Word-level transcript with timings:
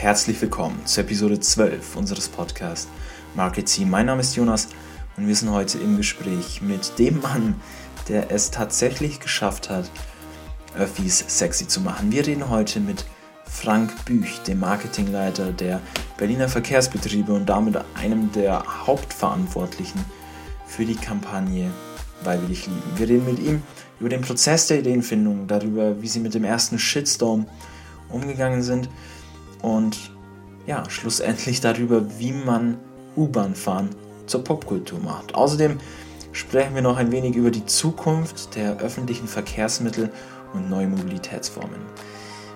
herzlich 0.00 0.40
willkommen 0.40 0.80
zur 0.86 1.04
Episode 1.04 1.38
12 1.38 1.94
unseres 1.94 2.26
Podcasts 2.26 2.88
Market 3.34 3.66
Team. 3.66 3.90
Mein 3.90 4.06
Name 4.06 4.22
ist 4.22 4.34
Jonas 4.34 4.68
und 5.18 5.26
wir 5.28 5.36
sind 5.36 5.50
heute 5.50 5.76
im 5.76 5.98
Gespräch 5.98 6.62
mit 6.62 6.98
dem 6.98 7.20
Mann, 7.20 7.56
der 8.08 8.30
es 8.30 8.50
tatsächlich 8.50 9.20
geschafft 9.20 9.68
hat, 9.68 9.90
Öffis 10.74 11.22
sexy 11.28 11.68
zu 11.68 11.82
machen. 11.82 12.10
Wir 12.10 12.26
reden 12.26 12.48
heute 12.48 12.80
mit 12.80 13.04
Frank 13.44 14.06
Büch, 14.06 14.38
dem 14.46 14.60
Marketingleiter 14.60 15.52
der 15.52 15.82
Berliner 16.16 16.48
Verkehrsbetriebe 16.48 17.34
und 17.34 17.44
damit 17.44 17.76
einem 17.94 18.32
der 18.32 18.86
Hauptverantwortlichen 18.86 20.02
für 20.66 20.86
die 20.86 20.96
Kampagne 20.96 21.70
Weil 22.24 22.40
wir 22.40 22.48
dich 22.48 22.66
lieben. 22.66 22.92
Wir 22.96 23.06
reden 23.06 23.26
mit 23.26 23.38
ihm 23.38 23.62
über 24.00 24.08
den 24.08 24.22
Prozess 24.22 24.66
der 24.66 24.78
Ideenfindung, 24.78 25.46
darüber, 25.46 26.00
wie 26.00 26.08
sie 26.08 26.20
mit 26.20 26.32
dem 26.32 26.44
ersten 26.44 26.78
Shitstorm 26.78 27.44
umgegangen 28.08 28.62
sind 28.62 28.88
und 29.62 30.12
ja, 30.66 30.88
schlussendlich 30.88 31.60
darüber, 31.60 32.18
wie 32.18 32.32
man 32.32 32.78
U-Bahn 33.16 33.54
fahren 33.54 33.90
zur 34.26 34.44
Popkultur 34.44 35.00
macht. 35.00 35.34
Außerdem 35.34 35.78
sprechen 36.32 36.74
wir 36.74 36.82
noch 36.82 36.96
ein 36.96 37.10
wenig 37.10 37.34
über 37.34 37.50
die 37.50 37.66
Zukunft 37.66 38.54
der 38.54 38.78
öffentlichen 38.78 39.26
Verkehrsmittel 39.26 40.10
und 40.52 40.70
neue 40.70 40.86
Mobilitätsformen. 40.86 41.80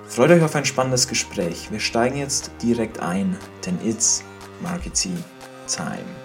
Freut 0.07 0.31
euch 0.31 0.43
auf 0.43 0.55
ein 0.55 0.65
spannendes 0.65 1.09
Gespräch. 1.09 1.71
Wir 1.73 1.81
steigen 1.81 2.17
jetzt 2.17 2.51
direkt 2.63 3.01
ein, 3.01 3.37
denn 3.67 3.79
it's 3.85 4.23
Marketing 4.63 5.17
Time. 5.67 6.24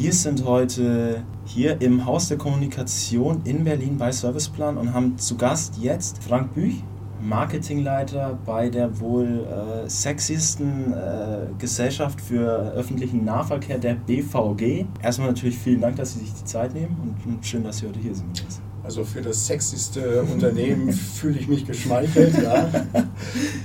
Wir 0.00 0.14
sind 0.14 0.46
heute 0.46 1.22
hier 1.44 1.82
im 1.82 2.06
Haus 2.06 2.28
der 2.28 2.38
Kommunikation 2.38 3.42
in 3.44 3.64
Berlin 3.64 3.98
bei 3.98 4.10
Serviceplan 4.10 4.78
und 4.78 4.94
haben 4.94 5.18
zu 5.18 5.36
Gast 5.36 5.74
jetzt 5.78 6.24
Frank 6.24 6.54
Büch, 6.54 6.82
Marketingleiter 7.20 8.38
bei 8.46 8.70
der 8.70 8.98
wohl 8.98 9.44
äh, 9.44 9.90
sexiesten 9.90 10.94
äh, 10.94 11.48
Gesellschaft 11.58 12.18
für 12.18 12.72
öffentlichen 12.72 13.26
Nahverkehr, 13.26 13.76
der 13.76 13.92
BVG. 13.92 14.86
Erstmal 15.02 15.28
natürlich 15.28 15.58
vielen 15.58 15.82
Dank, 15.82 15.96
dass 15.96 16.14
Sie 16.14 16.20
sich 16.20 16.32
die 16.32 16.44
Zeit 16.44 16.72
nehmen 16.72 16.96
und, 17.02 17.30
und 17.30 17.44
schön, 17.44 17.62
dass 17.62 17.76
Sie 17.76 17.86
heute 17.86 18.00
hier 18.00 18.14
sind. 18.14 18.42
Also 18.82 19.04
für 19.04 19.20
das 19.20 19.46
sexyste 19.46 20.22
Unternehmen 20.22 20.90
fühle 20.94 21.38
ich 21.38 21.46
mich 21.46 21.66
geschmeichelt. 21.66 22.42
Ja. 22.42 22.70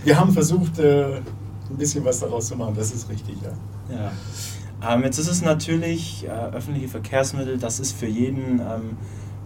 Wir 0.04 0.20
haben 0.20 0.34
versucht, 0.34 0.80
äh, 0.80 1.16
ein 1.70 1.78
bisschen 1.78 2.04
was 2.04 2.20
daraus 2.20 2.48
zu 2.48 2.58
machen, 2.58 2.76
das 2.76 2.94
ist 2.94 3.08
richtig, 3.10 3.38
ja. 3.42 3.96
ja. 3.96 4.12
Ähm, 4.88 5.04
jetzt 5.04 5.18
ist 5.18 5.28
es 5.28 5.42
natürlich 5.42 6.26
äh, 6.26 6.56
öffentliche 6.56 6.88
Verkehrsmittel, 6.88 7.58
das 7.58 7.80
ist 7.80 7.98
für 7.98 8.06
jeden, 8.06 8.60
ähm, 8.60 8.98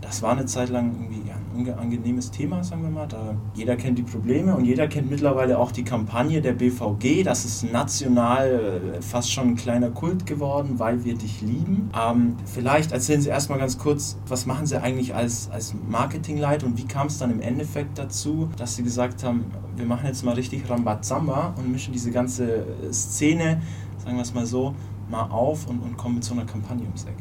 das 0.02 0.22
war 0.22 0.32
eine 0.32 0.46
Zeit 0.46 0.70
lang 0.70 0.92
irgendwie 0.94 1.32
ein 1.32 1.68
unangenehmes 1.68 2.32
Thema, 2.32 2.64
sagen 2.64 2.84
wir 2.84 2.90
mal. 2.90 3.08
Da, 3.08 3.36
jeder 3.54 3.76
kennt 3.76 3.98
die 3.98 4.04
Probleme 4.04 4.56
und 4.56 4.66
jeder 4.66 4.88
kennt 4.88 5.10
mittlerweile 5.10 5.60
auch 5.60 5.72
die 5.72 5.84
Kampagne 5.84 6.42
der 6.42 6.54
BVG. 6.54 7.24
Das 7.24 7.46
ist 7.46 7.72
national 7.72 8.82
äh, 8.98 9.02
fast 9.02 9.32
schon 9.32 9.50
ein 9.50 9.56
kleiner 9.56 9.92
Kult 9.92 10.26
geworden, 10.26 10.76
weil 10.78 11.04
wir 11.06 11.16
dich 11.16 11.42
lieben. 11.42 11.90
Ähm, 11.98 12.36
vielleicht 12.46 12.92
erzählen 12.92 13.22
Sie 13.22 13.30
erstmal 13.30 13.60
ganz 13.60 13.78
kurz, 13.78 14.18
was 14.28 14.46
machen 14.46 14.66
Sie 14.66 14.82
eigentlich 14.82 15.16
als, 15.16 15.50
als 15.52 15.74
Marketingleiter 15.90 16.66
und 16.66 16.78
wie 16.78 16.86
kam 16.86 17.08
es 17.08 17.18
dann 17.18 17.32
im 17.32 17.42
Endeffekt 17.42 17.98
dazu, 17.98 18.50
dass 18.58 18.76
Sie 18.76 18.84
gesagt 18.84 19.24
haben, 19.24 19.46
wir 19.76 19.86
machen 19.86 20.08
jetzt 20.08 20.26
mal 20.26 20.34
richtig 20.34 20.70
Rambazamba 20.70 21.54
und 21.58 21.72
mischen 21.72 21.94
diese 21.94 22.12
ganze 22.12 22.66
Szene, 22.92 23.62
sagen 24.04 24.16
wir 24.16 24.24
es 24.24 24.34
mal 24.34 24.46
so, 24.46 24.74
mal 25.10 25.24
auf 25.30 25.68
und, 25.68 25.80
und 25.80 25.98
kommen 25.98 26.16
mit 26.16 26.24
so 26.24 26.34
einer 26.34 26.46
Kampagne 26.46 26.84
ums 26.84 27.06
Eck? 27.06 27.16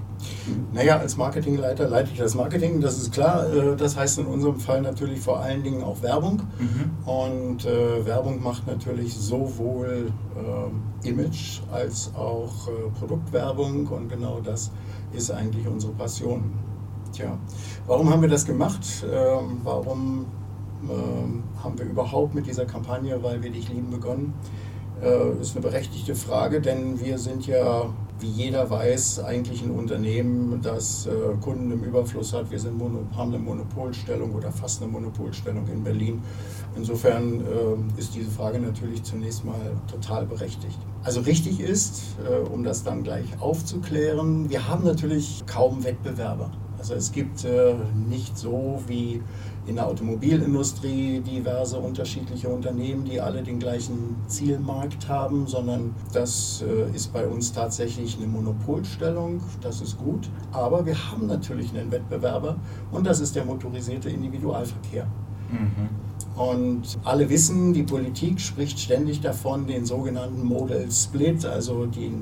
Naja, 0.73 0.99
als 0.99 1.17
Marketingleiter 1.17 1.89
leite 1.89 2.11
ich 2.13 2.19
das 2.19 2.35
Marketing, 2.35 2.81
das 2.81 2.99
ist 2.99 3.13
klar. 3.13 3.53
Äh, 3.53 3.77
das 3.77 3.97
heißt 3.97 4.19
in 4.19 4.27
unserem 4.27 4.59
Fall 4.59 4.83
natürlich 4.83 5.21
vor 5.21 5.41
allen 5.41 5.63
Dingen 5.63 5.83
auch 5.83 6.03
Werbung. 6.03 6.43
Mhm. 6.59 7.09
Und 7.09 7.65
äh, 7.65 8.05
Werbung 8.05 8.43
macht 8.43 8.67
natürlich 8.67 9.15
sowohl 9.15 10.13
äh, 10.37 11.09
Image 11.09 11.61
als 11.73 12.13
auch 12.15 12.69
äh, 12.69 12.91
Produktwerbung 12.99 13.87
und 13.87 14.09
genau 14.09 14.41
das 14.41 14.71
ist 15.13 15.31
eigentlich 15.31 15.67
unsere 15.67 15.93
Passion. 15.93 16.53
Tja, 17.13 17.39
warum 17.87 18.11
haben 18.11 18.21
wir 18.21 18.29
das 18.29 18.45
gemacht? 18.45 19.05
Ähm, 19.11 19.61
warum 19.65 20.27
ähm, 20.83 21.43
haben 21.63 21.79
wir 21.79 21.87
überhaupt 21.87 22.35
mit 22.35 22.47
dieser 22.47 22.67
Kampagne, 22.67 23.23
weil 23.23 23.43
wir 23.43 23.51
dich 23.51 23.69
lieben, 23.69 23.91
begonnen? 23.91 24.35
Äh, 25.03 25.41
ist 25.41 25.57
eine 25.57 25.63
berechtigte 25.63 26.15
Frage, 26.15 26.61
denn 26.61 27.01
wir 27.01 27.19
sind 27.19 27.47
ja, 27.47 27.93
wie 28.21 28.27
jeder 28.27 28.69
weiß, 28.69 29.21
eigentlich 29.21 29.63
ein 29.63 29.71
Unternehmen, 29.71 30.61
das 30.63 31.07
äh, 31.07 31.11
Kunden 31.41 31.71
im 31.71 31.83
Überfluss 31.85 32.33
hat. 32.33 32.51
Wir 32.51 32.59
sind 32.59 32.81
haben 33.17 33.35
eine 33.35 33.43
Monopolstellung 33.43 34.35
oder 34.35 34.51
fast 34.51 34.83
eine 34.83 34.91
Monopolstellung 34.91 35.67
in 35.69 35.85
Berlin. 35.85 36.23
Insofern 36.77 37.41
äh, 37.41 38.01
ist 38.01 38.15
diese 38.15 38.31
Frage 38.31 38.59
natürlich 38.59 39.03
zunächst 39.03 39.45
mal 39.45 39.61
total 39.91 40.27
berechtigt. 40.27 40.79
Also 41.05 41.21
richtig 41.21 41.61
ist, 41.61 42.17
äh, 42.29 42.49
um 42.49 42.65
das 42.65 42.85
dann 42.85 43.03
gleich 43.03 43.27
aufzuklären, 43.41 44.51
wir 44.51 44.69
haben 44.69 44.85
natürlich 44.85 45.45
kaum 45.47 45.85
Wettbewerber. 45.85 46.51
Also 46.79 46.95
es 46.95 47.11
gibt 47.11 47.45
äh, 47.45 47.75
nicht 48.09 48.39
so 48.39 48.81
wie 48.87 49.21
in 49.69 49.77
der 49.77 49.87
Automobilindustrie 49.87 51.21
diverse 51.21 51.79
unterschiedliche 51.79 52.49
Unternehmen, 52.49 53.05
die 53.05 53.21
alle 53.21 53.43
den 53.43 53.59
gleichen 53.59 54.17
Zielmarkt 54.27 55.09
haben, 55.09 55.47
sondern 55.47 55.95
das 56.13 56.65
äh, 56.67 56.95
ist 56.95 57.13
bei 57.13 57.27
uns 57.27 57.53
tatsächlich 57.53 58.17
eine 58.17 58.27
Monopolstellung. 58.27 59.41
Das 59.61 59.81
ist 59.83 59.99
gut. 59.99 60.31
Aber 60.53 60.87
wir 60.87 60.97
haben 61.11 61.27
natürlich 61.27 61.71
einen 61.71 61.93
Wettbewerber 61.93 62.57
und 62.91 63.07
das 63.07 63.21
ist 63.21 63.37
der 63.37 63.45
motorisierte 63.45 64.09
Individualverkehr. 64.09 65.07
Mhm. 65.51 66.08
Und 66.39 67.01
alle 67.03 67.29
wissen, 67.31 67.73
die 67.73 67.83
Politik 67.83 68.41
spricht 68.41 68.79
ständig 68.79 69.21
davon, 69.21 69.67
den 69.67 69.85
sogenannten 69.85 70.45
Modal 70.45 70.89
Split, 70.89 71.45
also 71.45 71.87
die, 71.87 72.13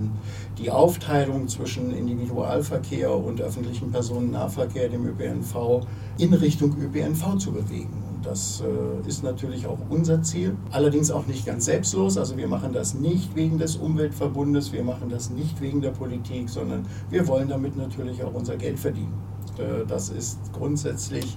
die 0.56 0.70
Aufteilung 0.70 1.48
zwischen 1.48 1.94
Individualverkehr 1.94 3.14
und 3.14 3.42
öffentlichen 3.42 3.90
Personennahverkehr, 3.90 4.88
dem 4.88 5.06
ÖPNV, 5.06 5.86
in 6.16 6.32
Richtung 6.32 6.74
ÖPNV 6.80 7.36
zu 7.36 7.52
bewegen. 7.52 7.92
Und 8.14 8.24
das 8.24 8.62
äh, 8.62 9.06
ist 9.06 9.22
natürlich 9.22 9.66
auch 9.66 9.80
unser 9.90 10.22
Ziel. 10.22 10.56
Allerdings 10.70 11.10
auch 11.10 11.26
nicht 11.26 11.44
ganz 11.44 11.66
selbstlos. 11.66 12.16
Also 12.16 12.38
wir 12.38 12.48
machen 12.48 12.72
das 12.72 12.94
nicht 12.94 13.36
wegen 13.36 13.58
des 13.58 13.76
Umweltverbundes, 13.76 14.72
wir 14.72 14.82
machen 14.82 15.10
das 15.10 15.28
nicht 15.28 15.60
wegen 15.60 15.82
der 15.82 15.90
Politik, 15.90 16.48
sondern 16.48 16.86
wir 17.10 17.28
wollen 17.28 17.50
damit 17.50 17.76
natürlich 17.76 18.24
auch 18.24 18.32
unser 18.32 18.56
Geld 18.56 18.78
verdienen. 18.78 19.12
Äh, 19.58 19.84
das 19.86 20.08
ist 20.08 20.38
grundsätzlich 20.54 21.36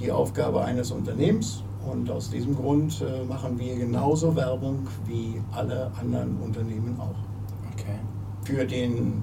die 0.00 0.10
Aufgabe 0.10 0.64
eines 0.64 0.90
Unternehmens 0.90 1.62
und 1.90 2.10
aus 2.10 2.30
diesem 2.30 2.54
Grund 2.54 3.02
äh, 3.02 3.24
machen 3.24 3.58
wir 3.58 3.76
genauso 3.76 4.34
Werbung 4.34 4.86
wie 5.06 5.40
alle 5.52 5.90
anderen 6.00 6.36
Unternehmen 6.38 6.98
auch. 6.98 7.14
Okay. 7.72 7.98
Für 8.44 8.64
den 8.64 9.22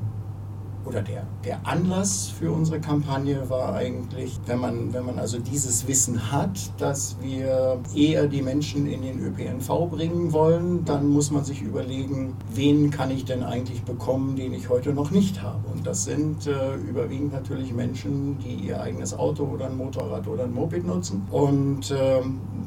oder 0.85 1.01
der, 1.01 1.25
der 1.45 1.65
Anlass 1.65 2.27
für 2.27 2.51
unsere 2.51 2.79
Kampagne 2.79 3.49
war 3.49 3.73
eigentlich, 3.73 4.39
wenn 4.45 4.59
man, 4.59 4.93
wenn 4.93 5.05
man 5.05 5.19
also 5.19 5.39
dieses 5.39 5.87
Wissen 5.87 6.31
hat, 6.31 6.71
dass 6.79 7.17
wir 7.21 7.79
eher 7.95 8.27
die 8.27 8.41
Menschen 8.41 8.87
in 8.87 9.01
den 9.01 9.19
ÖPNV 9.19 9.89
bringen 9.89 10.31
wollen, 10.33 10.85
dann 10.85 11.07
muss 11.07 11.31
man 11.31 11.43
sich 11.43 11.61
überlegen, 11.61 12.35
wen 12.53 12.89
kann 12.89 13.11
ich 13.11 13.25
denn 13.25 13.43
eigentlich 13.43 13.83
bekommen, 13.83 14.35
den 14.35 14.53
ich 14.53 14.69
heute 14.69 14.93
noch 14.93 15.11
nicht 15.11 15.41
habe. 15.41 15.67
Und 15.73 15.85
das 15.85 16.05
sind 16.05 16.47
äh, 16.47 16.75
überwiegend 16.75 17.33
natürlich 17.33 17.73
Menschen, 17.73 18.37
die 18.39 18.67
ihr 18.67 18.81
eigenes 18.81 19.13
Auto 19.13 19.43
oder 19.43 19.67
ein 19.67 19.77
Motorrad 19.77 20.27
oder 20.27 20.43
ein 20.43 20.53
Moped 20.53 20.85
nutzen. 20.85 21.27
Und 21.31 21.91
äh, 21.91 22.21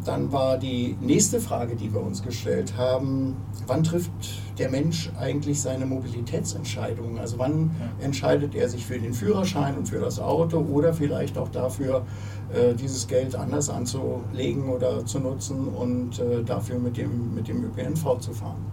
dann 0.04 0.32
war 0.32 0.58
die 0.58 0.96
nächste 1.00 1.40
Frage, 1.40 1.76
die 1.76 1.92
wir 1.92 2.02
uns 2.02 2.22
gestellt 2.22 2.76
haben, 2.76 3.36
wann 3.66 3.82
trifft 3.82 4.10
der 4.58 4.70
Mensch 4.70 5.10
eigentlich 5.18 5.60
seine 5.60 5.86
Mobilitätsentscheidungen? 5.86 7.18
Also 7.18 7.38
wann 7.38 7.70
entscheidet 8.00 8.54
er 8.54 8.68
sich 8.68 8.86
für 8.86 8.98
den 8.98 9.12
Führerschein 9.12 9.76
und 9.76 9.88
für 9.88 10.00
das 10.00 10.20
Auto 10.20 10.58
oder 10.58 10.94
vielleicht 10.94 11.38
auch 11.38 11.48
dafür, 11.48 12.04
äh, 12.52 12.74
dieses 12.74 13.06
Geld 13.06 13.34
anders 13.34 13.70
anzulegen 13.70 14.68
oder 14.68 15.04
zu 15.04 15.18
nutzen 15.18 15.68
und 15.68 16.18
äh, 16.18 16.42
dafür 16.44 16.78
mit 16.78 16.96
dem, 16.96 17.34
mit 17.34 17.48
dem 17.48 17.64
ÖPNV 17.64 18.18
zu 18.18 18.32
fahren? 18.32 18.64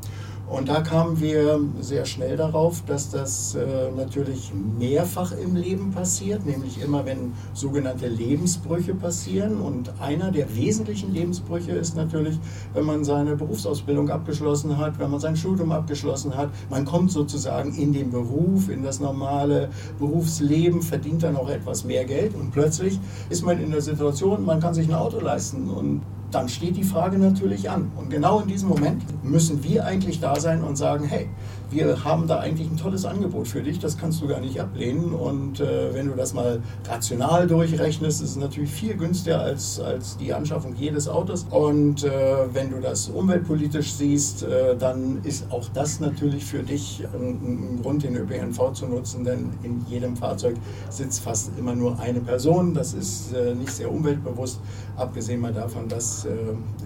Und 0.52 0.68
da 0.68 0.82
kamen 0.82 1.22
wir 1.22 1.62
sehr 1.80 2.06
schnell 2.06 2.36
darauf, 2.36 2.84
dass 2.86 3.10
das 3.10 3.56
äh, 3.56 3.90
natürlich 3.96 4.52
mehrfach 4.78 5.32
im 5.32 5.56
Leben 5.56 5.92
passiert, 5.92 6.46
nämlich 6.46 6.84
immer 6.84 7.06
wenn 7.06 7.32
sogenannte 7.54 8.10
Lebensbrüche 8.10 8.94
passieren. 8.94 9.62
Und 9.62 9.94
einer 10.02 10.30
der 10.30 10.54
wesentlichen 10.54 11.14
Lebensbrüche 11.14 11.72
ist 11.72 11.96
natürlich, 11.96 12.38
wenn 12.74 12.84
man 12.84 13.06
seine 13.06 13.38
Berufsausbildung 13.38 14.10
abgeschlossen 14.10 14.78
hat, 14.78 15.00
wenn 15.00 15.10
man 15.10 15.22
sein 15.22 15.38
Studium 15.38 15.72
abgeschlossen 15.72 16.36
hat. 16.36 16.50
Man 16.70 16.84
kommt 16.84 17.12
sozusagen 17.12 17.74
in 17.74 17.94
den 17.94 18.12
Beruf, 18.12 18.68
in 18.68 18.84
das 18.84 19.00
normale 19.00 19.70
Berufsleben, 20.00 20.82
verdient 20.82 21.24
dann 21.24 21.38
auch 21.38 21.50
etwas 21.50 21.86
mehr 21.86 22.04
Geld 22.04 22.36
und 22.36 22.52
plötzlich 22.52 23.00
ist 23.30 23.46
man 23.46 23.58
in 23.58 23.72
der 23.72 23.82
Situation, 23.82 24.44
man 24.44 24.60
kann 24.60 24.74
sich 24.74 24.90
ein 24.90 24.96
Auto 24.96 25.22
leisten 25.22 25.70
und 25.70 26.02
dann 26.32 26.50
steht 26.50 26.78
die 26.78 26.84
Frage 26.84 27.18
natürlich 27.18 27.70
an. 27.70 27.92
Und 27.96 28.10
genau 28.10 28.40
in 28.40 28.48
diesem 28.48 28.70
Moment 28.70 29.04
müssen 29.24 29.64
wir 29.64 29.86
eigentlich 29.86 30.20
da 30.20 30.40
sein 30.40 30.64
und 30.64 30.78
sagen, 30.78 31.06
hey, 31.06 31.30
wir 31.72 32.04
haben 32.04 32.28
da 32.28 32.40
eigentlich 32.40 32.70
ein 32.70 32.76
tolles 32.76 33.06
Angebot 33.06 33.48
für 33.48 33.62
dich, 33.62 33.80
das 33.80 33.98
kannst 33.98 34.22
du 34.22 34.28
gar 34.28 34.42
nicht 34.42 34.60
ablehnen. 34.60 35.14
Und 35.14 35.62
äh, 35.62 35.94
wenn 35.94 36.08
du 36.08 36.16
das 36.16 36.34
mal 36.34 36.62
rational 36.88 37.48
durchrechnest, 37.48 38.22
ist 38.22 38.32
es 38.32 38.36
natürlich 38.36 38.70
viel 38.70 38.96
günstiger 38.96 39.40
als, 39.40 39.80
als 39.80 40.18
die 40.18 40.34
Anschaffung 40.34 40.76
jedes 40.76 41.08
Autos. 41.08 41.46
Und 41.50 42.04
äh, 42.04 42.10
wenn 42.52 42.72
du 42.72 42.82
das 42.82 43.08
umweltpolitisch 43.08 43.94
siehst, 43.94 44.44
äh, 44.44 44.76
dann 44.76 45.22
ist 45.24 45.50
auch 45.52 45.70
das 45.74 46.02
natürlich 46.02 46.44
für 46.44 46.62
dich 46.62 47.04
ein, 47.14 47.76
ein, 47.76 47.82
Grund, 47.82 48.04
den 48.04 48.18
ÖPNV 48.18 48.74
zu 48.74 48.88
nutzen, 48.88 49.24
denn 49.24 49.52
in 49.64 49.86
jedem 49.88 50.18
Fahrzeug 50.18 50.58
sitzt 50.90 51.22
fast 51.22 51.52
immer 51.58 51.74
nur 51.74 52.00
eine 52.00 52.20
Person. 52.20 52.74
Das 52.74 52.94
ist 52.94 53.34
äh, 53.34 53.56
nicht 53.56 53.72
sehr 53.72 53.90
umweltbewusst, 53.92 54.60
abgesehen 54.98 55.40
mal 55.40 55.54
davon, 55.54 55.88
dass 55.88 56.26
äh, 56.26 56.32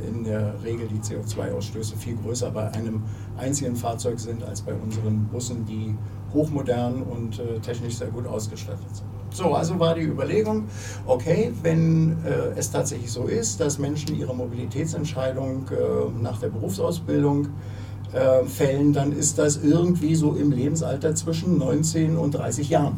in 0.07 0.23
der 0.23 0.53
Regel 0.63 0.87
die 0.87 0.99
CO2-Ausstöße 0.99 1.97
viel 1.97 2.17
größer 2.17 2.51
bei 2.51 2.71
einem 2.71 3.01
einzigen 3.37 3.75
Fahrzeug 3.75 4.19
sind 4.19 4.43
als 4.43 4.61
bei 4.61 4.74
unseren 4.83 5.25
Bussen, 5.31 5.65
die 5.65 5.95
hochmodern 6.33 7.01
und 7.03 7.39
äh, 7.39 7.59
technisch 7.59 7.95
sehr 7.95 8.07
gut 8.07 8.27
ausgestattet 8.27 8.93
sind. 8.93 9.07
So, 9.31 9.53
also 9.53 9.77
war 9.79 9.95
die 9.95 10.03
Überlegung, 10.03 10.63
okay, 11.05 11.51
wenn 11.61 12.17
äh, 12.23 12.57
es 12.57 12.71
tatsächlich 12.71 13.11
so 13.11 13.23
ist, 13.23 13.59
dass 13.59 13.79
Menschen 13.79 14.17
ihre 14.17 14.33
Mobilitätsentscheidung 14.33 15.67
äh, 15.71 16.21
nach 16.21 16.39
der 16.39 16.47
Berufsausbildung 16.47 17.47
äh, 18.13 18.45
fällen, 18.45 18.93
dann 18.93 19.11
ist 19.11 19.37
das 19.37 19.57
irgendwie 19.61 20.15
so 20.15 20.33
im 20.33 20.51
Lebensalter 20.51 21.15
zwischen 21.15 21.57
19 21.57 22.17
und 22.17 22.31
30 22.31 22.69
Jahren. 22.69 22.95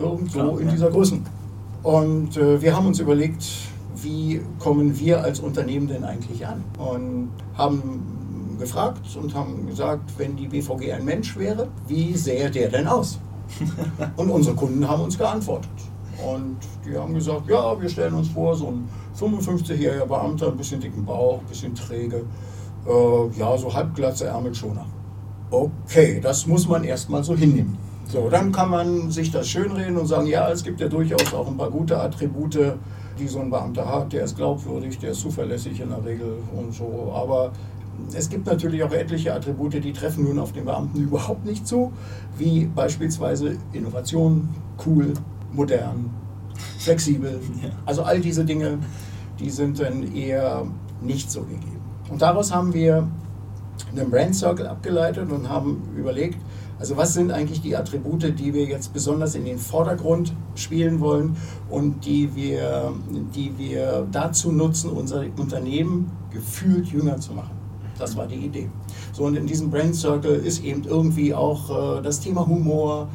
Irgendwo 0.00 0.38
Klar, 0.38 0.60
in 0.60 0.66
ja. 0.66 0.72
dieser 0.72 0.90
Größe. 0.90 1.18
Und 1.84 2.36
äh, 2.36 2.60
wir 2.60 2.74
haben 2.74 2.86
uns 2.86 2.98
überlegt, 2.98 3.44
wie 4.02 4.40
kommen 4.58 4.98
wir 4.98 5.22
als 5.22 5.38
Unternehmen 5.40 5.86
denn 5.86 6.02
eigentlich 6.02 6.46
an? 6.46 6.64
Und 6.76 7.30
haben 7.56 8.17
gefragt 8.58 9.16
und 9.16 9.34
haben 9.34 9.66
gesagt, 9.66 10.12
wenn 10.18 10.36
die 10.36 10.48
BVG 10.48 10.92
ein 10.92 11.04
Mensch 11.04 11.36
wäre, 11.36 11.68
wie 11.86 12.14
sähe 12.14 12.50
der 12.50 12.68
denn 12.68 12.86
aus? 12.86 13.18
Und 14.16 14.30
unsere 14.30 14.54
Kunden 14.54 14.86
haben 14.86 15.02
uns 15.02 15.16
geantwortet. 15.16 15.70
Und 16.24 16.58
die 16.84 16.96
haben 16.96 17.14
gesagt, 17.14 17.48
ja, 17.48 17.80
wir 17.80 17.88
stellen 17.88 18.14
uns 18.14 18.28
vor, 18.28 18.54
so 18.54 18.68
ein 18.68 18.88
55-jähriger 19.18 20.06
Beamter, 20.06 20.48
ein 20.48 20.56
bisschen 20.56 20.80
dicken 20.80 21.04
Bauch, 21.04 21.40
ein 21.40 21.46
bisschen 21.46 21.74
träge, 21.74 22.24
äh, 22.86 23.38
ja, 23.38 23.56
so 23.56 23.72
halbglatze 23.72 24.26
Ärmelschoner. 24.26 24.84
Okay, 25.50 26.20
das 26.20 26.46
muss 26.46 26.68
man 26.68 26.84
erstmal 26.84 27.24
so 27.24 27.36
hinnehmen. 27.36 27.78
So, 28.08 28.28
dann 28.28 28.52
kann 28.52 28.70
man 28.70 29.10
sich 29.10 29.30
das 29.30 29.48
schönreden 29.48 29.96
und 29.96 30.06
sagen, 30.06 30.26
ja, 30.26 30.50
es 30.50 30.64
gibt 30.64 30.80
ja 30.80 30.88
durchaus 30.88 31.32
auch 31.34 31.46
ein 31.46 31.56
paar 31.56 31.70
gute 31.70 31.98
Attribute, 32.00 32.74
die 33.18 33.28
so 33.28 33.40
ein 33.40 33.50
Beamter 33.50 33.86
hat. 33.86 34.12
Der 34.12 34.24
ist 34.24 34.36
glaubwürdig, 34.36 34.98
der 34.98 35.10
ist 35.10 35.20
zuverlässig 35.20 35.80
in 35.80 35.90
der 35.90 36.04
Regel 36.04 36.38
und 36.56 36.72
so. 36.72 37.12
Aber 37.14 37.52
es 38.12 38.28
gibt 38.28 38.46
natürlich 38.46 38.82
auch 38.82 38.92
etliche 38.92 39.34
Attribute, 39.34 39.74
die 39.74 39.92
treffen 39.92 40.24
nun 40.24 40.38
auf 40.38 40.52
den 40.52 40.64
Beamten 40.64 41.00
überhaupt 41.02 41.44
nicht 41.44 41.66
zu, 41.66 41.92
wie 42.36 42.66
beispielsweise 42.66 43.56
Innovation, 43.72 44.48
cool, 44.86 45.12
modern, 45.52 46.10
flexibel. 46.78 47.40
Also 47.86 48.02
all 48.02 48.20
diese 48.20 48.44
Dinge, 48.44 48.78
die 49.38 49.50
sind 49.50 49.80
dann 49.80 50.14
eher 50.14 50.66
nicht 51.00 51.30
so 51.30 51.42
gegeben. 51.42 51.80
Und 52.10 52.22
daraus 52.22 52.52
haben 52.52 52.72
wir 52.74 53.06
einen 53.92 54.10
Brand 54.10 54.34
Circle 54.34 54.66
abgeleitet 54.66 55.30
und 55.30 55.48
haben 55.48 55.82
überlegt, 55.96 56.38
also 56.78 56.96
was 56.96 57.14
sind 57.14 57.32
eigentlich 57.32 57.60
die 57.60 57.76
Attribute, 57.76 58.38
die 58.38 58.54
wir 58.54 58.64
jetzt 58.64 58.92
besonders 58.92 59.34
in 59.34 59.44
den 59.44 59.58
Vordergrund 59.58 60.32
spielen 60.54 61.00
wollen 61.00 61.36
und 61.68 62.04
die 62.04 62.34
wir, 62.36 62.92
die 63.34 63.58
wir 63.58 64.06
dazu 64.12 64.52
nutzen, 64.52 64.90
unser 64.90 65.24
Unternehmen 65.36 66.12
gefühlt 66.30 66.86
jünger 66.86 67.18
zu 67.18 67.32
machen. 67.32 67.57
Das 67.98 68.16
war 68.16 68.26
die 68.26 68.36
Idee. 68.36 68.68
So, 69.12 69.24
und 69.24 69.36
in 69.36 69.46
diesem 69.46 69.70
Brain 69.70 69.92
Circle 69.92 70.34
ist 70.36 70.64
eben 70.64 70.84
irgendwie 70.84 71.34
auch 71.34 71.98
äh, 71.98 72.02
das 72.02 72.20
Thema 72.20 72.46
Humor, 72.46 73.08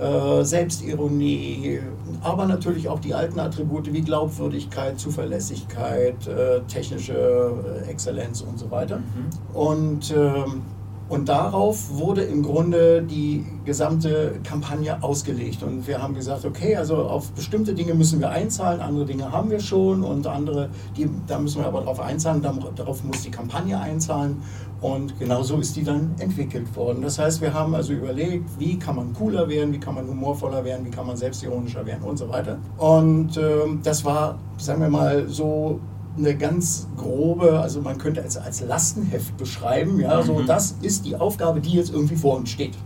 äh, 0.00 0.42
Selbstironie, 0.42 1.80
aber 2.20 2.46
natürlich 2.46 2.88
auch 2.88 2.98
die 2.98 3.14
alten 3.14 3.38
Attribute 3.38 3.92
wie 3.92 4.00
Glaubwürdigkeit, 4.00 4.98
Zuverlässigkeit, 4.98 6.26
äh, 6.26 6.60
technische 6.62 7.52
äh, 7.86 7.90
Exzellenz 7.90 8.40
und 8.40 8.58
so 8.58 8.70
weiter. 8.70 8.98
Mhm. 8.98 9.56
Und 9.56 10.14
ähm, 10.16 10.62
und 11.08 11.28
darauf 11.28 11.90
wurde 11.90 12.22
im 12.22 12.42
Grunde 12.42 13.02
die 13.02 13.44
gesamte 13.64 14.40
Kampagne 14.42 15.02
ausgelegt. 15.02 15.62
Und 15.62 15.86
wir 15.86 16.02
haben 16.02 16.14
gesagt, 16.14 16.44
okay, 16.44 16.76
also 16.76 16.96
auf 16.96 17.30
bestimmte 17.32 17.74
Dinge 17.74 17.94
müssen 17.94 18.20
wir 18.20 18.30
einzahlen, 18.30 18.80
andere 18.80 19.04
Dinge 19.04 19.30
haben 19.30 19.50
wir 19.50 19.60
schon 19.60 20.02
und 20.02 20.26
andere, 20.26 20.70
die, 20.96 21.08
da 21.26 21.38
müssen 21.38 21.60
wir 21.60 21.66
aber 21.66 21.80
darauf 21.80 22.00
einzahlen, 22.00 22.42
darauf 22.42 23.04
muss 23.04 23.22
die 23.22 23.30
Kampagne 23.30 23.78
einzahlen. 23.78 24.42
Und 24.80 25.18
genau 25.18 25.42
so 25.42 25.58
ist 25.58 25.76
die 25.76 25.84
dann 25.84 26.14
entwickelt 26.18 26.74
worden. 26.76 27.02
Das 27.02 27.18
heißt, 27.18 27.40
wir 27.40 27.54
haben 27.54 27.74
also 27.74 27.92
überlegt, 27.92 28.48
wie 28.58 28.78
kann 28.78 28.96
man 28.96 29.14
cooler 29.14 29.48
werden, 29.48 29.72
wie 29.72 29.80
kann 29.80 29.94
man 29.94 30.06
humorvoller 30.06 30.64
werden, 30.64 30.84
wie 30.84 30.90
kann 30.90 31.06
man 31.06 31.16
selbstironischer 31.16 31.86
werden 31.86 32.02
und 32.02 32.18
so 32.18 32.28
weiter. 32.28 32.58
Und 32.76 33.36
äh, 33.36 33.60
das 33.82 34.04
war, 34.04 34.38
sagen 34.58 34.82
wir 34.82 34.90
mal, 34.90 35.26
so 35.28 35.80
eine 36.16 36.36
ganz 36.36 36.86
grobe, 36.96 37.60
also 37.60 37.80
man 37.80 37.98
könnte 37.98 38.20
es 38.20 38.36
als 38.36 38.60
Lastenheft 38.60 39.36
beschreiben. 39.36 40.00
Ja, 40.00 40.22
so 40.22 40.38
mhm. 40.38 40.46
das 40.46 40.76
ist 40.82 41.04
die 41.04 41.16
Aufgabe, 41.16 41.60
die 41.60 41.72
jetzt 41.72 41.92
irgendwie 41.92 42.16
vor 42.16 42.36
uns 42.36 42.50
steht. 42.50 42.76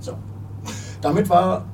So. 0.00 0.12
Damit 1.00 1.28
war 1.28 1.64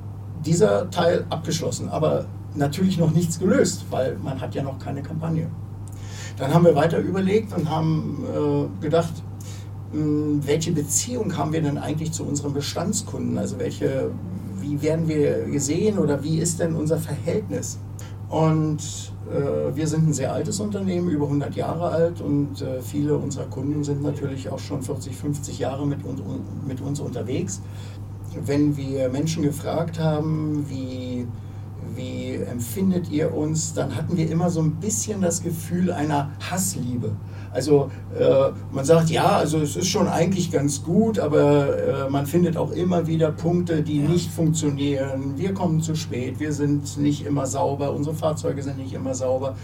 dieser 0.45 0.91
Teil 0.91 1.27
abgeschlossen, 1.31 1.89
aber 1.89 2.27
natürlich 2.55 2.99
noch 2.99 3.13
nichts 3.13 3.39
gelöst, 3.39 3.87
weil 3.91 4.17
man 4.23 4.41
hat 4.41 4.55
ja 4.55 4.63
noch 4.63 4.79
keine 4.79 5.03
Kampagne. 5.03 5.49
Dann 6.37 6.55
haben 6.55 6.65
wir 6.65 6.75
weiter 6.75 6.99
überlegt 6.99 7.57
und 7.57 7.69
haben 7.69 8.25
äh, 8.25 8.83
gedacht, 8.83 9.13
mh, 9.93 10.01
hm, 10.01 10.47
welche 10.47 10.73
Beziehung 10.73 11.37
haben 11.37 11.53
wir 11.53 11.63
denn 11.63 11.79
eigentlich 11.79 12.13
zu 12.13 12.25
unseren 12.25 12.53
Bestandskunden? 12.53 13.39
Also 13.39 13.59
welche, 13.59 14.11
wie 14.61 14.81
werden 14.83 15.09
wir 15.09 15.45
gesehen 15.47 15.99
oder 15.99 16.23
wie 16.23 16.39
ist 16.39 16.61
denn 16.61 16.75
unser 16.75 16.99
Verhältnis? 16.99 17.79
Und 18.29 19.13
wir 19.75 19.87
sind 19.87 20.09
ein 20.09 20.13
sehr 20.13 20.33
altes 20.33 20.61
Unternehmen, 20.61 21.09
über 21.11 21.27
100 21.27 21.55
Jahre 21.55 21.91
alt 21.91 22.21
und 22.21 22.63
äh, 22.63 22.81
viele 22.81 23.17
unserer 23.17 23.47
Kunden 23.47 23.85
sind 23.85 24.03
natürlich 24.03 24.49
auch 24.49 24.59
schon 24.59 24.83
40, 24.83 25.15
50 25.15 25.59
Jahre 25.59 25.87
mit, 25.87 25.99
mit 26.67 26.81
uns 26.81 27.01
unterwegs. 27.01 27.61
Wenn 28.45 28.77
wir 28.77 29.09
Menschen 29.09 29.43
gefragt 29.43 29.99
haben, 29.99 30.67
wie, 30.69 31.27
wie 31.95 32.35
empfindet 32.37 33.11
ihr 33.11 33.35
uns, 33.35 33.75
dann 33.75 33.95
hatten 33.95 34.17
wir 34.17 34.31
immer 34.31 34.51
so 34.51 34.61
ein 34.61 34.77
bisschen 34.77 35.21
das 35.21 35.43
Gefühl 35.43 35.93
einer 35.93 36.31
Hassliebe. 36.51 37.13
Also 37.53 37.91
äh, 38.19 38.51
man 38.73 38.85
sagt, 38.85 39.11
ja, 39.11 39.37
also 39.37 39.59
es 39.59 39.77
ist 39.77 39.89
schon 39.89 40.09
eigentlich 40.09 40.51
ganz 40.51 40.83
gut, 40.83 41.19
aber 41.19 42.07
äh, 42.07 42.11
man 42.11 42.27
findet 42.27 42.57
auch 42.57 42.71
immer 42.73 43.07
wieder 43.07 43.31
Punkte, 43.31 43.83
die 43.83 44.01
nicht 44.01 44.31
funktionieren. 44.31 45.35
Wir 45.37 45.55
kommen 45.55 45.81
zu 45.81 45.95
spät, 45.95 46.41
wir 46.41 46.53
sind 46.53 46.99
nicht 46.99 47.27
immer 47.27 47.47
sauber, 47.47 47.93
unsere 47.93 48.15
Fahrzeuge 48.15 48.63
sind 48.63 48.79
nicht 48.79 48.93
immer 48.93 49.15
sauber. 49.15 49.55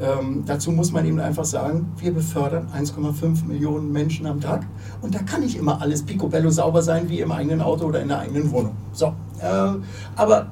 Ähm, 0.00 0.42
dazu 0.46 0.72
muss 0.72 0.92
man 0.92 1.06
eben 1.06 1.20
einfach 1.20 1.46
sagen, 1.46 1.92
wir 1.98 2.12
befördern 2.12 2.68
1,5 2.76 3.46
Millionen 3.46 3.92
Menschen 3.92 4.26
am 4.26 4.40
Tag 4.40 4.66
und 5.00 5.14
da 5.14 5.20
kann 5.20 5.40
nicht 5.40 5.56
immer 5.56 5.80
alles 5.80 6.02
picobello 6.02 6.50
sauber 6.50 6.82
sein 6.82 7.08
wie 7.08 7.20
im 7.20 7.32
eigenen 7.32 7.62
Auto 7.62 7.86
oder 7.86 8.02
in 8.02 8.08
der 8.08 8.18
eigenen 8.18 8.50
Wohnung. 8.50 8.76
So, 8.92 9.14
äh, 9.40 9.78
aber 10.16 10.48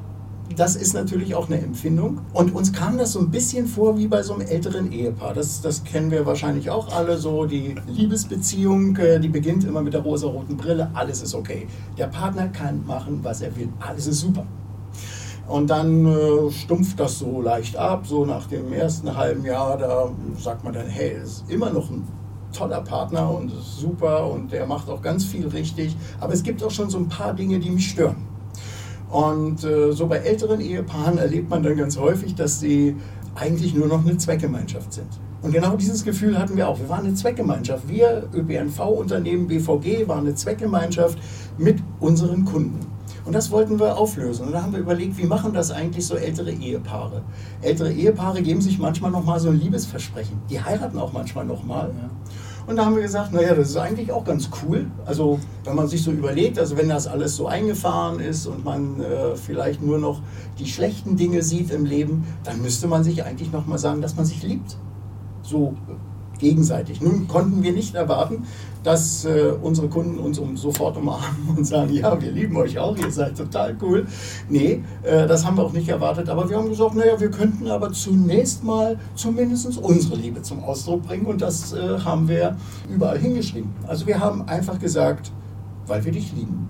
das 0.56 0.76
ist 0.76 0.94
natürlich 0.94 1.34
auch 1.34 1.48
eine 1.48 1.60
Empfindung. 1.60 2.20
Und 2.32 2.54
uns 2.54 2.72
kam 2.72 2.98
das 2.98 3.12
so 3.12 3.20
ein 3.20 3.30
bisschen 3.30 3.66
vor 3.66 3.98
wie 3.98 4.06
bei 4.06 4.22
so 4.22 4.34
einem 4.34 4.46
älteren 4.46 4.92
Ehepaar. 4.92 5.34
Das, 5.34 5.60
das 5.60 5.84
kennen 5.84 6.10
wir 6.10 6.26
wahrscheinlich 6.26 6.70
auch 6.70 6.94
alle 6.94 7.16
so. 7.16 7.46
Die 7.46 7.74
Liebesbeziehung, 7.86 8.96
äh, 8.96 9.18
die 9.20 9.28
beginnt 9.28 9.64
immer 9.64 9.82
mit 9.82 9.94
der 9.94 10.02
rosa-roten 10.02 10.56
Brille. 10.56 10.90
Alles 10.94 11.22
ist 11.22 11.34
okay. 11.34 11.66
Der 11.98 12.06
Partner 12.06 12.48
kann 12.48 12.86
machen, 12.86 13.20
was 13.22 13.40
er 13.40 13.56
will. 13.56 13.68
Alles 13.80 14.06
ist 14.06 14.20
super. 14.20 14.46
Und 15.48 15.68
dann 15.68 16.06
äh, 16.06 16.50
stumpft 16.50 17.00
das 17.00 17.18
so 17.18 17.40
leicht 17.40 17.76
ab. 17.76 18.06
So 18.06 18.24
nach 18.24 18.46
dem 18.46 18.72
ersten 18.72 19.16
halben 19.16 19.44
Jahr, 19.44 19.76
da 19.76 20.10
sagt 20.38 20.64
man 20.64 20.72
dann, 20.72 20.86
hey, 20.86 21.16
es 21.22 21.32
ist 21.32 21.50
immer 21.50 21.70
noch 21.70 21.90
ein 21.90 22.06
toller 22.52 22.82
Partner 22.82 23.30
und 23.30 23.50
super 23.50 24.30
und 24.30 24.52
der 24.52 24.66
macht 24.66 24.88
auch 24.88 25.02
ganz 25.02 25.24
viel 25.24 25.48
richtig. 25.48 25.96
Aber 26.20 26.32
es 26.32 26.42
gibt 26.42 26.62
auch 26.62 26.70
schon 26.70 26.88
so 26.88 26.98
ein 26.98 27.08
paar 27.08 27.34
Dinge, 27.34 27.58
die 27.58 27.70
mich 27.70 27.90
stören. 27.90 28.33
Und 29.14 29.62
äh, 29.62 29.92
so 29.92 30.08
bei 30.08 30.16
älteren 30.16 30.60
Ehepaaren 30.60 31.18
erlebt 31.18 31.48
man 31.48 31.62
dann 31.62 31.76
ganz 31.76 31.96
häufig, 31.96 32.34
dass 32.34 32.58
sie 32.58 32.96
eigentlich 33.36 33.72
nur 33.72 33.86
noch 33.86 34.04
eine 34.04 34.18
Zweckgemeinschaft 34.18 34.92
sind. 34.92 35.06
Und 35.40 35.52
genau 35.52 35.76
dieses 35.76 36.04
Gefühl 36.04 36.36
hatten 36.36 36.56
wir 36.56 36.68
auch. 36.68 36.80
Wir 36.80 36.88
waren 36.88 37.06
eine 37.06 37.14
Zweckgemeinschaft. 37.14 37.88
Wir, 37.88 38.28
ÖPNV-Unternehmen 38.34 39.46
BVG, 39.46 40.08
waren 40.08 40.26
eine 40.26 40.34
Zweckgemeinschaft 40.34 41.16
mit 41.58 41.78
unseren 42.00 42.44
Kunden. 42.44 42.80
Und 43.24 43.36
das 43.36 43.52
wollten 43.52 43.78
wir 43.78 43.96
auflösen. 43.96 44.46
Und 44.46 44.52
da 44.52 44.62
haben 44.64 44.72
wir 44.72 44.80
überlegt, 44.80 45.16
wie 45.16 45.26
machen 45.26 45.52
das 45.52 45.70
eigentlich 45.70 46.04
so 46.04 46.16
ältere 46.16 46.50
Ehepaare? 46.50 47.22
Ältere 47.62 47.92
Ehepaare 47.92 48.42
geben 48.42 48.62
sich 48.62 48.80
manchmal 48.80 49.12
nochmal 49.12 49.38
so 49.38 49.48
ein 49.48 49.60
Liebesversprechen. 49.60 50.42
Die 50.50 50.60
heiraten 50.60 50.98
auch 50.98 51.12
manchmal 51.12 51.44
nochmal. 51.44 51.92
Ja. 51.96 52.10
Und 52.66 52.76
da 52.76 52.86
haben 52.86 52.94
wir 52.94 53.02
gesagt, 53.02 53.32
naja, 53.32 53.54
das 53.54 53.70
ist 53.70 53.76
eigentlich 53.76 54.10
auch 54.10 54.24
ganz 54.24 54.48
cool. 54.62 54.86
Also 55.04 55.38
wenn 55.64 55.76
man 55.76 55.86
sich 55.86 56.02
so 56.02 56.10
überlegt, 56.10 56.58
also 56.58 56.76
wenn 56.76 56.88
das 56.88 57.06
alles 57.06 57.36
so 57.36 57.46
eingefahren 57.46 58.20
ist 58.20 58.46
und 58.46 58.64
man 58.64 59.00
äh, 59.00 59.36
vielleicht 59.36 59.82
nur 59.82 59.98
noch 59.98 60.20
die 60.58 60.66
schlechten 60.66 61.16
Dinge 61.16 61.42
sieht 61.42 61.70
im 61.70 61.84
Leben, 61.84 62.26
dann 62.42 62.62
müsste 62.62 62.86
man 62.86 63.04
sich 63.04 63.24
eigentlich 63.24 63.52
nochmal 63.52 63.78
sagen, 63.78 64.00
dass 64.00 64.16
man 64.16 64.24
sich 64.24 64.42
liebt. 64.42 64.78
So 65.42 65.74
gegenseitig. 66.38 67.00
Nun 67.00 67.28
konnten 67.28 67.62
wir 67.62 67.72
nicht 67.72 67.94
erwarten, 67.94 68.44
dass 68.84 69.24
äh, 69.24 69.52
unsere 69.62 69.88
Kunden 69.88 70.18
uns 70.18 70.38
um, 70.38 70.56
sofort 70.56 70.96
umarmen 70.96 71.48
und 71.56 71.64
sagen, 71.64 71.92
ja, 71.92 72.20
wir 72.20 72.30
lieben 72.30 72.56
euch 72.56 72.78
auch, 72.78 72.96
ihr 72.96 73.10
seid 73.10 73.36
total 73.36 73.76
cool. 73.82 74.06
Nee, 74.48 74.84
äh, 75.02 75.26
das 75.26 75.44
haben 75.44 75.56
wir 75.56 75.64
auch 75.64 75.72
nicht 75.72 75.88
erwartet, 75.88 76.28
aber 76.28 76.48
wir 76.48 76.56
haben 76.56 76.68
gesagt, 76.68 76.94
naja, 76.94 77.18
wir 77.18 77.30
könnten 77.30 77.66
aber 77.66 77.90
zunächst 77.92 78.62
mal 78.62 78.98
zumindest 79.16 79.78
unsere 79.78 80.16
Liebe 80.16 80.42
zum 80.42 80.62
Ausdruck 80.62 81.02
bringen 81.02 81.26
und 81.26 81.40
das 81.40 81.72
äh, 81.72 81.98
haben 81.98 82.28
wir 82.28 82.56
überall 82.88 83.18
hingeschrieben. 83.18 83.70
Also 83.88 84.06
wir 84.06 84.20
haben 84.20 84.46
einfach 84.46 84.78
gesagt, 84.78 85.32
weil 85.86 86.04
wir 86.04 86.12
dich 86.12 86.32
lieben. 86.32 86.68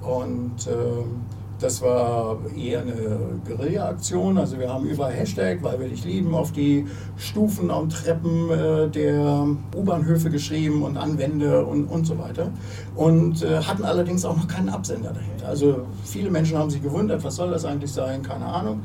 Und 0.00 0.68
ähm, 0.68 1.25
das 1.58 1.80
war 1.80 2.38
eher 2.56 2.82
eine 2.82 3.18
Guerilla-Aktion. 3.46 4.38
Also 4.38 4.58
wir 4.58 4.72
haben 4.72 4.84
überall 4.84 5.12
Hashtag, 5.12 5.58
weil 5.62 5.80
wir 5.80 5.88
dich 5.88 6.04
lieben, 6.04 6.34
auf 6.34 6.52
die 6.52 6.86
Stufen 7.16 7.70
und 7.70 7.90
Treppen 7.90 8.50
äh, 8.50 8.88
der 8.88 9.46
U-Bahnhöfe 9.74 10.30
geschrieben 10.30 10.82
und 10.82 10.96
Anwände 10.96 11.64
und, 11.64 11.86
und 11.86 12.04
so 12.04 12.18
weiter. 12.18 12.50
Und 12.94 13.42
äh, 13.42 13.60
hatten 13.60 13.84
allerdings 13.84 14.24
auch 14.24 14.36
noch 14.36 14.48
keinen 14.48 14.68
Absender 14.68 15.12
dahinter. 15.12 15.48
Also 15.48 15.86
viele 16.04 16.30
Menschen 16.30 16.58
haben 16.58 16.70
sich 16.70 16.82
gewundert, 16.82 17.24
was 17.24 17.36
soll 17.36 17.50
das 17.50 17.64
eigentlich 17.64 17.92
sein, 17.92 18.22
keine 18.22 18.46
Ahnung. 18.46 18.82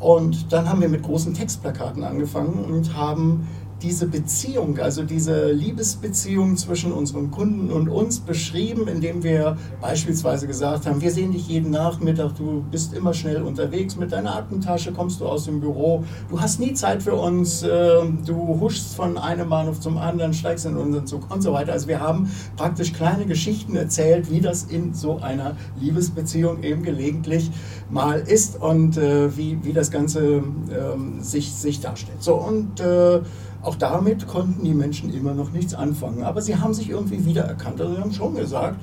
Und 0.00 0.52
dann 0.52 0.68
haben 0.68 0.80
wir 0.80 0.88
mit 0.88 1.02
großen 1.02 1.34
Textplakaten 1.34 2.04
angefangen 2.04 2.64
und 2.64 2.96
haben 2.96 3.48
diese 3.82 4.06
Beziehung, 4.06 4.78
also 4.78 5.04
diese 5.04 5.52
Liebesbeziehung 5.52 6.56
zwischen 6.56 6.92
unseren 6.92 7.30
Kunden 7.30 7.70
und 7.70 7.88
uns 7.88 8.18
beschrieben, 8.20 8.88
indem 8.88 9.22
wir 9.22 9.56
beispielsweise 9.80 10.46
gesagt 10.46 10.86
haben, 10.86 11.00
wir 11.00 11.12
sehen 11.12 11.32
dich 11.32 11.48
jeden 11.48 11.70
Nachmittag, 11.70 12.36
du 12.36 12.64
bist 12.70 12.92
immer 12.94 13.14
schnell 13.14 13.42
unterwegs 13.42 13.96
mit 13.96 14.10
deiner 14.10 14.34
Aktentasche, 14.36 14.92
kommst 14.92 15.20
du 15.20 15.26
aus 15.26 15.44
dem 15.44 15.60
Büro, 15.60 16.04
du 16.28 16.40
hast 16.40 16.58
nie 16.58 16.74
Zeit 16.74 17.02
für 17.02 17.14
uns, 17.14 17.62
ähm, 17.62 18.18
du 18.26 18.58
huschst 18.60 18.96
von 18.96 19.16
einem 19.16 19.48
Bahnhof 19.48 19.80
zum 19.80 19.96
anderen, 19.98 20.34
steigst 20.34 20.66
in 20.66 20.76
unseren 20.76 21.06
Zug 21.06 21.32
und 21.32 21.42
so 21.42 21.52
weiter. 21.52 21.72
Also 21.72 21.86
wir 21.86 22.00
haben 22.00 22.30
praktisch 22.56 22.92
kleine 22.92 23.26
Geschichten 23.26 23.76
erzählt, 23.76 24.30
wie 24.30 24.40
das 24.40 24.64
in 24.64 24.92
so 24.94 25.18
einer 25.18 25.56
Liebesbeziehung 25.80 26.64
eben 26.64 26.82
gelegentlich 26.82 27.50
mal 27.90 28.18
ist 28.18 28.60
und 28.60 28.96
äh, 28.96 29.36
wie, 29.36 29.58
wie 29.62 29.72
das 29.72 29.90
Ganze 29.90 30.42
ähm, 30.42 31.20
sich, 31.20 31.52
sich 31.52 31.80
darstellt. 31.80 32.22
So 32.22 32.34
und 32.34 32.80
äh, 32.80 33.20
auch 33.68 33.76
damit 33.76 34.26
konnten 34.26 34.64
die 34.64 34.72
Menschen 34.72 35.12
immer 35.12 35.34
noch 35.34 35.52
nichts 35.52 35.74
anfangen. 35.74 36.22
Aber 36.22 36.40
sie 36.40 36.56
haben 36.56 36.72
sich 36.72 36.88
irgendwie 36.88 37.22
wiedererkannt. 37.26 37.78
Also 37.78 37.94
sie 37.94 38.00
haben 38.00 38.12
schon 38.12 38.34
gesagt, 38.34 38.80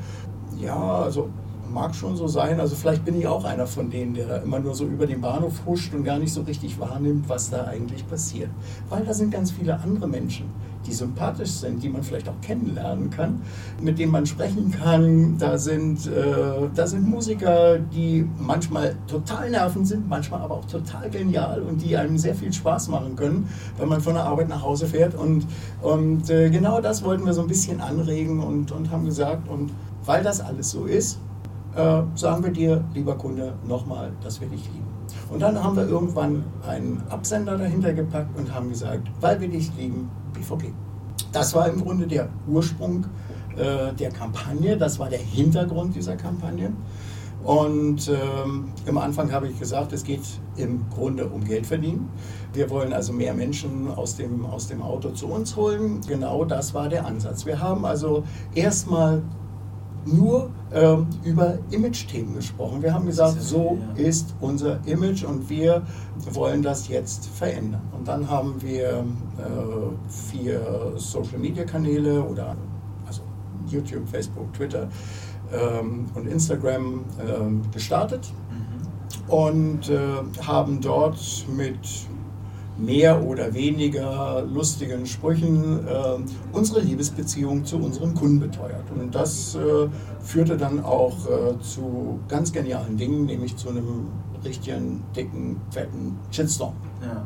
ja, 0.59 0.77
also 0.77 1.29
mag 1.73 1.95
schon 1.95 2.15
so 2.15 2.27
sein. 2.27 2.59
Also 2.59 2.75
vielleicht 2.75 3.03
bin 3.03 3.19
ich 3.19 3.25
auch 3.25 3.45
einer 3.45 3.65
von 3.65 3.89
denen, 3.89 4.13
der 4.13 4.27
da 4.27 4.37
immer 4.37 4.59
nur 4.59 4.75
so 4.75 4.85
über 4.85 5.07
den 5.07 5.21
Bahnhof 5.21 5.65
huscht 5.65 5.91
und 5.95 6.03
gar 6.03 6.19
nicht 6.19 6.31
so 6.31 6.41
richtig 6.43 6.79
wahrnimmt, 6.79 7.27
was 7.27 7.49
da 7.49 7.63
eigentlich 7.63 8.07
passiert. 8.07 8.51
Weil 8.87 9.03
da 9.03 9.13
sind 9.15 9.31
ganz 9.31 9.49
viele 9.49 9.79
andere 9.79 10.07
Menschen, 10.07 10.45
die 10.85 10.93
sympathisch 10.93 11.51
sind, 11.51 11.81
die 11.81 11.89
man 11.89 12.03
vielleicht 12.03 12.29
auch 12.29 12.39
kennenlernen 12.41 13.09
kann, 13.09 13.41
mit 13.81 13.99
denen 13.99 14.11
man 14.11 14.25
sprechen 14.25 14.71
kann. 14.71 15.37
Da 15.37 15.57
sind, 15.57 16.07
äh, 16.07 16.69
da 16.73 16.87
sind 16.87 17.07
Musiker, 17.07 17.79
die 17.79 18.27
manchmal 18.37 18.95
total 19.07 19.49
nervend 19.49 19.87
sind, 19.87 20.07
manchmal 20.07 20.41
aber 20.41 20.55
auch 20.55 20.65
total 20.65 21.09
genial 21.09 21.61
und 21.61 21.81
die 21.81 21.97
einem 21.97 22.17
sehr 22.17 22.35
viel 22.35 22.53
Spaß 22.53 22.89
machen 22.89 23.15
können, 23.15 23.47
wenn 23.77 23.89
man 23.89 24.01
von 24.01 24.13
der 24.13 24.23
Arbeit 24.23 24.49
nach 24.49 24.61
Hause 24.61 24.87
fährt. 24.87 25.15
Und, 25.15 25.45
und 25.81 26.29
äh, 26.29 26.49
genau 26.49 26.81
das 26.81 27.03
wollten 27.03 27.25
wir 27.25 27.33
so 27.33 27.41
ein 27.41 27.47
bisschen 27.47 27.81
anregen 27.81 28.41
und, 28.41 28.71
und 28.71 28.91
haben 28.91 29.05
gesagt, 29.05 29.47
und 29.49 29.71
weil 30.05 30.23
das 30.23 30.41
alles 30.41 30.71
so 30.71 30.85
ist, 30.85 31.19
äh, 31.75 32.01
sagen 32.15 32.43
wir 32.43 32.51
dir, 32.51 32.83
lieber 32.93 33.15
Kunde, 33.15 33.53
nochmal, 33.67 34.11
dass 34.23 34.39
wir 34.39 34.47
dich 34.47 34.63
lieben. 34.73 34.85
Und 35.29 35.41
dann 35.41 35.61
haben 35.61 35.75
wir 35.75 35.87
irgendwann 35.87 36.43
einen 36.67 37.01
Absender 37.09 37.57
dahinter 37.57 37.93
gepackt 37.93 38.37
und 38.37 38.53
haben 38.53 38.69
gesagt, 38.69 39.07
weil 39.21 39.39
wir 39.41 39.47
dich 39.47 39.71
lieben, 39.77 40.09
BVG. 40.45 40.71
Das 41.31 41.53
war 41.53 41.67
im 41.67 41.83
Grunde 41.83 42.07
der 42.07 42.29
Ursprung 42.47 43.05
äh, 43.57 43.93
der 43.93 44.11
Kampagne, 44.11 44.77
das 44.77 44.99
war 44.99 45.09
der 45.09 45.19
Hintergrund 45.19 45.95
dieser 45.95 46.15
Kampagne. 46.15 46.73
Und 47.43 48.09
ähm, 48.09 48.71
im 48.87 48.97
Anfang 48.97 49.31
habe 49.31 49.47
ich 49.47 49.59
gesagt, 49.59 49.93
es 49.93 50.03
geht 50.03 50.23
im 50.55 50.89
Grunde 50.89 51.27
um 51.27 51.43
Geld 51.43 51.67
verdienen. 51.67 52.09
Wir 52.53 52.71
wollen 52.71 52.91
also 52.91 53.13
mehr 53.13 53.35
Menschen 53.35 53.87
aus 53.93 54.15
dem, 54.15 54.45
aus 54.45 54.67
dem 54.67 54.81
Auto 54.81 55.11
zu 55.11 55.27
uns 55.27 55.55
holen. 55.55 56.01
Genau 56.07 56.43
das 56.43 56.73
war 56.73 56.89
der 56.89 57.05
Ansatz. 57.05 57.45
Wir 57.45 57.59
haben 57.59 57.85
also 57.85 58.23
erstmal 58.55 59.21
nur 60.05 60.51
ähm, 60.73 61.07
über 61.23 61.57
Image-Themen 61.71 62.35
gesprochen. 62.35 62.81
Wir 62.81 62.93
haben 62.93 63.05
gesagt, 63.05 63.41
so 63.41 63.77
ist 63.95 64.35
unser 64.39 64.79
Image 64.85 65.23
und 65.23 65.49
wir 65.49 65.81
wollen 66.31 66.61
das 66.61 66.87
jetzt 66.87 67.27
verändern. 67.27 67.81
Und 67.97 68.07
dann 68.07 68.29
haben 68.29 68.61
wir 68.61 68.89
äh, 68.89 69.03
vier 70.09 70.93
Social-Media-Kanäle 70.95 72.23
oder 72.23 72.55
also 73.07 73.21
YouTube, 73.67 74.07
Facebook, 74.07 74.53
Twitter 74.53 74.87
ähm, 75.51 76.05
und 76.13 76.27
Instagram 76.27 77.03
ähm, 77.19 77.61
gestartet 77.73 78.31
mhm. 78.51 79.33
und 79.33 79.89
äh, 79.89 79.99
haben 80.45 80.81
dort 80.81 81.45
mit 81.55 81.79
mehr 82.77 83.23
oder 83.23 83.53
weniger 83.53 84.41
lustigen 84.41 85.05
Sprüchen 85.05 85.87
äh, 85.87 86.17
unsere 86.51 86.81
Liebesbeziehung 86.81 87.63
zu 87.65 87.77
unseren 87.77 88.13
Kunden 88.13 88.39
beteuert. 88.39 88.83
Und 88.91 89.13
das 89.15 89.55
äh, 89.55 89.87
führte 90.19 90.57
dann 90.57 90.83
auch 90.83 91.17
äh, 91.25 91.59
zu 91.61 92.19
ganz 92.27 92.51
genialen 92.51 92.97
Dingen, 92.97 93.25
nämlich 93.25 93.55
zu 93.55 93.69
einem 93.69 94.07
richtigen, 94.43 95.03
dicken, 95.15 95.59
fetten 95.71 96.17
Shitstorm. 96.31 96.73
Ja, 97.01 97.07
ja. 97.07 97.25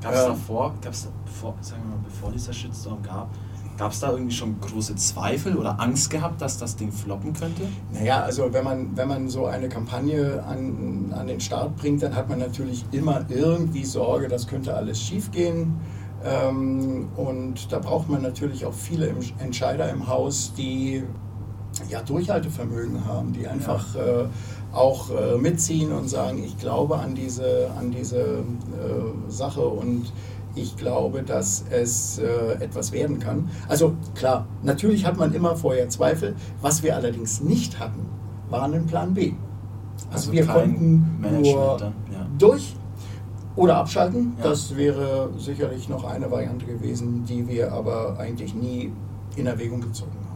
Gab 0.00 0.14
es 0.14 0.24
davor, 0.24 0.74
gab's 0.80 1.08
davor, 1.26 1.54
sagen 1.60 1.82
wir 1.82 1.96
mal, 1.96 2.04
bevor 2.04 2.30
dieser 2.30 2.52
Shitstorm 2.52 3.02
gab, 3.02 3.30
Gab 3.78 3.92
es 3.92 4.00
da 4.00 4.10
irgendwie 4.10 4.34
schon 4.34 4.60
große 4.60 4.96
Zweifel 4.96 5.56
oder 5.56 5.80
Angst 5.80 6.10
gehabt, 6.10 6.42
dass 6.42 6.58
das 6.58 6.74
Ding 6.74 6.90
floppen 6.90 7.32
könnte? 7.32 7.62
Naja, 7.92 8.22
also 8.22 8.52
wenn 8.52 8.64
man, 8.64 8.96
wenn 8.96 9.06
man 9.06 9.28
so 9.28 9.46
eine 9.46 9.68
Kampagne 9.68 10.42
an, 10.42 11.14
an 11.16 11.28
den 11.28 11.40
Start 11.40 11.76
bringt, 11.76 12.02
dann 12.02 12.16
hat 12.16 12.28
man 12.28 12.40
natürlich 12.40 12.84
immer 12.90 13.24
irgendwie 13.28 13.84
Sorge, 13.84 14.26
das 14.26 14.48
könnte 14.48 14.74
alles 14.74 15.00
schiefgehen. 15.00 15.76
Ähm, 16.24 17.08
und 17.14 17.72
da 17.72 17.78
braucht 17.78 18.08
man 18.08 18.20
natürlich 18.22 18.66
auch 18.66 18.74
viele 18.74 19.14
Entscheider 19.38 19.88
im 19.90 20.08
Haus, 20.08 20.52
die 20.56 21.04
ja, 21.88 22.02
Durchhaltevermögen 22.02 23.04
haben, 23.06 23.32
die 23.32 23.46
einfach 23.46 23.94
ja. 23.94 24.22
äh, 24.22 24.26
auch 24.72 25.10
äh, 25.10 25.38
mitziehen 25.38 25.92
und 25.92 26.08
sagen, 26.08 26.42
ich 26.42 26.58
glaube 26.58 26.98
an 26.98 27.14
diese, 27.14 27.70
an 27.78 27.92
diese 27.92 28.20
äh, 28.20 28.42
Sache 29.28 29.62
und 29.62 30.12
ich 30.60 30.76
glaube, 30.76 31.22
dass 31.22 31.64
es 31.70 32.18
äh, 32.18 32.62
etwas 32.62 32.92
werden 32.92 33.18
kann. 33.18 33.48
Also 33.68 33.94
klar, 34.14 34.46
natürlich 34.62 35.04
hat 35.06 35.16
man 35.16 35.32
immer 35.32 35.56
vorher 35.56 35.88
Zweifel. 35.88 36.34
Was 36.60 36.82
wir 36.82 36.96
allerdings 36.96 37.40
nicht 37.40 37.78
hatten, 37.78 38.06
war 38.50 38.64
ein 38.64 38.86
Plan 38.86 39.14
B. 39.14 39.32
Also, 40.10 40.30
also 40.30 40.32
wir 40.32 40.46
konnten 40.46 41.24
nur 41.42 41.80
ja. 41.80 42.26
durch 42.38 42.76
oder 43.56 43.76
abschalten. 43.76 44.34
Ja. 44.38 44.44
Das 44.44 44.76
wäre 44.76 45.30
sicherlich 45.36 45.88
noch 45.88 46.04
eine 46.04 46.30
Variante 46.30 46.66
gewesen, 46.66 47.24
die 47.24 47.46
wir 47.48 47.72
aber 47.72 48.18
eigentlich 48.18 48.54
nie 48.54 48.92
in 49.36 49.46
Erwägung 49.46 49.80
gezogen 49.80 50.12
haben. 50.12 50.28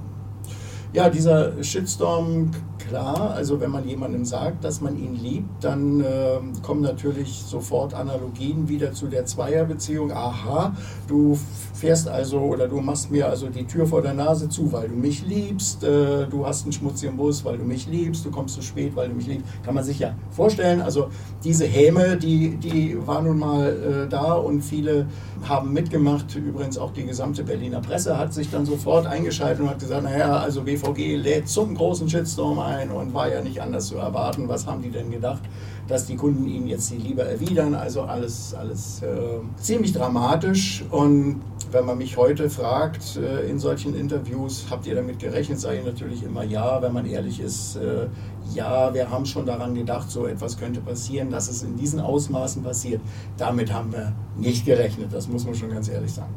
Ja, 0.93 1.09
dieser 1.09 1.63
Shitstorm, 1.63 2.51
klar, 2.93 3.31
also 3.31 3.59
wenn 3.59 3.71
man 3.71 3.89
jemandem 3.89 4.27
sagt, 4.27 4.65
dass 4.65 4.83
man 4.83 4.99
ihn 4.99 5.15
liebt, 5.15 5.65
dann 5.65 6.01
äh, 6.01 6.41
kommen 6.63 6.83
natürlich 6.83 7.43
sofort 7.43 7.95
Analogien 7.95 8.69
wieder 8.69 8.93
zu 8.93 9.07
der 9.07 9.25
Zweierbeziehung. 9.25 10.13
Aha, 10.13 10.77
du 11.09 11.39
fährst 11.83 12.09
also 12.09 12.39
oder 12.39 12.69
du 12.69 12.81
machst 12.81 13.11
mir 13.11 13.29
also 13.29 13.49
die 13.49 13.67
Tür 13.67 13.87
vor 13.87 14.03
der 14.03 14.15
Nase 14.15 14.49
zu, 14.49 14.71
weil 14.71 14.89
du 14.89 14.95
mich 14.95 15.27
liebst, 15.27 15.83
äh, 15.83 16.29
du 16.29 16.47
hast 16.47 16.63
einen 16.63 16.73
schmutzigen 16.73 17.17
Bus, 17.17 17.45
weil 17.45 17.59
du 17.59 17.65
mich 17.65 17.89
liebst, 17.89 18.25
du 18.25 18.31
kommst 18.31 18.55
zu 18.55 18.63
spät, 18.63 18.95
weil 18.95 19.09
du 19.09 19.17
mich 19.17 19.27
liebst. 19.27 19.47
Kann 19.65 19.75
man 19.75 19.83
sich 19.83 19.99
ja 19.99 20.15
vorstellen. 20.31 20.81
Also 20.81 21.09
diese 21.43 21.67
Häme, 21.67 22.17
die, 22.17 22.57
die 22.57 22.97
war 23.05 23.21
nun 23.21 23.39
mal 23.41 24.05
äh, 24.07 24.09
da 24.09 24.35
und 24.35 24.63
viele 24.63 25.07
haben 25.49 25.73
mitgemacht. 25.73 26.37
Übrigens 26.37 26.79
auch 26.79 26.93
die 26.93 27.05
gesamte 27.05 27.43
Berliner 27.43 27.81
Presse 27.81 28.17
hat 28.17 28.33
sich 28.33 28.49
dann 28.49 28.65
sofort 28.65 29.07
eingeschaltet 29.07 29.63
und 29.63 29.71
hat 29.71 29.81
gesagt, 29.81 30.05
naja, 30.05 30.37
also 30.37 30.63
BV 30.63 30.83
BVG 30.83 31.17
lädt 31.17 31.49
zum 31.49 31.75
großen 31.75 32.09
Shitstorm 32.09 32.59
ein 32.59 32.91
und 32.91 33.15
war 33.15 33.29
ja 33.29 33.41
nicht 33.41 33.61
anders 33.61 33.89
zu 33.89 33.97
erwarten. 33.97 34.49
Was 34.49 34.67
haben 34.67 34.83
die 34.83 34.91
denn 34.91 35.11
gedacht, 35.11 35.43
dass 35.89 36.07
die 36.07 36.17
Kunden 36.17 36.47
ihnen 36.47 36.67
jetzt 36.67 36.91
die 36.91 36.97
Liebe 36.97 37.23
erwidern? 37.23 37.75
Also 37.75 38.03
alles, 38.03 38.55
alles 38.55 39.03
äh, 39.03 39.41
ziemlich 39.57 39.93
dramatisch. 39.93 40.85
Und 40.91 41.41
wenn 41.73 41.87
man 41.87 41.99
mich 41.99 42.17
heute 42.17 42.51
fragt 42.51 43.17
äh, 43.17 43.49
in 43.49 43.59
solchen 43.59 43.95
Interviews, 43.97 44.67
habt 44.71 44.87
ihr 44.87 44.95
damit 44.95 45.19
gerechnet, 45.19 45.59
sage 45.59 45.79
ich 45.79 45.85
natürlich 45.85 46.23
immer 46.23 46.45
ja, 46.45 46.81
wenn 46.83 46.93
man 46.93 47.07
ehrlich 47.07 47.41
ist. 47.41 47.77
Äh, 47.77 48.09
ja, 48.55 48.93
wir 48.93 49.11
haben 49.11 49.25
schon 49.25 49.47
daran 49.47 49.75
gedacht, 49.75 50.11
so 50.11 50.27
etwas 50.27 50.59
könnte 50.59 50.81
passieren, 50.81 51.31
dass 51.31 51.49
es 51.49 51.63
in 51.63 51.77
diesen 51.77 52.01
Ausmaßen 52.01 52.63
passiert. 52.63 53.01
Damit 53.39 53.73
haben 53.73 53.93
wir 53.93 54.13
nicht 54.37 54.67
gerechnet, 54.67 55.13
das 55.13 55.29
muss 55.29 55.45
man 55.45 55.55
schon 55.55 55.71
ganz 55.71 55.89
ehrlich 55.89 56.13
sagen. 56.13 56.35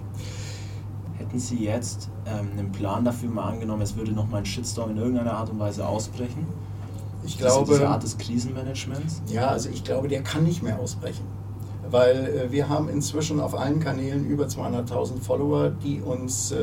Hätten 1.17 1.39
Sie 1.39 1.63
jetzt 1.63 2.09
ähm, 2.25 2.49
einen 2.57 2.71
Plan 2.71 3.03
dafür 3.03 3.29
mal 3.29 3.49
angenommen, 3.49 3.81
es 3.81 3.95
würde 3.95 4.11
nochmal 4.11 4.39
ein 4.39 4.45
Shitstorm 4.45 4.91
in 4.91 4.97
irgendeiner 4.97 5.33
Art 5.33 5.49
und 5.49 5.59
Weise 5.59 5.85
ausbrechen? 5.85 6.45
Ich 7.25 7.37
glaube. 7.37 7.73
Diese 7.73 7.87
Art 7.87 8.03
des 8.03 8.17
Krisenmanagements? 8.17 9.21
Ja, 9.27 9.47
also 9.47 9.69
ich 9.69 9.83
glaube, 9.83 10.07
der 10.07 10.21
kann 10.23 10.43
nicht 10.43 10.61
mehr 10.61 10.79
ausbrechen. 10.79 11.25
Weil 11.91 12.47
äh, 12.47 12.51
wir 12.51 12.69
haben 12.69 12.89
inzwischen 12.89 13.39
auf 13.39 13.57
allen 13.57 13.79
Kanälen 13.79 14.25
über 14.25 14.45
200.000 14.45 15.21
Follower, 15.21 15.69
die 15.69 16.01
uns 16.01 16.51
äh, 16.51 16.57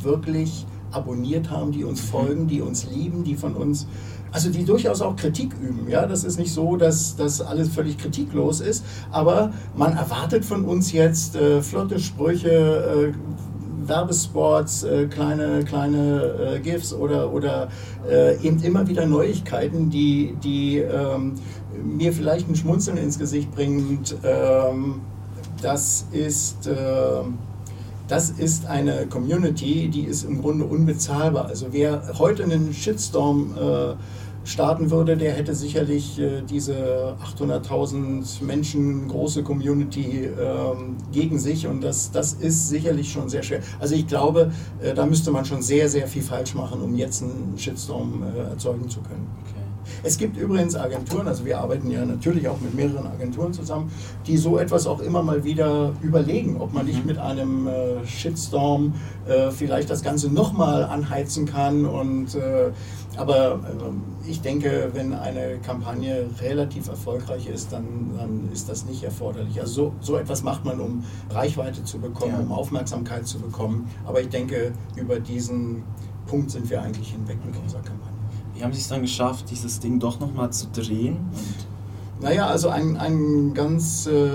wirklich 0.00 0.66
abonniert 0.92 1.50
haben, 1.50 1.72
die 1.72 1.84
uns 1.84 2.02
mhm. 2.02 2.06
folgen, 2.08 2.46
die 2.46 2.60
uns 2.60 2.86
lieben, 2.90 3.24
die 3.24 3.34
von 3.34 3.54
uns 3.54 3.86
also 4.32 4.50
die 4.50 4.64
durchaus 4.64 5.00
auch 5.00 5.16
Kritik 5.16 5.54
üben. 5.62 5.88
Ja, 5.88 6.04
das 6.04 6.22
ist 6.22 6.38
nicht 6.38 6.52
so, 6.52 6.76
dass 6.76 7.16
das 7.16 7.40
alles 7.40 7.70
völlig 7.70 7.96
kritiklos 7.96 8.60
ist, 8.60 8.84
aber 9.10 9.52
man 9.76 9.96
erwartet 9.96 10.44
von 10.44 10.66
uns 10.66 10.92
jetzt 10.92 11.36
äh, 11.36 11.62
flotte 11.62 11.98
Sprüche, 11.98 13.14
äh, 13.14 13.88
Werbespots, 13.88 14.82
äh, 14.82 15.06
kleine, 15.06 15.64
kleine 15.64 16.56
äh, 16.56 16.60
GIFs 16.60 16.92
oder, 16.92 17.32
oder 17.32 17.68
äh, 18.10 18.36
eben 18.46 18.62
immer 18.62 18.86
wieder 18.88 19.06
Neuigkeiten, 19.06 19.90
die, 19.90 20.36
die 20.42 20.78
ähm, 20.78 21.34
mir 21.82 22.12
vielleicht 22.12 22.48
ein 22.48 22.56
Schmunzeln 22.56 22.96
ins 22.96 23.18
Gesicht 23.18 23.54
bringen. 23.54 24.00
Ähm, 24.24 25.00
das 25.62 26.06
ist 26.12 26.66
ähm, 26.66 27.38
das 28.08 28.30
ist 28.30 28.66
eine 28.66 29.06
Community, 29.06 29.88
die 29.88 30.02
ist 30.02 30.24
im 30.24 30.40
Grunde 30.40 30.64
unbezahlbar. 30.64 31.46
Also 31.46 31.68
wer 31.72 32.02
heute 32.18 32.44
einen 32.44 32.72
Shitstorm 32.72 33.56
äh, 33.58 33.94
starten 34.46 34.92
würde, 34.92 35.16
der 35.16 35.32
hätte 35.32 35.56
sicherlich 35.56 36.18
äh, 36.20 36.42
diese 36.42 37.16
800.000 37.36 38.44
Menschen 38.44 39.08
große 39.08 39.42
Community 39.42 40.28
ähm, 40.40 40.96
gegen 41.10 41.38
sich 41.38 41.66
und 41.66 41.80
das, 41.80 42.12
das 42.12 42.34
ist 42.34 42.68
sicherlich 42.68 43.10
schon 43.10 43.28
sehr 43.28 43.42
schwer. 43.42 43.60
Also 43.80 43.96
ich 43.96 44.06
glaube, 44.06 44.52
äh, 44.80 44.94
da 44.94 45.04
müsste 45.04 45.32
man 45.32 45.44
schon 45.44 45.62
sehr, 45.62 45.88
sehr 45.88 46.06
viel 46.06 46.22
falsch 46.22 46.54
machen, 46.54 46.80
um 46.80 46.94
jetzt 46.94 47.24
einen 47.24 47.54
Shitstorm 47.56 48.22
äh, 48.22 48.50
erzeugen 48.50 48.88
zu 48.88 49.00
können. 49.00 49.26
Okay. 49.42 49.65
Es 50.02 50.18
gibt 50.18 50.36
übrigens 50.36 50.76
Agenturen, 50.76 51.26
also 51.26 51.44
wir 51.44 51.58
arbeiten 51.58 51.90
ja 51.90 52.04
natürlich 52.04 52.48
auch 52.48 52.60
mit 52.60 52.74
mehreren 52.74 53.06
Agenturen 53.06 53.52
zusammen, 53.52 53.90
die 54.26 54.36
so 54.36 54.58
etwas 54.58 54.86
auch 54.86 55.00
immer 55.00 55.22
mal 55.22 55.44
wieder 55.44 55.92
überlegen, 56.02 56.60
ob 56.60 56.72
man 56.72 56.86
nicht 56.86 57.00
mhm. 57.00 57.06
mit 57.06 57.18
einem 57.18 57.66
äh, 57.66 58.06
Shitstorm 58.06 58.94
äh, 59.26 59.50
vielleicht 59.50 59.90
das 59.90 60.02
Ganze 60.02 60.30
nochmal 60.30 60.84
anheizen 60.84 61.46
kann. 61.46 61.84
Und, 61.84 62.34
äh, 62.34 62.70
aber 63.16 63.54
äh, 63.54 64.28
ich 64.30 64.40
denke, 64.40 64.90
wenn 64.92 65.14
eine 65.14 65.58
Kampagne 65.58 66.28
relativ 66.40 66.88
erfolgreich 66.88 67.48
ist, 67.48 67.72
dann, 67.72 68.12
dann 68.16 68.48
ist 68.52 68.68
das 68.68 68.86
nicht 68.86 69.02
erforderlich. 69.02 69.60
Also 69.60 69.76
so, 69.76 69.92
so 70.00 70.16
etwas 70.16 70.42
macht 70.42 70.64
man, 70.64 70.80
um 70.80 71.04
Reichweite 71.30 71.84
zu 71.84 71.98
bekommen, 71.98 72.34
ja. 72.34 72.40
um 72.40 72.52
Aufmerksamkeit 72.52 73.26
zu 73.26 73.38
bekommen. 73.38 73.88
Aber 74.06 74.20
ich 74.20 74.28
denke, 74.28 74.72
über 74.96 75.20
diesen 75.20 75.82
Punkt 76.26 76.50
sind 76.50 76.68
wir 76.70 76.82
eigentlich 76.82 77.10
hinweg 77.12 77.38
mit 77.44 77.56
unserer 77.56 77.82
Kampagne. 77.82 78.15
Wie 78.56 78.64
haben 78.64 78.70
es 78.70 78.88
dann 78.88 79.02
geschafft, 79.02 79.50
dieses 79.50 79.80
Ding 79.80 79.98
doch 79.98 80.18
nochmal 80.18 80.50
zu 80.50 80.68
drehen? 80.68 81.18
Naja, 82.20 82.46
also 82.46 82.68
ein, 82.68 82.96
ein 82.96 83.52
ganz 83.54 84.06
äh, 84.06 84.30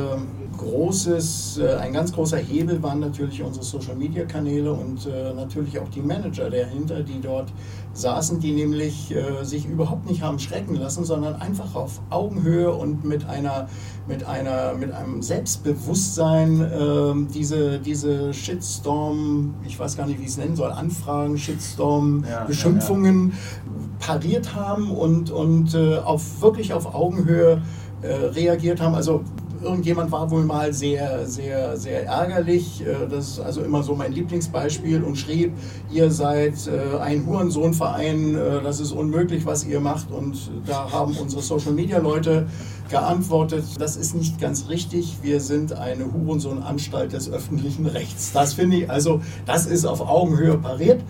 großes, 0.57 1.57
äh, 1.57 1.75
ein 1.75 1.93
ganz 1.93 2.13
großer 2.13 2.38
Hebel 2.38 2.81
waren 2.83 3.00
natürlich 3.00 3.41
unsere 3.41 3.65
Social 3.65 3.95
Media 3.95 4.25
Kanäle 4.25 4.71
und 4.71 5.07
äh, 5.07 5.33
natürlich 5.33 5.79
auch 5.79 5.89
die 5.89 6.01
Manager 6.01 6.50
dahinter, 6.50 7.01
die 7.01 7.19
dort 7.19 7.51
saßen, 7.93 8.39
die 8.39 8.53
nämlich 8.53 9.13
äh, 9.13 9.43
sich 9.43 9.65
überhaupt 9.65 10.09
nicht 10.09 10.21
haben 10.21 10.39
schrecken 10.39 10.75
lassen, 10.75 11.03
sondern 11.03 11.35
einfach 11.35 11.75
auf 11.75 12.00
Augenhöhe 12.09 12.71
und 12.71 13.03
mit 13.03 13.27
einer 13.27 13.67
mit 14.07 14.23
einer 14.25 14.73
mit 14.75 14.91
einem 14.91 15.21
Selbstbewusstsein 15.21 16.61
äh, 16.61 17.33
diese 17.33 17.79
diese 17.79 18.33
Shitstorm, 18.33 19.55
ich 19.65 19.79
weiß 19.79 19.97
gar 19.97 20.05
nicht, 20.05 20.19
wie 20.19 20.23
ich 20.23 20.29
es 20.29 20.38
nennen 20.38 20.55
soll, 20.55 20.71
Anfragen, 20.71 21.38
Shitstorm, 21.38 22.23
ja, 22.29 22.45
Beschimpfungen 22.45 23.29
ja, 23.29 23.35
ja. 23.35 23.97
pariert 24.00 24.55
haben 24.55 24.91
und 24.91 25.31
und 25.31 25.73
äh, 25.73 25.97
auf 25.97 26.41
wirklich 26.41 26.73
auf 26.73 26.93
Augenhöhe 26.93 27.61
äh, 28.01 28.13
reagiert 28.13 28.81
haben. 28.81 28.96
Also 28.96 29.24
irgendjemand 29.62 30.12
war 30.12 30.29
wohl 30.31 30.43
mal 30.43 30.74
sehr, 30.74 31.25
sehr, 31.27 31.77
sehr 31.77 32.05
ärgerlich. 32.05 32.81
Äh, 32.86 33.08
das 33.10 33.29
ist 33.29 33.39
also 33.39 33.62
immer 33.62 33.84
so 33.84 33.96
mein 33.96 34.12
Lieblingsbeispiel 34.12 35.03
und 35.03 35.17
schrieb, 35.17 35.53
ihr 35.91 36.12
seid 36.12 36.55
äh, 36.67 36.98
ein 37.00 37.25
Hurensohnverein, 37.25 38.36
äh, 38.36 38.62
das 38.62 38.79
ist 38.79 38.91
unmöglich, 38.91 39.46
was 39.46 39.65
ihr 39.65 39.79
macht. 39.79 40.11
Und 40.11 40.51
da 40.66 40.92
haben 40.92 41.16
unsere 41.18 41.42
Social 41.42 41.74
Media 41.74 42.00
Leute 42.00 42.48
geantwortet, 42.90 43.64
das 43.79 43.96
ist 43.96 44.16
nicht 44.16 44.40
ganz 44.40 44.68
richtig. 44.70 45.18
Wir 45.22 45.40
sind 45.40 45.74
eine 45.74 46.11
Hurensohnanstalt 46.11 47.14
des 47.14 47.31
öffentlichen 47.31 47.85
Rechts. 47.85 48.31
Das 48.33 48.53
finde 48.53 48.77
ich, 48.77 48.90
also 48.90 49.22
das 49.46 49.66
ist 49.66 49.85
auf 49.85 50.01
Augenhöhe 50.01 50.57
pariert. 50.57 51.01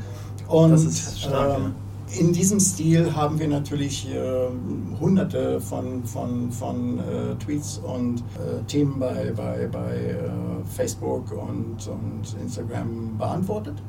Und, 0.47 0.71
das 0.71 0.83
ist 0.83 1.21
stark, 1.21 1.59
ähm, 1.59 1.75
in 2.19 2.33
diesem 2.33 2.59
Stil 2.59 3.15
haben 3.15 3.39
wir 3.39 3.47
natürlich 3.47 4.09
äh, 4.09 4.47
hunderte 4.99 5.61
von, 5.61 6.03
von, 6.03 6.51
von 6.51 6.99
äh, 6.99 7.35
Tweets 7.43 7.77
und 7.77 8.19
äh, 8.19 8.63
Themen 8.67 8.99
bei, 8.99 9.31
bei, 9.35 9.67
bei 9.67 9.95
äh, 9.95 10.15
Facebook 10.65 11.31
und, 11.31 11.87
und 11.87 12.35
Instagram 12.41 13.17
beantwortet. 13.17 13.81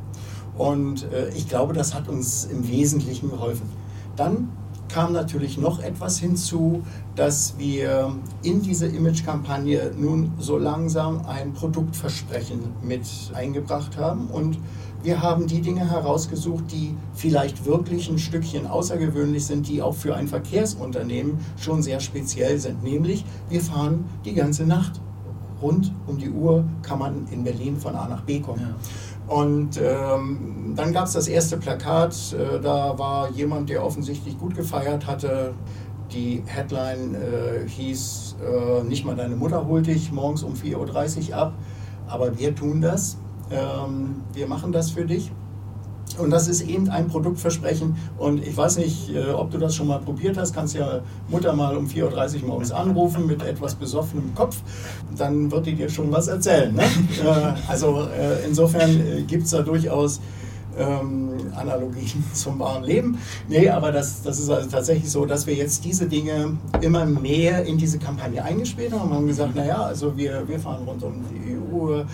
Und 0.57 1.11
äh, 1.13 1.31
ich 1.31 1.49
glaube, 1.49 1.73
das 1.73 1.95
hat 1.95 2.09
uns 2.09 2.45
im 2.45 2.69
Wesentlichen 2.69 3.31
geholfen. 3.31 3.69
Dann 4.17 4.51
kam 4.89 5.13
natürlich 5.13 5.57
noch 5.59 5.83
etwas 5.83 6.19
hinzu, 6.19 6.83
dass 7.17 7.55
wir 7.59 8.15
in 8.43 8.63
diese 8.63 8.87
Image-Kampagne 8.87 9.93
nun 9.97 10.33
so 10.39 10.59
langsam 10.59 11.23
ein 11.27 11.55
Produktversprechen 11.55 12.61
mit 12.83 13.07
eingebracht 13.33 13.97
haben 13.97 14.27
und 14.27 14.59
wir 15.03 15.21
haben 15.21 15.47
die 15.47 15.61
Dinge 15.61 15.91
herausgesucht, 15.91 16.65
die 16.71 16.97
vielleicht 17.13 17.65
wirklich 17.65 18.09
ein 18.09 18.19
Stückchen 18.19 18.67
außergewöhnlich 18.67 19.45
sind, 19.45 19.69
die 19.69 19.83
auch 19.83 19.95
für 19.95 20.15
ein 20.15 20.29
Verkehrsunternehmen 20.29 21.39
schon 21.59 21.83
sehr 21.83 22.01
speziell 22.01 22.59
sind. 22.59 22.83
Nämlich, 22.83 23.25
wir 23.49 23.61
fahren 23.61 24.05
die 24.25 24.35
ganze 24.35 24.65
Nacht. 24.65 25.01
Rund 25.61 25.93
um 26.09 26.19
die 26.19 26.31
Uhr 26.31 26.65
kann 26.83 26.99
man 26.99 27.27
in 27.31 27.45
Berlin 27.45 27.77
von 27.77 27.95
A 27.95 28.09
nach 28.09 28.23
B 28.23 28.41
kommen. 28.41 28.61
Ja. 28.61 29.35
Und 29.35 29.81
ähm, 29.81 30.75
dann 30.77 30.93
gab 30.93 31.07
es 31.07 31.13
das 31.13 31.29
erste 31.29 31.57
Plakat, 31.57 32.15
äh, 32.33 32.61
da 32.61 32.99
war 32.99 33.31
jemand, 33.31 33.71
der 33.71 33.85
offensichtlich 33.85 34.37
gut 34.39 34.57
gefeiert 34.57 35.07
hatte. 35.07 35.55
Die 36.13 36.43
Headline 36.45 37.15
äh, 37.15 37.69
hieß, 37.69 38.37
äh, 38.43 38.83
nicht 38.83 39.05
mal 39.05 39.17
deine 39.17 39.37
Mutter 39.37 39.67
holt 39.67 39.87
dich 39.87 40.13
morgens 40.13 40.43
um 40.43 40.55
4.30 40.55 41.31
Uhr 41.31 41.37
ab, 41.37 41.55
aber 42.09 42.37
wir 42.39 42.55
tun 42.55 42.81
das. 42.81 43.17
Ähm, 43.53 44.23
wir 44.33 44.47
machen 44.47 44.73
das 44.73 44.91
für 44.91 45.05
dich. 45.05 45.31
Und 46.19 46.31
das 46.31 46.47
ist 46.47 46.63
eben 46.63 46.91
ein 46.91 47.09
Produktversprechen. 47.09 47.97
Und 48.19 48.47
ich 48.47 48.57
weiß 48.57 48.79
nicht, 48.79 49.15
äh, 49.15 49.31
ob 49.31 49.51
du 49.51 49.59
das 49.59 49.75
schon 49.75 49.87
mal 49.87 49.99
probiert 49.99 50.37
hast. 50.37 50.55
Kannst 50.55 50.75
ja 50.75 51.01
Mutter 51.29 51.53
mal 51.55 51.77
um 51.77 51.87
4.30 51.87 52.43
Uhr 52.43 52.49
morgens 52.49 52.71
anrufen 52.71 53.27
mit 53.27 53.43
etwas 53.43 53.75
besoffenem 53.75 54.35
Kopf. 54.35 54.57
Dann 55.17 55.51
wird 55.51 55.67
die 55.67 55.75
dir 55.75 55.89
schon 55.89 56.13
was 56.13 56.29
erzählen. 56.29 56.75
Ne? 56.75 56.83
Äh, 57.23 57.53
also 57.69 58.01
äh, 58.03 58.45
insofern 58.47 59.27
gibt 59.27 59.45
es 59.45 59.51
da 59.51 59.63
durchaus 59.63 60.21
ähm, 60.77 61.31
Analogien 61.55 62.25
zum 62.33 62.59
wahren 62.59 62.85
Leben. 62.85 63.19
Nee, 63.49 63.69
aber 63.69 63.93
das, 63.93 64.23
das 64.23 64.39
ist 64.39 64.51
also 64.51 64.69
tatsächlich 64.69 65.11
so, 65.11 65.25
dass 65.25 65.47
wir 65.47 65.55
jetzt 65.55 65.85
diese 65.85 66.07
Dinge 66.07 66.57
immer 66.81 67.05
mehr 67.05 67.65
in 67.65 67.79
diese 67.79 67.99
Kampagne 67.99 68.43
eingespielt 68.43 68.93
haben 68.93 69.11
und 69.11 69.15
haben 69.15 69.27
gesagt, 69.27 69.55
naja, 69.55 69.83
also 69.83 70.17
wir, 70.17 70.47
wir 70.49 70.59
fahren 70.59 70.83
rund 70.87 71.03
um 71.03 71.25
die 71.31 71.42
EU, 71.73 72.01
äh, 72.01 72.05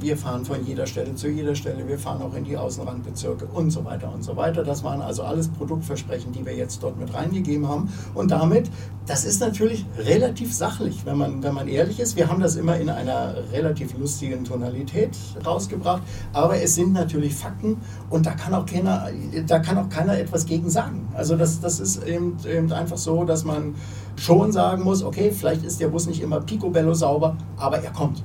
wir 0.00 0.16
fahren 0.16 0.44
von 0.44 0.64
jeder 0.64 0.86
Stelle 0.86 1.14
zu 1.14 1.28
jeder 1.28 1.54
Stelle, 1.54 1.86
wir 1.86 1.98
fahren 1.98 2.22
auch 2.22 2.34
in 2.34 2.44
die 2.44 2.56
Außenrandbezirke 2.56 3.46
und 3.46 3.70
so 3.70 3.84
weiter 3.84 4.12
und 4.12 4.22
so 4.22 4.36
weiter. 4.36 4.62
Das 4.62 4.84
waren 4.84 5.00
also 5.00 5.22
alles 5.22 5.48
Produktversprechen, 5.48 6.32
die 6.32 6.44
wir 6.44 6.54
jetzt 6.54 6.82
dort 6.82 6.98
mit 6.98 7.12
reingegeben 7.14 7.68
haben. 7.68 7.92
Und 8.14 8.30
damit, 8.30 8.70
das 9.06 9.24
ist 9.24 9.40
natürlich 9.40 9.84
relativ 9.98 10.54
sachlich, 10.54 11.04
wenn 11.04 11.18
man, 11.18 11.42
wenn 11.42 11.54
man 11.54 11.68
ehrlich 11.68 12.00
ist. 12.00 12.16
Wir 12.16 12.28
haben 12.28 12.40
das 12.40 12.56
immer 12.56 12.76
in 12.78 12.88
einer 12.88 13.34
relativ 13.52 13.96
lustigen 13.98 14.44
Tonalität 14.44 15.16
rausgebracht, 15.44 16.02
aber 16.32 16.60
es 16.60 16.74
sind 16.74 16.92
natürlich 16.92 17.34
Fakten, 17.34 17.78
und 18.10 18.26
da 18.26 18.32
kann 18.32 18.54
auch 18.54 18.66
keiner, 18.66 19.08
da 19.46 19.58
kann 19.58 19.78
auch 19.78 19.88
keiner 19.88 20.18
etwas 20.18 20.46
gegen 20.46 20.70
sagen. 20.70 21.08
Also 21.14 21.36
das, 21.36 21.60
das 21.60 21.80
ist 21.80 22.04
eben, 22.04 22.36
eben 22.46 22.72
einfach 22.72 22.96
so, 22.96 23.24
dass 23.24 23.44
man 23.44 23.74
schon 24.16 24.52
sagen 24.52 24.82
muss, 24.82 25.02
okay, 25.02 25.30
vielleicht 25.30 25.64
ist 25.64 25.80
der 25.80 25.88
Bus 25.88 26.06
nicht 26.06 26.22
immer 26.22 26.40
picobello 26.40 26.94
sauber, 26.94 27.36
aber 27.56 27.78
er 27.78 27.92
kommt. 27.92 28.22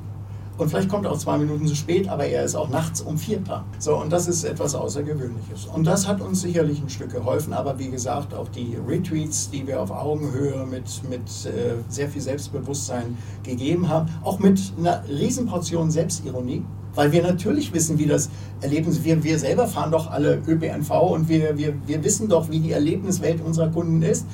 Und 0.57 0.69
vielleicht 0.69 0.89
kommt 0.89 1.05
er 1.05 1.11
auch 1.11 1.17
zwei 1.17 1.37
Minuten 1.37 1.65
zu 1.65 1.75
spät, 1.75 2.07
aber 2.07 2.25
er 2.25 2.43
ist 2.43 2.55
auch 2.55 2.69
nachts 2.69 3.01
um 3.01 3.17
vier 3.17 3.39
da. 3.39 3.65
So, 3.79 3.95
und 3.95 4.11
das 4.11 4.27
ist 4.27 4.43
etwas 4.43 4.75
Außergewöhnliches. 4.75 5.65
Und 5.65 5.85
das 5.85 6.07
hat 6.07 6.21
uns 6.21 6.41
sicherlich 6.41 6.81
ein 6.81 6.89
Stück 6.89 7.11
geholfen, 7.11 7.53
aber 7.53 7.79
wie 7.79 7.89
gesagt, 7.89 8.33
auch 8.33 8.47
die 8.49 8.77
Retweets, 8.87 9.49
die 9.49 9.65
wir 9.65 9.81
auf 9.81 9.91
Augenhöhe 9.91 10.65
mit, 10.65 11.01
mit 11.09 11.21
äh, 11.45 11.75
sehr 11.89 12.09
viel 12.09 12.21
Selbstbewusstsein 12.21 13.17
gegeben 13.43 13.89
haben, 13.89 14.09
auch 14.23 14.39
mit 14.39 14.59
einer 14.77 15.03
Riesenportion 15.07 15.89
Selbstironie, 15.89 16.63
weil 16.93 17.11
wir 17.11 17.23
natürlich 17.23 17.73
wissen, 17.73 17.97
wie 17.97 18.05
das 18.05 18.29
Erlebnis, 18.61 19.03
wir, 19.03 19.23
wir 19.23 19.39
selber 19.39 19.67
fahren 19.67 19.91
doch 19.91 20.11
alle 20.11 20.41
ÖPNV 20.47 20.91
und 20.91 21.29
wir, 21.29 21.57
wir, 21.57 21.73
wir 21.87 22.03
wissen 22.03 22.27
doch, 22.27 22.49
wie 22.49 22.59
die 22.59 22.71
Erlebniswelt 22.71 23.41
unserer 23.43 23.69
Kunden 23.69 24.01
ist. 24.01 24.25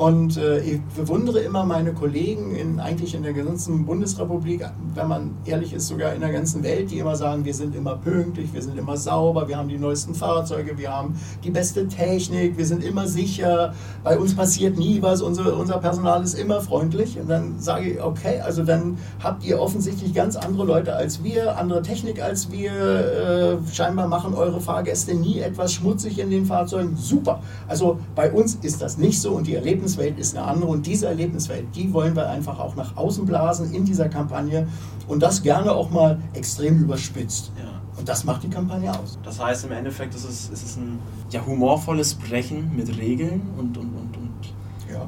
Und 0.00 0.38
äh, 0.38 0.60
ich 0.60 0.80
bewundere 0.96 1.40
immer 1.40 1.66
meine 1.66 1.92
Kollegen 1.92 2.56
in, 2.56 2.80
eigentlich 2.80 3.14
in 3.14 3.22
der 3.22 3.34
ganzen 3.34 3.84
Bundesrepublik, 3.84 4.64
wenn 4.94 5.08
man 5.08 5.32
ehrlich 5.44 5.74
ist, 5.74 5.88
sogar 5.88 6.14
in 6.14 6.22
der 6.22 6.32
ganzen 6.32 6.62
Welt, 6.62 6.90
die 6.90 7.00
immer 7.00 7.16
sagen, 7.16 7.44
wir 7.44 7.52
sind 7.52 7.76
immer 7.76 7.96
pünktlich, 7.96 8.50
wir 8.54 8.62
sind 8.62 8.78
immer 8.78 8.96
sauber, 8.96 9.46
wir 9.46 9.58
haben 9.58 9.68
die 9.68 9.76
neuesten 9.76 10.14
Fahrzeuge, 10.14 10.78
wir 10.78 10.90
haben 10.90 11.20
die 11.44 11.50
beste 11.50 11.86
Technik, 11.86 12.56
wir 12.56 12.64
sind 12.64 12.82
immer 12.82 13.06
sicher, 13.06 13.74
bei 14.02 14.18
uns 14.18 14.34
passiert 14.34 14.78
nie 14.78 15.02
was, 15.02 15.20
unser, 15.20 15.54
unser 15.54 15.76
Personal 15.76 16.24
ist 16.24 16.32
immer 16.32 16.62
freundlich. 16.62 17.20
Und 17.20 17.28
dann 17.28 17.60
sage 17.60 17.90
ich, 17.90 18.02
okay, 18.02 18.40
also 18.40 18.64
dann 18.64 18.96
habt 19.22 19.44
ihr 19.44 19.60
offensichtlich 19.60 20.14
ganz 20.14 20.34
andere 20.34 20.64
Leute 20.64 20.96
als 20.96 21.22
wir, 21.22 21.58
andere 21.58 21.82
Technik 21.82 22.22
als 22.22 22.50
wir. 22.50 22.70
Äh, 22.70 23.56
scheinbar 23.70 24.08
machen 24.08 24.32
eure 24.32 24.62
Fahrgäste 24.62 25.14
nie 25.14 25.40
etwas 25.40 25.74
schmutzig 25.74 26.18
in 26.18 26.30
den 26.30 26.46
Fahrzeugen. 26.46 26.96
Super. 26.96 27.42
Also 27.68 27.98
bei 28.14 28.32
uns 28.32 28.54
ist 28.62 28.80
das 28.80 28.96
nicht 28.96 29.20
so 29.20 29.32
und 29.32 29.46
die 29.46 29.56
Erlebnisse 29.56 29.89
Erlebniswelt 29.90 30.18
ist 30.18 30.36
eine 30.36 30.46
andere 30.46 30.70
und 30.70 30.86
diese 30.86 31.06
Erlebniswelt, 31.06 31.66
die 31.74 31.92
wollen 31.92 32.14
wir 32.14 32.28
einfach 32.28 32.58
auch 32.58 32.76
nach 32.76 32.96
außen 32.96 33.26
blasen 33.26 33.72
in 33.72 33.84
dieser 33.84 34.08
Kampagne 34.08 34.66
und 35.08 35.22
das 35.22 35.42
gerne 35.42 35.72
auch 35.72 35.90
mal 35.90 36.18
extrem 36.34 36.82
überspitzt. 36.82 37.52
Ja. 37.58 37.80
Und 37.98 38.08
das 38.08 38.24
macht 38.24 38.42
die 38.42 38.48
Kampagne 38.48 38.90
aus. 38.90 39.18
Das 39.22 39.42
heißt 39.42 39.64
im 39.66 39.72
Endeffekt, 39.72 40.14
ist 40.14 40.24
es, 40.24 40.48
ist 40.48 40.64
es 40.64 40.76
ein 40.76 40.98
ja, 41.30 41.44
humorvolles 41.44 42.14
Brechen 42.14 42.74
mit 42.74 42.96
Regeln 42.96 43.42
und, 43.58 43.76
und, 43.76 43.88
und, 43.94 44.16
und, 44.16 44.90
ja. 44.90 45.06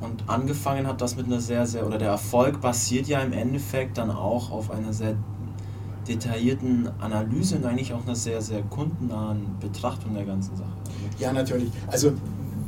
und 0.00 0.28
angefangen 0.28 0.86
hat 0.86 1.00
das 1.00 1.16
mit 1.16 1.26
einer 1.26 1.40
sehr, 1.40 1.66
sehr, 1.66 1.86
oder 1.86 1.98
der 1.98 2.08
Erfolg 2.08 2.60
basiert 2.60 3.06
ja 3.06 3.20
im 3.20 3.32
Endeffekt 3.32 3.96
dann 3.98 4.10
auch 4.10 4.50
auf 4.50 4.70
einer 4.70 4.92
sehr 4.92 5.16
detaillierten 6.08 6.88
Analyse 7.00 7.56
und 7.56 7.64
eigentlich 7.64 7.92
auch 7.92 8.04
einer 8.04 8.14
sehr, 8.14 8.40
sehr 8.40 8.62
kundennahen 8.62 9.58
Betrachtung 9.60 10.14
der 10.14 10.24
ganzen 10.24 10.56
Sache. 10.56 10.68
Ja, 11.18 11.32
natürlich. 11.32 11.70
Also 11.88 12.12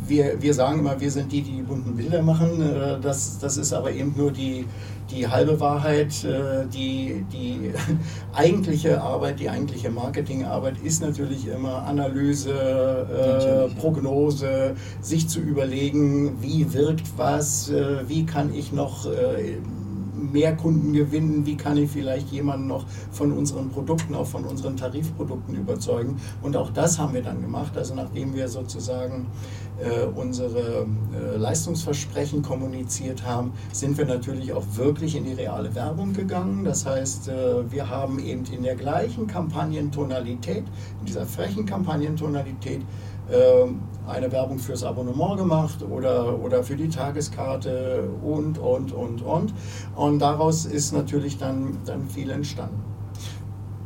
wir, 0.09 0.41
wir 0.41 0.55
sagen 0.55 0.81
immer, 0.81 1.01
wir 1.01 1.11
sind 1.11 1.31
die, 1.31 1.43
die 1.43 1.59
die 1.59 1.63
bunten 1.63 1.97
Bilder 1.97 2.23
machen. 2.23 2.63
Äh, 2.63 3.01
das, 3.01 3.39
das 3.39 3.57
ist 3.57 3.73
aber 3.73 3.93
eben 3.93 4.15
nur 4.17 4.31
die, 4.31 4.65
die 5.11 5.27
halbe 5.27 5.59
Wahrheit. 5.61 6.25
Äh, 6.25 6.67
die, 6.73 7.25
die 7.33 7.73
eigentliche 8.33 9.01
Arbeit, 9.01 9.41
die 9.41 9.51
eigentliche 9.51 9.91
Marketingarbeit 9.91 10.75
ist 10.83 11.03
natürlich 11.03 11.49
immer 11.49 11.83
Analyse, 11.83 12.53
äh, 12.53 13.81
Prognose, 13.81 14.75
sich 15.01 15.29
zu 15.29 15.41
überlegen, 15.41 16.41
wie 16.41 16.73
wirkt 16.73 17.07
was, 17.17 17.71
wie 18.07 18.25
kann 18.25 18.55
ich 18.55 18.73
noch 18.73 19.07
mehr 20.33 20.57
Kunden 20.57 20.93
gewinnen, 20.93 21.47
wie 21.47 21.57
kann 21.57 21.77
ich 21.77 21.91
vielleicht 21.91 22.31
jemanden 22.31 22.67
noch 22.67 22.85
von 23.11 23.33
unseren 23.33 23.71
Produkten, 23.71 24.15
auch 24.15 24.27
von 24.27 24.45
unseren 24.45 24.77
Tarifprodukten 24.77 25.57
überzeugen. 25.57 26.17
Und 26.43 26.57
auch 26.57 26.71
das 26.71 26.99
haben 26.99 27.15
wir 27.15 27.23
dann 27.23 27.41
gemacht. 27.41 27.77
Also 27.77 27.95
nachdem 27.95 28.35
wir 28.35 28.49
sozusagen 28.49 29.27
äh, 29.81 30.07
unsere 30.07 30.87
äh, 31.15 31.37
Leistungsversprechen 31.37 32.43
kommuniziert 32.43 33.25
haben, 33.25 33.53
sind 33.73 33.97
wir 33.97 34.07
natürlich 34.07 34.53
auch 34.53 34.65
wirklich 34.75 35.15
in 35.17 35.25
die 35.25 35.35
reale 35.35 35.75
Werbung 35.75 36.13
gegangen. 36.13 36.65
Das 36.65 36.85
heißt, 36.85 37.29
äh, 37.29 37.71
wir 37.71 37.89
haben 37.89 38.19
eben 38.19 38.45
in 38.47 38.63
der 38.63 38.75
gleichen 38.75 39.27
Kampagnentonalität, 39.27 40.65
in 41.01 41.07
dieser 41.07 41.27
frechen 41.27 41.65
Kampagnentonalität, 41.65 42.83
eine 44.07 44.33
Werbung 44.33 44.59
fürs 44.59 44.85
Abonnement 44.85 45.37
gemacht 45.37 45.83
oder, 45.83 46.39
oder 46.43 46.63
für 46.63 46.77
die 46.77 46.89
Tageskarte 46.89 48.09
und, 48.23 48.59
und, 48.59 48.93
und, 48.93 49.23
und. 49.23 49.55
Und 49.95 50.19
daraus 50.19 50.65
ist 50.65 50.93
natürlich 50.93 51.39
dann, 51.39 51.79
dann 51.85 52.09
viel 52.09 52.31
entstanden. 52.31 52.88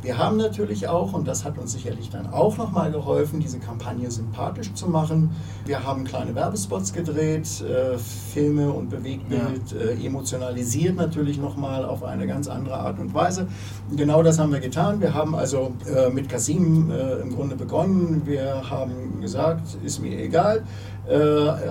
Wir 0.02 0.18
haben 0.18 0.36
natürlich 0.36 0.88
auch, 0.88 1.12
und 1.12 1.28
das 1.28 1.44
hat 1.44 1.58
uns 1.58 1.72
sicherlich 1.72 2.10
dann 2.10 2.26
auch 2.32 2.56
nochmal 2.56 2.90
geholfen, 2.90 3.38
diese 3.38 3.60
Kampagne 3.60 4.10
sympathisch 4.10 4.74
zu 4.74 4.88
machen. 4.88 5.30
Wir 5.64 5.84
haben 5.84 6.02
kleine 6.02 6.34
Werbespots 6.34 6.92
gedreht, 6.92 7.46
äh, 7.60 7.96
Filme 7.98 8.72
und 8.72 8.90
Bewegtbild 8.90 9.70
ja. 9.70 9.78
äh, 9.78 10.04
emotionalisiert 10.04 10.96
natürlich 10.96 11.38
nochmal 11.38 11.84
auf 11.84 12.02
eine 12.02 12.26
ganz 12.26 12.48
andere 12.48 12.78
Art 12.78 12.98
und 12.98 13.14
Weise. 13.14 13.46
Genau 13.96 14.24
das 14.24 14.40
haben 14.40 14.52
wir 14.52 14.58
getan. 14.58 15.00
Wir 15.00 15.14
haben 15.14 15.36
also 15.36 15.72
äh, 15.86 16.10
mit 16.10 16.28
Kasim 16.28 16.90
äh, 16.90 17.20
im 17.20 17.36
Grunde 17.36 17.54
begonnen. 17.54 18.22
Wir 18.24 18.68
haben 18.68 19.20
gesagt, 19.20 19.78
ist 19.84 20.02
mir 20.02 20.18
egal, 20.18 20.64
äh, 21.06 21.14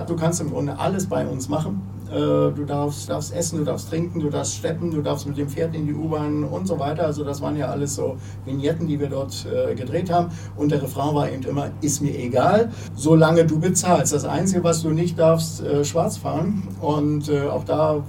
du 0.06 0.16
kannst 0.18 0.40
im 0.40 0.50
Grunde 0.50 0.78
alles 0.78 1.06
bei 1.06 1.26
uns 1.26 1.50
machen 1.50 1.91
du 2.12 2.64
darfst, 2.64 3.08
darfst 3.08 3.34
essen, 3.34 3.58
du 3.58 3.64
darfst 3.64 3.88
trinken, 3.88 4.20
du 4.20 4.30
darfst 4.30 4.56
steppen, 4.56 4.90
du 4.90 5.02
darfst 5.02 5.26
mit 5.26 5.36
dem 5.38 5.48
Pferd 5.48 5.74
in 5.74 5.86
die 5.86 5.94
U-Bahn 5.94 6.44
und 6.44 6.66
so 6.66 6.78
weiter. 6.78 7.06
Also 7.06 7.24
das 7.24 7.40
waren 7.40 7.56
ja 7.56 7.66
alles 7.66 7.94
so 7.94 8.16
Vignetten, 8.44 8.86
die 8.86 9.00
wir 9.00 9.08
dort 9.08 9.46
äh, 9.46 9.74
gedreht 9.74 10.10
haben. 10.10 10.30
Und 10.56 10.72
der 10.72 10.82
Refrain 10.82 11.14
war 11.14 11.30
eben 11.30 11.42
immer, 11.44 11.70
ist 11.80 12.02
mir 12.02 12.16
egal, 12.16 12.70
solange 12.94 13.44
du 13.44 13.58
bezahlst. 13.58 14.12
Das 14.12 14.24
Einzige, 14.24 14.62
was 14.64 14.82
du 14.82 14.90
nicht 14.90 15.18
darfst, 15.18 15.62
äh, 15.62 15.84
schwarz 15.84 16.16
fahren. 16.16 16.68
Und 16.80 17.28
äh, 17.28 17.48
auch 17.48 17.64
da 17.64 18.02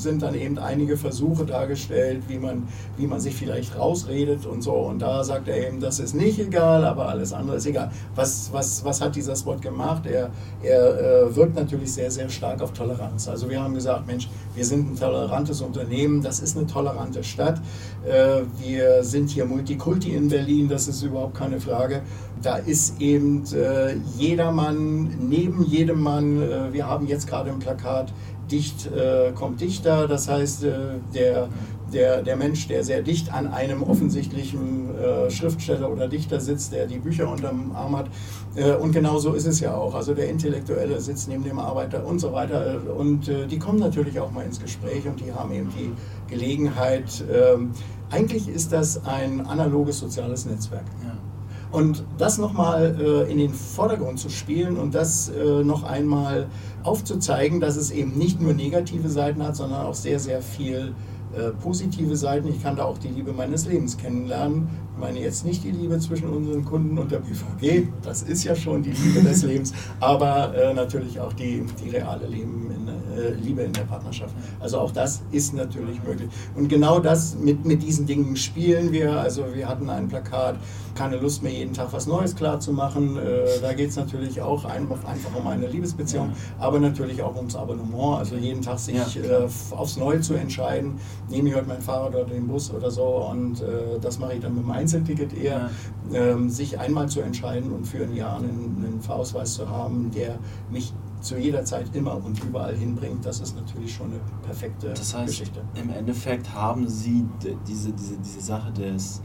sind 0.00 0.22
dann 0.22 0.34
eben 0.34 0.58
einige 0.58 0.96
Versuche 0.96 1.44
dargestellt, 1.44 2.24
wie 2.28 2.38
man, 2.38 2.66
wie 2.96 3.06
man 3.06 3.20
sich 3.20 3.34
vielleicht 3.34 3.78
rausredet 3.78 4.46
und 4.46 4.62
so. 4.62 4.72
Und 4.72 5.00
da 5.00 5.22
sagt 5.24 5.48
er 5.48 5.68
eben, 5.68 5.80
das 5.80 6.00
ist 6.00 6.14
nicht 6.14 6.38
egal, 6.38 6.84
aber 6.84 7.08
alles 7.08 7.32
andere 7.32 7.56
ist 7.56 7.66
egal. 7.66 7.90
Was, 8.14 8.50
was, 8.52 8.84
was 8.84 9.00
hat 9.00 9.16
dieser 9.16 9.36
Spot 9.36 9.56
gemacht? 9.56 10.06
Er, 10.06 10.30
er 10.62 11.26
äh, 11.28 11.36
wirkt 11.36 11.54
natürlich 11.54 11.92
sehr, 11.92 12.10
sehr 12.10 12.28
stark 12.28 12.62
auf 12.62 12.72
Toleranz. 12.72 13.28
Also 13.28 13.48
wir 13.48 13.62
haben 13.62 13.74
gesagt, 13.74 14.06
Mensch, 14.06 14.28
wir 14.54 14.64
sind 14.64 14.92
ein 14.92 14.96
tolerantes 14.96 15.60
Unternehmen, 15.60 16.22
das 16.22 16.40
ist 16.40 16.56
eine 16.56 16.66
tolerante 16.66 17.22
Stadt. 17.22 17.60
Äh, 18.06 18.42
wir 18.58 19.04
sind 19.04 19.30
hier 19.30 19.44
Multikulti 19.44 20.14
in 20.14 20.28
Berlin, 20.28 20.68
das 20.68 20.88
ist 20.88 21.02
überhaupt 21.02 21.34
keine 21.34 21.60
Frage. 21.60 22.02
Da 22.42 22.56
ist 22.56 23.00
eben 23.00 23.44
äh, 23.52 23.96
jedermann 24.16 25.28
neben 25.28 25.64
jedem 25.66 26.00
Mann. 26.00 26.40
Äh, 26.40 26.72
wir 26.72 26.86
haben 26.86 27.06
jetzt 27.06 27.26
gerade 27.26 27.50
im 27.50 27.58
Plakat 27.58 28.12
dicht 28.50 28.86
äh, 28.86 29.32
kommt 29.32 29.60
dichter, 29.60 30.08
das 30.08 30.28
heißt, 30.28 30.64
äh, 30.64 30.72
der, 31.14 31.48
der, 31.92 32.22
der 32.22 32.36
Mensch, 32.36 32.68
der 32.68 32.84
sehr 32.84 33.02
dicht 33.02 33.32
an 33.32 33.48
einem 33.48 33.82
offensichtlichen 33.82 34.94
äh, 34.96 35.30
Schriftsteller 35.30 35.90
oder 35.90 36.08
Dichter 36.08 36.40
sitzt, 36.40 36.72
der 36.72 36.86
die 36.86 36.98
Bücher 36.98 37.30
unterm 37.30 37.72
Arm 37.74 37.96
hat. 37.96 38.08
Äh, 38.54 38.74
und 38.74 38.92
genau 38.92 39.18
so 39.18 39.32
ist 39.32 39.46
es 39.46 39.60
ja 39.60 39.74
auch. 39.74 39.94
Also 39.94 40.14
der 40.14 40.28
Intellektuelle 40.28 41.00
sitzt 41.00 41.28
neben 41.28 41.44
dem 41.44 41.58
Arbeiter 41.58 42.04
und 42.04 42.18
so 42.18 42.32
weiter. 42.32 42.80
Und 42.96 43.28
äh, 43.28 43.46
die 43.46 43.58
kommen 43.58 43.78
natürlich 43.78 44.18
auch 44.20 44.30
mal 44.30 44.44
ins 44.44 44.60
Gespräch 44.60 45.06
und 45.06 45.20
die 45.20 45.32
haben 45.32 45.52
eben 45.52 45.70
die 45.70 45.92
Gelegenheit. 46.28 47.24
Ähm, 47.32 47.72
eigentlich 48.10 48.48
ist 48.48 48.72
das 48.72 49.04
ein 49.04 49.46
analoges 49.46 49.98
soziales 49.98 50.46
Netzwerk. 50.46 50.84
Ja. 51.04 51.29
Und 51.72 52.04
das 52.18 52.38
nochmal 52.38 52.96
äh, 53.00 53.30
in 53.30 53.38
den 53.38 53.54
Vordergrund 53.54 54.18
zu 54.18 54.28
spielen 54.28 54.76
und 54.76 54.94
das 54.94 55.28
äh, 55.28 55.62
noch 55.62 55.84
einmal 55.84 56.48
aufzuzeigen, 56.82 57.60
dass 57.60 57.76
es 57.76 57.92
eben 57.92 58.18
nicht 58.18 58.40
nur 58.40 58.54
negative 58.54 59.08
Seiten 59.08 59.42
hat, 59.42 59.54
sondern 59.54 59.86
auch 59.86 59.94
sehr, 59.94 60.18
sehr 60.18 60.42
viel 60.42 60.94
äh, 61.32 61.50
positive 61.62 62.16
Seiten. 62.16 62.48
Ich 62.48 62.60
kann 62.60 62.74
da 62.74 62.84
auch 62.84 62.98
die 62.98 63.08
Liebe 63.08 63.32
meines 63.32 63.66
Lebens 63.66 63.96
kennenlernen. 63.96 64.68
Ich 65.00 65.06
meine 65.06 65.20
jetzt 65.20 65.46
nicht 65.46 65.64
die 65.64 65.70
Liebe 65.70 65.98
zwischen 65.98 66.28
unseren 66.28 66.62
Kunden 66.62 66.98
und 66.98 67.10
der 67.10 67.20
BVG, 67.20 67.88
das 68.02 68.20
ist 68.20 68.44
ja 68.44 68.54
schon 68.54 68.82
die 68.82 68.90
Liebe 68.90 69.22
des 69.22 69.42
Lebens, 69.44 69.72
aber 69.98 70.54
äh, 70.54 70.74
natürlich 70.74 71.18
auch 71.18 71.32
die, 71.32 71.64
die 71.82 71.88
reale 71.88 72.26
Leben 72.26 72.70
in, 72.70 72.86
äh, 73.18 73.30
Liebe 73.32 73.62
in 73.62 73.72
der 73.72 73.84
Partnerschaft. 73.84 74.34
Also 74.60 74.78
auch 74.78 74.90
das 74.90 75.22
ist 75.32 75.54
natürlich 75.54 76.02
möglich. 76.04 76.28
Und 76.54 76.68
genau 76.68 77.00
das 77.00 77.34
mit, 77.34 77.64
mit 77.64 77.82
diesen 77.82 78.04
Dingen 78.04 78.36
spielen 78.36 78.92
wir. 78.92 79.18
Also 79.18 79.46
wir 79.54 79.66
hatten 79.66 79.88
ein 79.88 80.06
Plakat, 80.06 80.56
keine 80.94 81.16
Lust 81.16 81.42
mehr 81.42 81.52
jeden 81.52 81.72
Tag 81.72 81.92
was 81.92 82.06
Neues 82.06 82.36
klar 82.36 82.60
zu 82.60 82.74
machen. 82.74 83.16
Äh, 83.16 83.58
da 83.62 83.72
geht 83.72 83.88
es 83.88 83.96
natürlich 83.96 84.42
auch 84.42 84.66
einfach, 84.66 85.02
einfach 85.06 85.34
um 85.34 85.46
eine 85.46 85.66
Liebesbeziehung, 85.66 86.32
aber 86.58 86.78
natürlich 86.78 87.22
auch 87.22 87.36
ums 87.36 87.56
Abonnement. 87.56 88.18
Also 88.18 88.36
jeden 88.36 88.60
Tag 88.60 88.78
sich 88.78 88.96
ja, 88.96 89.22
äh, 89.22 89.48
aufs 89.70 89.96
Neue 89.96 90.20
zu 90.20 90.34
entscheiden 90.34 90.98
nehme 91.30 91.48
ich 91.48 91.54
heute 91.54 91.68
mein 91.68 91.80
Fahrrad 91.80 92.14
oder 92.14 92.24
den 92.24 92.46
Bus 92.46 92.70
oder 92.72 92.90
so 92.90 93.04
und 93.30 93.62
äh, 93.62 93.98
das 94.00 94.18
mache 94.18 94.34
ich 94.34 94.40
dann 94.40 94.54
mit 94.54 94.64
dem 94.64 94.70
Einzelticket 94.94 95.36
eher, 95.36 95.70
ja. 96.10 96.26
ähm, 96.32 96.50
sich 96.50 96.78
einmal 96.78 97.08
zu 97.08 97.20
entscheiden 97.20 97.72
und 97.72 97.86
für 97.86 98.04
ein 98.04 98.14
Jahr 98.14 98.38
einen, 98.38 98.84
einen 98.84 99.00
Fahrausweis 99.00 99.54
zu 99.54 99.68
haben, 99.68 100.10
der 100.10 100.38
mich 100.70 100.92
zu 101.20 101.38
jeder 101.38 101.64
Zeit 101.64 101.94
immer 101.94 102.16
und 102.24 102.42
überall 102.42 102.74
hinbringt, 102.74 103.24
das 103.24 103.40
ist 103.40 103.54
natürlich 103.54 103.94
schon 103.94 104.06
eine 104.06 104.20
perfekte 104.42 104.88
das 104.88 105.14
heißt, 105.14 105.26
Geschichte. 105.26 105.60
Im 105.74 105.90
Endeffekt 105.90 106.52
haben 106.54 106.88
Sie 106.88 107.26
diese, 107.68 107.92
diese, 107.92 108.16
diese 108.16 108.40
Sache 108.40 108.72
des 108.72 109.20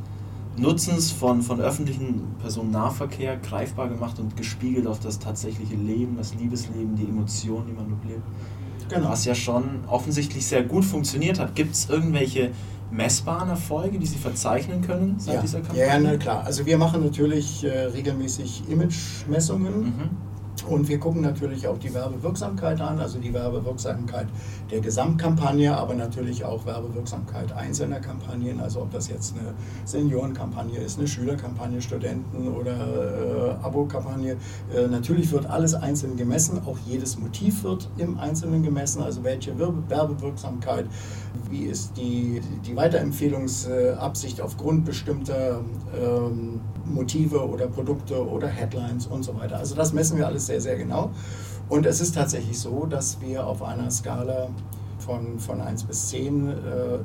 Nutzens 0.57 1.11
von, 1.11 1.41
von 1.41 1.59
öffentlichen 1.59 2.35
Personennahverkehr 2.39 3.37
greifbar 3.37 3.89
gemacht 3.89 4.19
und 4.19 4.37
gespiegelt 4.37 4.87
auf 4.87 4.99
das 4.99 5.19
tatsächliche 5.19 5.75
Leben, 5.75 6.17
das 6.17 6.33
Liebesleben, 6.35 6.95
die 6.95 7.05
Emotionen, 7.05 7.67
die 7.67 7.73
man 7.73 7.89
lebt. 8.07 8.23
Genau. 8.89 9.09
Was 9.09 9.25
ja 9.25 9.33
schon 9.33 9.83
offensichtlich 9.87 10.45
sehr 10.45 10.63
gut 10.63 10.85
funktioniert 10.85 11.39
hat. 11.39 11.55
Gibt 11.55 11.73
es 11.73 11.89
irgendwelche 11.89 12.51
messbaren 12.91 13.49
Erfolge, 13.49 13.99
die 13.99 14.05
Sie 14.05 14.17
verzeichnen 14.17 14.81
können 14.81 15.15
seit 15.19 15.35
ja. 15.35 15.41
dieser 15.41 15.59
Kampagne? 15.59 15.85
Ja, 15.85 15.99
na 15.99 16.17
klar. 16.17 16.43
Also 16.45 16.65
wir 16.65 16.77
machen 16.77 17.03
natürlich 17.03 17.63
äh, 17.63 17.85
regelmäßig 17.85 18.63
Image-Messungen. 18.69 19.81
Mhm. 19.81 20.09
Und 20.67 20.87
wir 20.87 20.99
gucken 20.99 21.21
natürlich 21.21 21.67
auch 21.67 21.77
die 21.77 21.93
Werbewirksamkeit 21.93 22.81
an, 22.81 22.99
also 22.99 23.19
die 23.19 23.33
Werbewirksamkeit 23.33 24.27
der 24.71 24.79
Gesamtkampagne, 24.79 25.75
aber 25.75 25.93
natürlich 25.93 26.43
auch 26.43 26.65
Werbewirksamkeit 26.65 27.51
einzelner 27.53 27.99
Kampagnen, 27.99 28.59
also 28.59 28.81
ob 28.81 28.91
das 28.91 29.07
jetzt 29.09 29.35
eine 29.37 29.53
Seniorenkampagne 29.85 30.79
ist, 30.79 30.97
eine 30.97 31.07
Schülerkampagne, 31.07 31.81
Studenten- 31.81 32.47
oder 32.47 33.57
äh, 33.61 33.65
Abo-Kampagne. 33.65 34.37
Äh, 34.73 34.87
natürlich 34.87 35.31
wird 35.31 35.45
alles 35.45 35.75
einzeln 35.75 36.17
gemessen, 36.17 36.61
auch 36.65 36.77
jedes 36.87 37.19
Motiv 37.19 37.63
wird 37.63 37.89
im 37.97 38.17
Einzelnen 38.17 38.63
gemessen, 38.63 39.03
also 39.03 39.23
welche 39.23 39.57
Werbewirksamkeit, 39.59 40.87
wie 41.49 41.65
ist 41.65 41.95
die, 41.97 42.41
die 42.65 42.75
Weiterempfehlungsabsicht 42.75 44.41
aufgrund 44.41 44.85
bestimmter 44.85 45.61
ähm, 45.95 46.61
Motive 46.85 47.47
oder 47.47 47.67
Produkte 47.67 48.27
oder 48.27 48.47
Headlines 48.47 49.07
und 49.07 49.23
so 49.23 49.35
weiter. 49.35 49.57
Also 49.57 49.75
das 49.75 49.93
messen 49.93 50.17
wir 50.17 50.27
alles 50.27 50.45
sehr, 50.45 50.54
sehr 50.61 50.77
genau. 50.77 51.11
Und 51.69 51.85
es 51.85 52.01
ist 52.01 52.15
tatsächlich 52.15 52.59
so, 52.59 52.85
dass 52.85 53.19
wir 53.21 53.47
auf 53.47 53.63
einer 53.63 53.89
Skala 53.89 54.49
von, 55.05 55.39
von 55.39 55.61
1 55.61 55.83
bis 55.83 56.09
10 56.09 56.47
äh, 56.47 56.53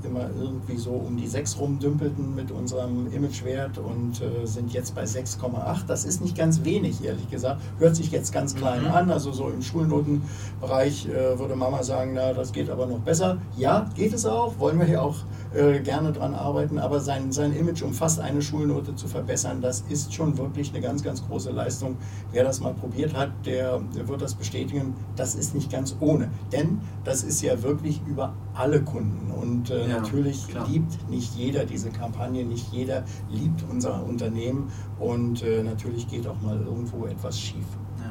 immer 0.06 0.30
irgendwie 0.38 0.76
so 0.76 0.92
um 0.92 1.16
die 1.16 1.26
6 1.26 1.58
rumdümpelten 1.58 2.34
mit 2.34 2.50
unserem 2.50 3.12
Imagewert 3.12 3.78
und 3.78 4.22
äh, 4.22 4.46
sind 4.46 4.72
jetzt 4.72 4.94
bei 4.94 5.04
6,8. 5.04 5.86
Das 5.86 6.04
ist 6.04 6.22
nicht 6.22 6.36
ganz 6.36 6.64
wenig, 6.64 7.04
ehrlich 7.04 7.28
gesagt. 7.30 7.60
Hört 7.78 7.96
sich 7.96 8.10
jetzt 8.10 8.32
ganz 8.32 8.54
klein 8.54 8.84
mhm. 8.84 8.90
an. 8.90 9.10
Also 9.10 9.32
so 9.32 9.48
im 9.48 9.62
Schulnotenbereich 9.62 11.08
äh, 11.08 11.38
würde 11.38 11.56
Mama 11.56 11.82
sagen, 11.82 12.12
na, 12.14 12.32
das 12.32 12.52
geht 12.52 12.70
aber 12.70 12.86
noch 12.86 13.00
besser. 13.00 13.38
Ja, 13.56 13.90
geht 13.94 14.14
es 14.14 14.24
auch. 14.24 14.58
Wollen 14.58 14.78
wir 14.78 14.86
hier 14.86 15.02
auch 15.02 15.16
äh, 15.54 15.80
gerne 15.80 16.12
dran 16.12 16.34
arbeiten, 16.34 16.78
aber 16.78 17.00
sein, 17.00 17.32
sein 17.32 17.52
Image 17.52 17.82
um 17.82 17.92
fast 17.92 18.20
eine 18.20 18.40
Schulnote 18.40 18.94
zu 18.94 19.08
verbessern, 19.08 19.60
das 19.60 19.82
ist 19.88 20.14
schon 20.14 20.38
wirklich 20.38 20.70
eine 20.70 20.80
ganz, 20.80 21.02
ganz 21.02 21.26
große 21.26 21.50
Leistung. 21.50 21.96
Wer 22.30 22.44
das 22.44 22.60
mal 22.60 22.72
probiert 22.72 23.16
hat, 23.16 23.30
der, 23.44 23.80
der 23.94 24.06
wird 24.06 24.22
das 24.22 24.34
bestätigen. 24.34 24.94
Das 25.16 25.34
ist 25.34 25.54
nicht 25.54 25.70
ganz 25.70 25.96
ohne, 25.98 26.30
denn 26.52 26.80
das 27.04 27.24
ist 27.24 27.42
ja 27.42 27.62
wirklich 27.62 28.00
über 28.06 28.32
alle 28.54 28.80
Kunden 28.82 29.30
und 29.32 29.70
äh, 29.70 29.88
ja, 29.88 30.00
natürlich 30.00 30.46
klar. 30.48 30.68
liebt 30.68 31.10
nicht 31.10 31.34
jeder 31.34 31.64
diese 31.64 31.90
Kampagne, 31.90 32.44
nicht 32.44 32.72
jeder 32.72 33.04
liebt 33.30 33.64
unser 33.68 34.04
Unternehmen 34.04 34.70
und 34.98 35.42
äh, 35.42 35.62
natürlich 35.62 36.06
geht 36.08 36.26
auch 36.26 36.40
mal 36.42 36.60
irgendwo 36.60 37.06
etwas 37.06 37.38
schief. 37.40 37.66
Ja. 37.98 38.10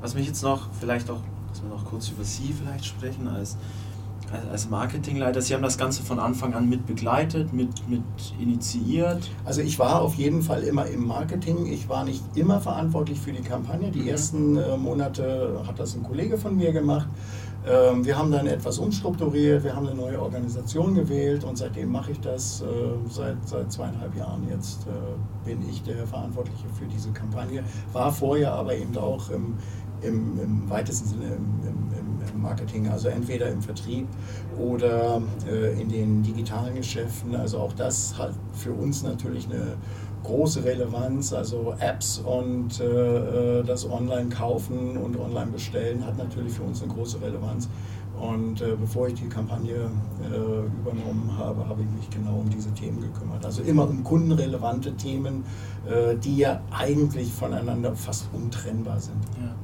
Was 0.00 0.14
mich 0.14 0.26
jetzt 0.26 0.42
noch, 0.42 0.68
vielleicht 0.78 1.10
auch, 1.10 1.20
dass 1.48 1.62
wir 1.62 1.68
noch 1.68 1.84
kurz 1.84 2.10
über 2.10 2.24
Sie 2.24 2.52
vielleicht 2.52 2.84
sprechen 2.84 3.26
als 3.26 3.56
als 4.50 4.68
Marketingleiter, 4.68 5.40
Sie 5.42 5.54
haben 5.54 5.62
das 5.62 5.78
Ganze 5.78 6.02
von 6.02 6.18
Anfang 6.18 6.54
an 6.54 6.68
mit 6.68 6.86
begleitet, 6.86 7.52
mit, 7.52 7.88
mit 7.88 8.02
initiiert? 8.38 9.30
Also 9.44 9.60
ich 9.60 9.78
war 9.78 10.02
auf 10.02 10.14
jeden 10.14 10.42
Fall 10.42 10.62
immer 10.62 10.86
im 10.86 11.06
Marketing. 11.06 11.66
Ich 11.66 11.88
war 11.88 12.04
nicht 12.04 12.22
immer 12.34 12.60
verantwortlich 12.60 13.20
für 13.20 13.32
die 13.32 13.42
Kampagne. 13.42 13.90
Die 13.90 14.00
mhm. 14.00 14.08
ersten 14.08 14.56
äh, 14.56 14.76
Monate 14.76 15.62
hat 15.66 15.78
das 15.78 15.94
ein 15.94 16.02
Kollege 16.02 16.38
von 16.38 16.56
mir 16.56 16.72
gemacht. 16.72 17.08
Ähm, 17.66 18.04
wir 18.04 18.18
haben 18.18 18.30
dann 18.30 18.46
etwas 18.46 18.78
umstrukturiert, 18.78 19.64
wir 19.64 19.74
haben 19.74 19.86
eine 19.86 19.96
neue 19.96 20.20
Organisation 20.20 20.94
gewählt 20.94 21.44
und 21.44 21.56
seitdem 21.56 21.90
mache 21.90 22.12
ich 22.12 22.20
das. 22.20 22.60
Äh, 22.60 22.64
seit, 23.08 23.36
seit 23.48 23.72
zweieinhalb 23.72 24.14
Jahren 24.16 24.46
jetzt 24.50 24.86
äh, 24.86 25.48
bin 25.48 25.66
ich 25.68 25.82
der 25.82 26.06
Verantwortliche 26.06 26.66
für 26.78 26.84
diese 26.84 27.10
Kampagne. 27.12 27.64
War 27.92 28.12
vorher 28.12 28.52
aber 28.52 28.76
eben 28.76 28.96
auch 28.98 29.30
im, 29.30 29.56
im, 30.02 30.38
im 30.38 30.68
weitesten 30.68 31.08
Sinne 31.08 31.26
im, 31.26 31.64
im 31.66 32.03
Marketing, 32.36 32.88
also 32.88 33.08
entweder 33.08 33.48
im 33.48 33.60
Vertrieb 33.62 34.06
oder 34.58 35.20
äh, 35.50 35.80
in 35.80 35.88
den 35.88 36.22
digitalen 36.22 36.74
Geschäften. 36.74 37.34
Also 37.34 37.58
auch 37.58 37.72
das 37.72 38.16
hat 38.18 38.32
für 38.52 38.72
uns 38.72 39.02
natürlich 39.02 39.46
eine 39.46 39.76
große 40.24 40.64
Relevanz. 40.64 41.32
Also 41.32 41.74
Apps 41.78 42.18
und 42.18 42.80
äh, 42.80 43.60
äh, 43.60 43.62
das 43.62 43.88
Online-Kaufen 43.88 44.96
und 44.96 45.18
Online-Bestellen 45.18 46.04
hat 46.04 46.18
natürlich 46.18 46.54
für 46.54 46.62
uns 46.62 46.82
eine 46.82 46.92
große 46.92 47.20
Relevanz. 47.20 47.68
Und 48.20 48.60
äh, 48.60 48.76
bevor 48.78 49.08
ich 49.08 49.14
die 49.14 49.28
Kampagne 49.28 49.74
äh, 49.74 50.36
übernommen 50.80 51.32
habe, 51.36 51.68
habe 51.68 51.82
ich 51.82 51.88
mich 51.90 52.10
genau 52.10 52.38
um 52.38 52.48
diese 52.48 52.72
Themen 52.72 53.00
gekümmert. 53.00 53.44
Also 53.44 53.62
immer 53.62 53.88
um 53.88 54.04
kundenrelevante 54.04 54.94
Themen, 54.94 55.44
äh, 55.86 56.16
die 56.16 56.38
ja 56.38 56.60
eigentlich 56.70 57.32
voneinander 57.32 57.94
fast 57.96 58.28
untrennbar 58.32 59.00
sind. 59.00 59.18
Ja. 59.36 59.54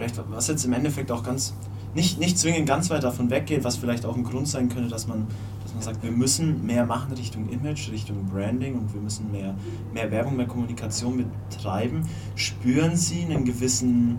Vielleicht, 0.00 0.18
was 0.30 0.48
jetzt 0.48 0.64
im 0.64 0.72
Endeffekt 0.72 1.12
auch 1.12 1.22
ganz 1.22 1.52
nicht, 1.94 2.18
nicht 2.18 2.38
zwingend 2.38 2.66
ganz 2.66 2.88
weit 2.88 3.04
davon 3.04 3.28
weggeht, 3.28 3.64
was 3.64 3.76
vielleicht 3.76 4.06
auch 4.06 4.16
ein 4.16 4.24
Grund 4.24 4.48
sein 4.48 4.70
könnte, 4.70 4.88
dass 4.88 5.06
man, 5.06 5.26
dass 5.62 5.74
man 5.74 5.82
sagt, 5.82 6.02
wir 6.02 6.10
müssen 6.10 6.64
mehr 6.64 6.86
machen 6.86 7.12
Richtung 7.12 7.50
Image, 7.50 7.90
Richtung 7.90 8.24
Branding 8.24 8.78
und 8.78 8.94
wir 8.94 9.00
müssen 9.02 9.30
mehr, 9.30 9.54
mehr 9.92 10.10
Werbung, 10.10 10.38
mehr 10.38 10.46
Kommunikation 10.46 11.26
betreiben. 11.50 12.08
Spüren 12.34 12.96
Sie 12.96 13.26
einen 13.26 13.44
gewissen, 13.44 14.18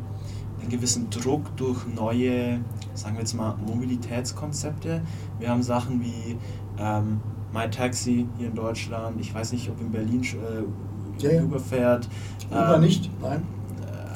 einen 0.60 0.70
gewissen 0.70 1.10
Druck 1.10 1.58
durch 1.58 1.80
neue, 1.88 2.60
sagen 2.94 3.15
wir 3.15 3.22
jetzt 3.22 3.34
mal, 3.34 3.56
Mobilitätskonzepte? 3.65 5.02
Wir 5.39 5.50
haben 5.50 5.63
Sachen 5.63 6.04
wie 6.04 6.38
ähm, 6.78 7.22
MyTaxi 7.54 8.28
hier 8.38 8.50
in 8.50 8.56
Deutschland, 8.56 9.20
ich 9.20 9.34
weiß 9.34 9.54
nicht, 9.54 9.67
ob 9.67 9.82
in 9.82 9.89
Berlin 9.89 10.22
äh, 10.22 11.24
ja, 11.24 11.32
ja. 11.32 11.41
Uber 11.41 11.60
fährt. 11.60 12.08
Uber 12.52 12.76
ähm, 12.76 12.82
nicht, 12.82 13.10
nein. 13.20 13.41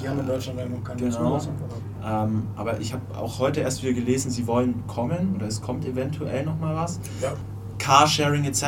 Die 0.02 0.10
haben 0.10 0.20
in 0.20 0.28
Deutschland 0.28 0.58
noch 0.58 0.84
keine 0.84 1.02
genau. 1.02 1.18
Zulassung. 1.18 1.54
Ähm, 2.06 2.48
aber 2.56 2.80
ich 2.80 2.94
habe 2.94 3.02
auch 3.18 3.40
heute 3.40 3.62
erst 3.62 3.84
wieder 3.84 3.94
gelesen, 3.94 4.30
sie 4.30 4.46
wollen 4.48 4.86
kommen 4.88 5.34
oder 5.36 5.48
es 5.48 5.62
kommt 5.62 5.86
eventuell 5.86 6.46
noch 6.46 6.60
mal 6.60 6.76
was. 6.76 7.00
Ja. 7.22 7.34
Carsharing 7.78 8.46
etc. 8.46 8.64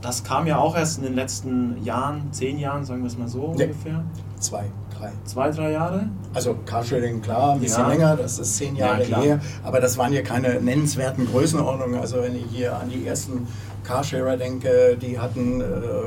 Das 0.00 0.24
kam 0.24 0.46
ja 0.46 0.58
auch 0.58 0.76
erst 0.76 0.98
in 0.98 1.04
den 1.04 1.14
letzten 1.14 1.82
Jahren, 1.84 2.32
zehn 2.32 2.58
Jahren, 2.58 2.84
sagen 2.84 3.02
wir 3.02 3.08
es 3.08 3.18
mal 3.18 3.28
so 3.28 3.54
nee. 3.56 3.64
ungefähr. 3.64 4.04
Zwei, 4.38 4.64
drei. 4.98 5.12
Zwei, 5.24 5.50
drei 5.50 5.72
Jahre? 5.72 6.08
Also 6.32 6.56
Carsharing, 6.64 7.20
klar, 7.20 7.52
ein 7.52 7.60
bisschen 7.60 7.82
ja. 7.82 7.88
länger, 7.88 8.16
das 8.16 8.38
ist 8.38 8.56
zehn 8.56 8.76
Jahre 8.76 9.04
ja, 9.04 9.20
her, 9.20 9.40
aber 9.62 9.80
das 9.80 9.98
waren 9.98 10.12
ja 10.12 10.22
keine 10.22 10.60
nennenswerten 10.60 11.26
Größenordnungen. 11.26 12.00
Also 12.00 12.22
wenn 12.22 12.36
ich 12.36 12.46
hier 12.50 12.76
an 12.76 12.88
die 12.88 13.06
ersten 13.06 13.46
Carsharer 13.86 14.36
denke, 14.36 14.96
die 15.00 15.18
hatten 15.18 15.60
äh, 15.60 15.64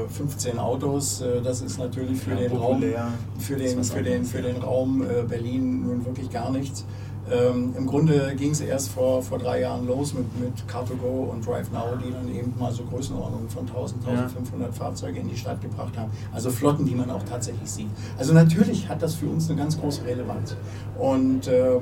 15 0.10 0.60
Autos. 0.60 1.22
Äh, 1.22 1.42
das 1.42 1.62
ist 1.62 1.80
natürlich 1.80 2.20
für 2.20 2.32
ja, 2.32 2.48
den 2.48 2.58
Raum, 2.58 2.84
für 3.40 3.56
den, 3.56 3.84
für 3.84 4.04
den, 4.04 4.26
für 4.26 4.42
den 4.42 4.58
Raum 4.58 5.02
äh, 5.02 5.24
Berlin 5.24 5.84
nun 5.84 6.06
wirklich 6.06 6.30
gar 6.30 6.52
nichts. 6.52 6.86
Ähm, 7.32 7.74
Im 7.78 7.86
Grunde 7.86 8.34
ging 8.36 8.52
es 8.52 8.60
erst 8.60 8.90
vor, 8.90 9.22
vor 9.22 9.38
drei 9.38 9.62
Jahren 9.62 9.86
los 9.86 10.14
mit, 10.14 10.26
mit 10.40 10.54
Car2Go 10.68 11.30
und 11.30 11.46
DriveNow, 11.46 11.98
die 12.04 12.12
dann 12.12 12.28
eben 12.34 12.54
mal 12.58 12.72
so 12.72 12.84
Größenordnungen 12.84 13.50
von 13.50 13.68
1000, 13.68 14.08
1500 14.08 14.68
ja. 14.68 14.74
Fahrzeuge 14.74 15.20
in 15.20 15.30
die 15.30 15.38
Stadt 15.38 15.62
gebracht 15.62 15.96
haben. 15.96 16.12
Also 16.34 16.50
Flotten, 16.50 16.86
die 16.86 16.96
man 16.96 17.10
auch 17.12 17.24
tatsächlich 17.24 17.70
sieht. 17.70 17.90
Also 18.18 18.34
natürlich 18.34 18.90
hat 18.90 19.02
das 19.02 19.16
für 19.16 19.28
uns 19.28 19.48
eine 19.50 19.60
ganz 19.60 19.80
große 19.80 20.06
Relevanz. 20.06 20.56
Und 20.98 21.48
äh, 21.48 21.80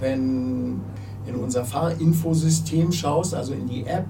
wenn 0.00 0.80
in 1.26 1.36
unser 1.36 1.64
Fahrinfosystem 1.64 2.92
schaust, 2.92 3.34
also 3.34 3.52
in 3.52 3.68
die 3.68 3.84
App, 3.84 4.06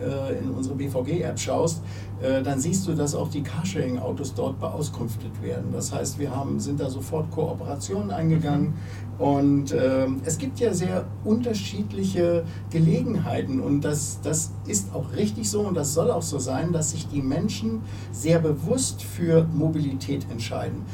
äh, 0.00 0.38
in 0.38 0.50
unsere 0.50 0.74
BVG-App 0.74 1.38
schaust, 1.38 1.82
äh, 2.22 2.42
dann 2.42 2.60
siehst 2.60 2.86
du, 2.86 2.94
dass 2.94 3.14
auch 3.14 3.28
die 3.28 3.42
Carsharing-Autos 3.42 4.34
dort 4.34 4.58
beauskunftet 4.60 5.42
werden. 5.42 5.66
Das 5.72 5.92
heißt, 5.92 6.18
wir 6.18 6.34
haben, 6.34 6.60
sind 6.60 6.80
da 6.80 6.88
sofort 6.88 7.30
Kooperationen 7.30 8.10
eingegangen 8.10 8.74
und 9.18 9.72
äh, 9.72 10.06
es 10.24 10.38
gibt 10.38 10.60
ja 10.60 10.74
sehr 10.74 11.06
unterschiedliche 11.24 12.44
Gelegenheiten 12.70 13.60
und 13.60 13.82
das, 13.82 14.20
das 14.22 14.52
ist 14.66 14.94
auch 14.94 15.12
richtig 15.16 15.50
so 15.50 15.60
und 15.60 15.74
das 15.74 15.94
soll 15.94 16.10
auch 16.10 16.22
so 16.22 16.38
sein, 16.38 16.72
dass 16.72 16.90
sich 16.90 17.08
die 17.08 17.22
Menschen 17.22 17.82
sehr 18.12 18.38
bewusst 18.38 19.02
für 19.02 19.46
Mobilität 19.52 20.26
entscheiden. 20.30 20.84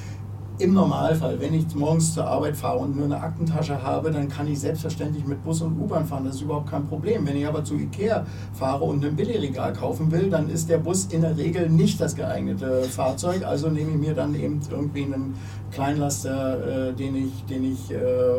Im 0.62 0.74
Normalfall, 0.74 1.40
wenn 1.40 1.54
ich 1.54 1.74
morgens 1.74 2.14
zur 2.14 2.24
Arbeit 2.24 2.56
fahre 2.56 2.78
und 2.78 2.94
nur 2.94 3.06
eine 3.06 3.20
Aktentasche 3.20 3.82
habe, 3.82 4.12
dann 4.12 4.28
kann 4.28 4.46
ich 4.46 4.60
selbstverständlich 4.60 5.26
mit 5.26 5.42
Bus 5.42 5.60
und 5.60 5.76
U-Bahn 5.76 6.06
fahren. 6.06 6.24
Das 6.24 6.36
ist 6.36 6.42
überhaupt 6.42 6.70
kein 6.70 6.86
Problem. 6.86 7.26
Wenn 7.26 7.36
ich 7.36 7.44
aber 7.44 7.64
zu 7.64 7.74
Ikea 7.74 8.24
fahre 8.52 8.84
und 8.84 9.04
ein 9.04 9.16
Billigregal 9.16 9.72
kaufen 9.72 10.12
will, 10.12 10.30
dann 10.30 10.48
ist 10.48 10.70
der 10.70 10.78
Bus 10.78 11.06
in 11.06 11.22
der 11.22 11.36
Regel 11.36 11.68
nicht 11.68 12.00
das 12.00 12.14
geeignete 12.14 12.84
Fahrzeug. 12.84 13.44
Also 13.44 13.70
nehme 13.70 13.90
ich 13.90 13.96
mir 13.96 14.14
dann 14.14 14.36
eben 14.36 14.60
irgendwie 14.70 15.02
einen 15.02 15.34
Kleinlaster, 15.72 16.90
äh, 16.90 16.92
den 16.92 17.16
ich, 17.16 17.44
den 17.46 17.64
ich 17.64 17.90
äh, 17.90 17.98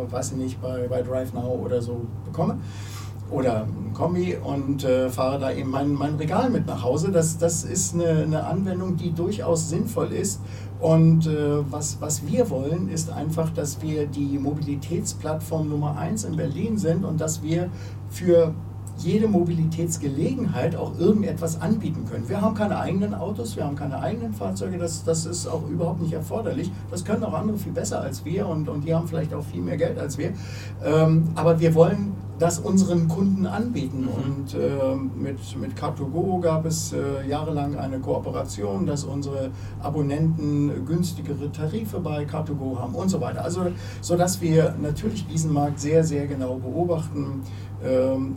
weiß 0.09 0.31
ich 0.31 0.37
nicht, 0.37 0.61
bei, 0.61 0.87
bei 0.87 1.01
DriveNow 1.01 1.59
oder 1.61 1.81
so 1.81 2.03
bekomme 2.23 2.57
oder 3.33 3.63
ein 3.63 3.93
Kombi 3.93 4.37
und 4.41 4.83
äh, 4.83 5.09
fahre 5.09 5.39
da 5.39 5.51
eben 5.51 5.69
mein, 5.69 5.91
mein 5.93 6.15
Regal 6.15 6.49
mit 6.49 6.67
nach 6.67 6.83
Hause. 6.83 7.11
Das, 7.11 7.37
das 7.37 7.63
ist 7.63 7.93
eine, 7.95 8.23
eine 8.23 8.45
Anwendung, 8.45 8.95
die 8.95 9.11
durchaus 9.11 9.69
sinnvoll 9.69 10.11
ist. 10.11 10.39
Und 10.83 11.27
äh, 11.27 11.71
was, 11.71 12.01
was 12.01 12.27
wir 12.27 12.49
wollen, 12.49 12.89
ist 12.89 13.09
einfach, 13.09 13.49
dass 13.51 13.81
wir 13.81 14.05
die 14.05 14.37
Mobilitätsplattform 14.37 15.69
Nummer 15.69 15.97
eins 15.97 16.25
in 16.25 16.35
Berlin 16.35 16.77
sind 16.77 17.05
und 17.05 17.21
dass 17.21 17.41
wir 17.41 17.69
für 18.09 18.53
jede 18.97 19.29
Mobilitätsgelegenheit 19.29 20.75
auch 20.75 20.99
irgendetwas 20.99 21.61
anbieten 21.61 22.03
können. 22.11 22.27
Wir 22.27 22.41
haben 22.41 22.53
keine 22.53 22.77
eigenen 22.79 23.13
Autos, 23.13 23.55
wir 23.55 23.63
haben 23.63 23.77
keine 23.77 23.97
eigenen 24.01 24.33
Fahrzeuge, 24.33 24.77
das, 24.77 25.05
das 25.05 25.25
ist 25.25 25.47
auch 25.47 25.65
überhaupt 25.69 26.01
nicht 26.01 26.11
erforderlich. 26.11 26.69
Das 26.91 27.05
können 27.05 27.23
auch 27.23 27.33
andere 27.33 27.57
viel 27.57 27.71
besser 27.71 28.01
als 28.01 28.25
wir 28.25 28.45
und, 28.45 28.67
und 28.67 28.83
die 28.85 28.93
haben 28.93 29.07
vielleicht 29.07 29.33
auch 29.33 29.45
viel 29.45 29.61
mehr 29.61 29.77
Geld 29.77 29.97
als 29.97 30.17
wir. 30.17 30.33
Ähm, 30.83 31.29
aber 31.35 31.61
wir 31.61 31.73
wollen 31.75 32.11
das 32.43 32.59
unseren 32.59 33.07
Kunden 33.07 33.47
anbieten. 33.47 34.01
Mhm. 34.01 34.07
Und 34.09 34.53
äh, 34.53 34.95
mit, 34.95 35.39
mit 35.57 35.77
Car2Go 35.79 36.41
gab 36.41 36.65
es 36.65 36.91
äh, 36.91 37.25
jahrelang 37.25 37.77
eine 37.77 37.99
Kooperation, 37.99 38.85
dass 38.85 39.05
unsere 39.05 39.51
Abonnenten 39.81 40.85
günstigere 40.85 41.49
Tarife 41.53 42.01
bei 42.01 42.25
Car2Go 42.25 42.77
haben 42.77 42.95
und 42.95 43.07
so 43.07 43.21
weiter. 43.21 43.45
Also, 43.45 43.67
sodass 44.01 44.41
wir 44.41 44.75
natürlich 44.81 45.25
diesen 45.25 45.53
Markt 45.53 45.79
sehr, 45.79 46.03
sehr 46.03 46.27
genau 46.27 46.55
beobachten. 46.55 47.43
Ähm, 47.81 48.35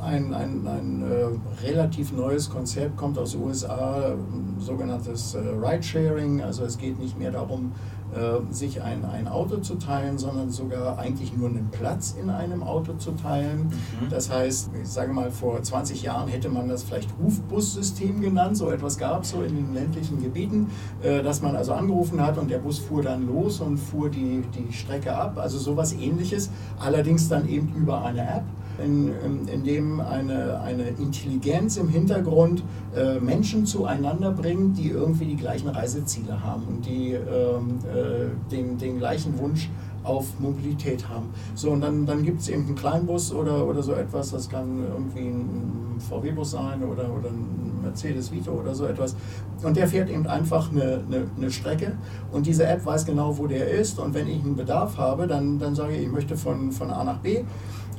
ein, 0.00 0.32
ein, 0.32 0.68
ein 0.68 1.02
äh, 1.02 1.66
relativ 1.66 2.12
neues 2.12 2.48
Konzept 2.48 2.96
kommt 2.96 3.18
aus 3.18 3.32
den 3.32 3.42
USA, 3.42 4.14
sogenanntes 4.58 5.34
äh, 5.34 5.38
Ride-Sharing. 5.38 6.42
Also 6.42 6.64
es 6.64 6.78
geht 6.78 7.00
nicht 7.00 7.18
mehr 7.18 7.32
darum, 7.32 7.72
äh, 8.16 8.52
sich 8.52 8.82
ein, 8.82 9.04
ein 9.04 9.28
Auto 9.28 9.58
zu 9.58 9.76
teilen, 9.76 10.18
sondern 10.18 10.50
sogar 10.50 10.98
eigentlich 10.98 11.36
nur 11.36 11.48
einen 11.48 11.68
Platz 11.70 12.16
in 12.20 12.30
einem 12.30 12.62
Auto 12.62 12.94
zu 12.94 13.12
teilen. 13.12 13.66
Mhm. 14.00 14.08
Das 14.10 14.30
heißt, 14.30 14.70
ich 14.82 14.88
sage 14.88 15.12
mal, 15.12 15.30
vor 15.30 15.62
20 15.62 16.02
Jahren 16.02 16.28
hätte 16.28 16.48
man 16.48 16.68
das 16.68 16.82
vielleicht 16.82 17.10
Rufbussystem 17.22 18.20
genannt. 18.20 18.56
So 18.56 18.70
etwas 18.70 18.98
gab 18.98 19.22
es 19.22 19.30
so 19.30 19.42
in 19.42 19.54
den 19.54 19.74
ländlichen 19.74 20.22
Gebieten, 20.22 20.70
äh, 21.02 21.22
dass 21.22 21.42
man 21.42 21.56
also 21.56 21.72
angerufen 21.72 22.20
hat 22.20 22.38
und 22.38 22.50
der 22.50 22.58
Bus 22.58 22.78
fuhr 22.78 23.02
dann 23.02 23.26
los 23.26 23.60
und 23.60 23.76
fuhr 23.76 24.08
die, 24.08 24.42
die 24.54 24.72
Strecke 24.72 25.14
ab. 25.14 25.38
Also 25.38 25.58
sowas 25.58 25.92
ähnliches, 25.92 26.50
allerdings 26.78 27.28
dann 27.28 27.48
eben 27.48 27.74
über 27.74 28.04
eine 28.04 28.22
App 28.22 28.44
in, 28.84 29.48
in, 29.48 29.64
dem 29.64 30.00
eine, 30.00 30.60
eine 30.60 30.88
Intelligenz 30.88 31.76
im 31.76 31.88
Hintergrund 31.88 32.62
äh, 32.94 33.18
Menschen 33.20 33.66
zueinander 33.66 34.32
bringt, 34.32 34.78
die 34.78 34.90
irgendwie 34.90 35.26
die 35.26 35.36
gleichen 35.36 35.68
Reiseziele 35.68 36.42
haben 36.42 36.62
und 36.68 36.86
die 36.86 37.12
ähm, 37.12 37.78
äh, 37.84 38.50
den, 38.50 38.78
den 38.78 38.98
gleichen 38.98 39.38
Wunsch 39.38 39.70
auf 40.06 40.38
Mobilität 40.38 41.08
haben. 41.08 41.30
So, 41.54 41.70
und 41.70 41.80
dann, 41.80 42.06
dann 42.06 42.22
gibt 42.22 42.40
es 42.40 42.48
eben 42.48 42.66
einen 42.66 42.76
Kleinbus 42.76 43.32
oder, 43.32 43.66
oder 43.66 43.82
so 43.82 43.92
etwas, 43.92 44.30
das 44.30 44.48
kann 44.48 44.84
irgendwie 44.88 45.28
ein 45.28 45.96
VW-Bus 45.98 46.52
sein 46.52 46.82
oder, 46.84 47.12
oder 47.12 47.28
ein 47.28 47.66
Mercedes 47.82 48.32
Vito 48.32 48.52
oder 48.52 48.74
so 48.74 48.86
etwas. 48.86 49.16
Und 49.62 49.76
der 49.76 49.88
fährt 49.88 50.10
eben 50.10 50.26
einfach 50.26 50.70
eine, 50.70 51.04
eine, 51.06 51.26
eine, 51.36 51.50
Strecke 51.50 51.96
und 52.32 52.46
diese 52.46 52.66
App 52.66 52.84
weiß 52.84 53.06
genau, 53.06 53.36
wo 53.38 53.46
der 53.46 53.70
ist. 53.70 53.98
Und 53.98 54.14
wenn 54.14 54.28
ich 54.28 54.42
einen 54.42 54.56
Bedarf 54.56 54.96
habe, 54.98 55.26
dann, 55.26 55.58
dann 55.58 55.74
sage 55.74 55.94
ich, 55.94 56.02
ich 56.02 56.12
möchte 56.12 56.36
von, 56.36 56.72
von 56.72 56.90
A 56.90 57.04
nach 57.04 57.18
B 57.18 57.42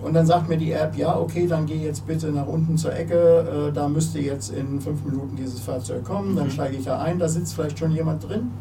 und 0.01 0.13
dann 0.13 0.25
sagt 0.25 0.47
mir 0.47 0.57
die 0.57 0.71
App, 0.71 0.95
ja, 0.95 1.17
okay, 1.17 1.47
dann 1.47 1.65
geh 1.65 1.77
jetzt 1.77 2.05
bitte 2.05 2.27
nach 2.27 2.47
unten 2.47 2.77
zur 2.77 2.95
Ecke, 2.95 3.69
äh, 3.69 3.73
da 3.73 3.88
müsste 3.88 4.19
jetzt 4.19 4.51
in 4.51 4.79
fünf 4.79 5.03
Minuten 5.03 5.36
dieses 5.36 5.60
Fahrzeug 5.60 6.03
kommen, 6.03 6.36
dann 6.36 6.47
mhm. 6.47 6.51
steige 6.51 6.77
ich 6.77 6.86
da 6.86 6.99
ein, 6.99 7.17
da 7.17 7.27
sitzt 7.27 7.55
vielleicht 7.55 7.79
schon 7.79 7.91
jemand 7.91 8.27
drin, 8.27 8.51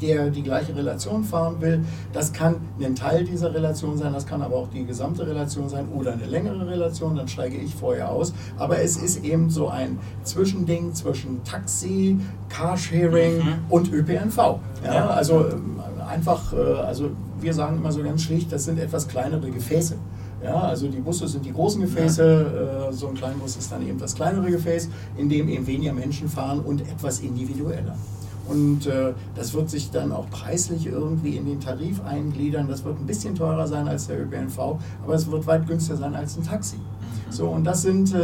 der 0.00 0.30
die 0.30 0.42
gleiche 0.42 0.74
Relation 0.74 1.22
fahren 1.22 1.60
will. 1.60 1.84
Das 2.14 2.32
kann 2.32 2.56
ein 2.80 2.94
Teil 2.94 3.24
dieser 3.24 3.52
Relation 3.52 3.98
sein, 3.98 4.14
das 4.14 4.26
kann 4.26 4.40
aber 4.40 4.56
auch 4.56 4.68
die 4.68 4.86
gesamte 4.86 5.26
Relation 5.26 5.68
sein 5.68 5.88
oder 5.94 6.12
eine 6.12 6.24
längere 6.24 6.66
Relation, 6.66 7.14
dann 7.16 7.28
steige 7.28 7.56
ich 7.56 7.74
vorher 7.74 8.10
aus. 8.10 8.32
Aber 8.56 8.78
es 8.80 8.96
ist 8.96 9.22
eben 9.22 9.50
so 9.50 9.68
ein 9.68 9.98
Zwischending 10.22 10.94
zwischen 10.94 11.44
Taxi, 11.44 12.18
Carsharing 12.48 13.36
mhm. 13.36 13.54
und 13.68 13.92
ÖPNV. 13.92 14.36
Ja, 14.36 14.94
ja. 14.94 15.06
Also 15.08 15.46
ähm, 15.50 15.80
einfach, 16.08 16.54
äh, 16.54 16.56
also 16.56 17.10
wir 17.40 17.52
sagen 17.52 17.76
immer 17.76 17.92
so 17.92 18.02
ganz 18.02 18.22
schlicht, 18.22 18.50
das 18.50 18.64
sind 18.64 18.78
etwas 18.78 19.08
kleinere 19.08 19.50
Gefäße. 19.50 19.96
Ja, 20.44 20.60
also 20.60 20.88
die 20.88 21.00
Busse 21.00 21.26
sind 21.26 21.46
die 21.46 21.52
großen 21.52 21.80
Gefäße, 21.80 22.88
äh, 22.90 22.92
so 22.92 23.08
ein 23.08 23.14
Kleinbus 23.14 23.56
ist 23.56 23.72
dann 23.72 23.86
eben 23.86 23.98
das 23.98 24.14
kleinere 24.14 24.50
Gefäß, 24.50 24.90
in 25.16 25.30
dem 25.30 25.48
eben 25.48 25.66
weniger 25.66 25.94
Menschen 25.94 26.28
fahren 26.28 26.60
und 26.60 26.82
etwas 26.82 27.20
individueller. 27.20 27.96
Und 28.46 28.86
äh, 28.86 29.14
das 29.34 29.54
wird 29.54 29.70
sich 29.70 29.90
dann 29.90 30.12
auch 30.12 30.28
preislich 30.28 30.86
irgendwie 30.86 31.38
in 31.38 31.46
den 31.46 31.60
Tarif 31.60 32.04
eingliedern. 32.04 32.68
Das 32.68 32.84
wird 32.84 33.00
ein 33.00 33.06
bisschen 33.06 33.34
teurer 33.34 33.66
sein 33.66 33.88
als 33.88 34.06
der 34.06 34.20
ÖPNV, 34.20 34.58
aber 35.02 35.14
es 35.14 35.30
wird 35.30 35.46
weit 35.46 35.66
günstiger 35.66 35.96
sein 35.96 36.14
als 36.14 36.36
ein 36.36 36.44
Taxi. 36.44 36.76
Mhm. 36.76 37.32
So, 37.32 37.48
und 37.48 37.64
das 37.64 37.80
sind 37.80 38.12
äh, 38.14 38.18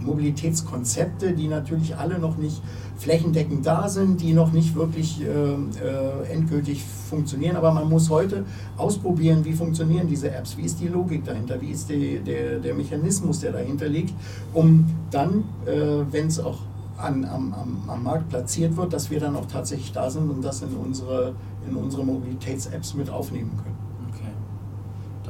Mobilitätskonzepte, 0.00 1.32
die 1.32 1.48
natürlich 1.48 1.96
alle 1.96 2.18
noch 2.18 2.36
nicht 2.36 2.62
flächendeckend 2.98 3.64
da 3.64 3.88
sind, 3.88 4.20
die 4.20 4.32
noch 4.32 4.52
nicht 4.52 4.74
wirklich 4.74 5.22
äh, 5.22 5.26
äh, 5.26 6.32
endgültig 6.32 6.82
funktionieren. 6.82 7.56
Aber 7.56 7.72
man 7.72 7.88
muss 7.88 8.10
heute 8.10 8.44
ausprobieren, 8.76 9.44
wie 9.44 9.52
funktionieren 9.52 10.08
diese 10.08 10.30
Apps, 10.30 10.56
wie 10.56 10.62
ist 10.62 10.80
die 10.80 10.88
Logik 10.88 11.24
dahinter, 11.24 11.60
wie 11.60 11.70
ist 11.70 11.88
die, 11.88 12.18
der, 12.18 12.58
der 12.58 12.74
Mechanismus, 12.74 13.40
der 13.40 13.52
dahinter 13.52 13.88
liegt, 13.88 14.14
um 14.52 14.86
dann, 15.10 15.44
äh, 15.66 15.72
wenn 16.10 16.26
es 16.26 16.40
auch 16.40 16.58
an, 16.98 17.24
am, 17.24 17.54
am, 17.54 17.88
am, 17.88 18.02
Markt 18.02 18.28
platziert 18.28 18.76
wird, 18.76 18.92
dass 18.92 19.10
wir 19.10 19.20
dann 19.20 19.34
auch 19.34 19.46
tatsächlich 19.46 19.92
da 19.92 20.10
sind 20.10 20.28
und 20.28 20.42
das 20.42 20.60
in 20.60 20.74
unsere, 20.74 21.34
in 21.66 21.74
unsere 21.74 22.04
Mobilitäts-Apps 22.04 22.94
mit 22.94 23.08
aufnehmen 23.08 23.52
können. 23.56 23.80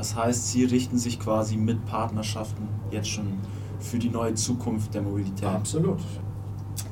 Das 0.01 0.17
heißt, 0.17 0.49
Sie 0.49 0.65
richten 0.65 0.97
sich 0.97 1.21
quasi 1.21 1.59
mit 1.59 1.85
Partnerschaften 1.85 2.67
jetzt 2.91 3.09
schon 3.11 3.27
für 3.81 3.99
die 3.99 4.11
neue 4.11 4.35
Zukunft 4.35 4.95
der 4.95 5.03
Mobilität. 5.03 5.45
Absolut. 5.45 5.99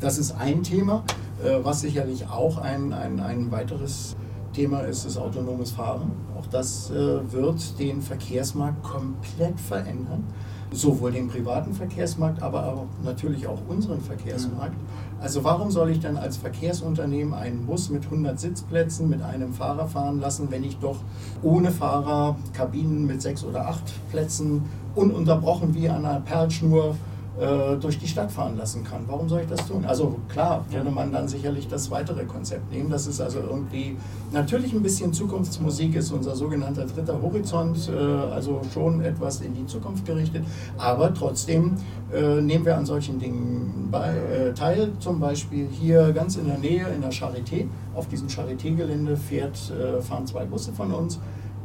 Das 0.00 0.18
ist 0.18 0.32
ein 0.32 0.62
Thema, 0.62 1.04
äh, 1.42 1.58
was 1.62 1.80
sicherlich 1.80 2.28
auch 2.28 2.58
ein, 2.58 2.92
ein, 2.92 3.20
ein 3.20 3.50
weiteres 3.50 4.16
Thema 4.52 4.80
ist, 4.80 5.04
ist 5.04 5.16
autonomes 5.16 5.72
Fahren. 5.72 6.12
Auch 6.36 6.46
das 6.46 6.90
äh, 6.90 7.32
wird 7.32 7.78
den 7.78 8.02
Verkehrsmarkt 8.02 8.82
komplett 8.82 9.60
verändern. 9.60 10.24
Sowohl 10.70 11.12
den 11.12 11.28
privaten 11.28 11.72
Verkehrsmarkt, 11.72 12.42
aber 12.42 12.66
auch 12.66 12.86
natürlich 13.02 13.46
auch 13.46 13.60
unseren 13.68 14.00
Verkehrsmarkt. 14.00 14.74
Also 15.20 15.42
warum 15.42 15.70
soll 15.70 15.90
ich 15.90 16.00
dann 16.00 16.16
als 16.16 16.36
Verkehrsunternehmen 16.36 17.34
einen 17.34 17.66
Bus 17.66 17.88
mit 17.88 18.04
100 18.04 18.38
Sitzplätzen 18.38 19.08
mit 19.08 19.22
einem 19.22 19.54
Fahrer 19.54 19.86
fahren 19.86 20.20
lassen, 20.20 20.50
wenn 20.50 20.64
ich 20.64 20.78
doch 20.78 20.98
ohne 21.42 21.70
Fahrer 21.70 22.36
Kabinen 22.52 23.06
mit 23.06 23.22
sechs 23.22 23.44
oder 23.44 23.66
acht 23.66 23.82
Plätzen 24.10 24.64
ununterbrochen 24.98 25.74
wie 25.74 25.88
an 25.88 26.04
einer 26.04 26.20
Perlschnur 26.20 26.94
äh, 27.38 27.76
durch 27.76 28.00
die 28.00 28.08
Stadt 28.08 28.32
fahren 28.32 28.56
lassen 28.56 28.82
kann. 28.82 29.04
Warum 29.06 29.28
soll 29.28 29.42
ich 29.42 29.46
das 29.46 29.64
tun? 29.68 29.84
Also 29.84 30.16
klar, 30.28 30.64
würde 30.70 30.90
man 30.90 31.12
dann 31.12 31.28
sicherlich 31.28 31.68
das 31.68 31.88
weitere 31.88 32.24
Konzept 32.24 32.72
nehmen. 32.72 32.90
Das 32.90 33.06
ist 33.06 33.20
also 33.20 33.38
irgendwie 33.38 33.96
natürlich 34.32 34.72
ein 34.72 34.82
bisschen 34.82 35.12
Zukunftsmusik, 35.12 35.94
ist 35.94 36.10
unser 36.10 36.34
sogenannter 36.34 36.84
dritter 36.84 37.22
Horizont, 37.22 37.88
äh, 37.88 37.96
also 37.96 38.60
schon 38.74 39.02
etwas 39.02 39.40
in 39.40 39.54
die 39.54 39.66
Zukunft 39.66 40.04
gerichtet. 40.04 40.44
Aber 40.78 41.14
trotzdem 41.14 41.76
äh, 42.12 42.40
nehmen 42.40 42.64
wir 42.64 42.76
an 42.76 42.84
solchen 42.84 43.20
Dingen 43.20 43.88
bei, 43.88 44.52
teil. 44.56 44.90
Zum 44.98 45.20
Beispiel 45.20 45.68
hier 45.70 46.12
ganz 46.12 46.34
in 46.34 46.46
der 46.46 46.58
Nähe 46.58 46.88
in 46.88 47.00
der 47.00 47.12
Charité. 47.12 47.66
Auf 47.94 48.08
diesem 48.08 48.26
Charité-Gelände 48.28 49.16
fahren 49.16 50.26
zwei 50.26 50.44
Busse 50.44 50.72
von 50.72 50.92
uns 50.92 51.20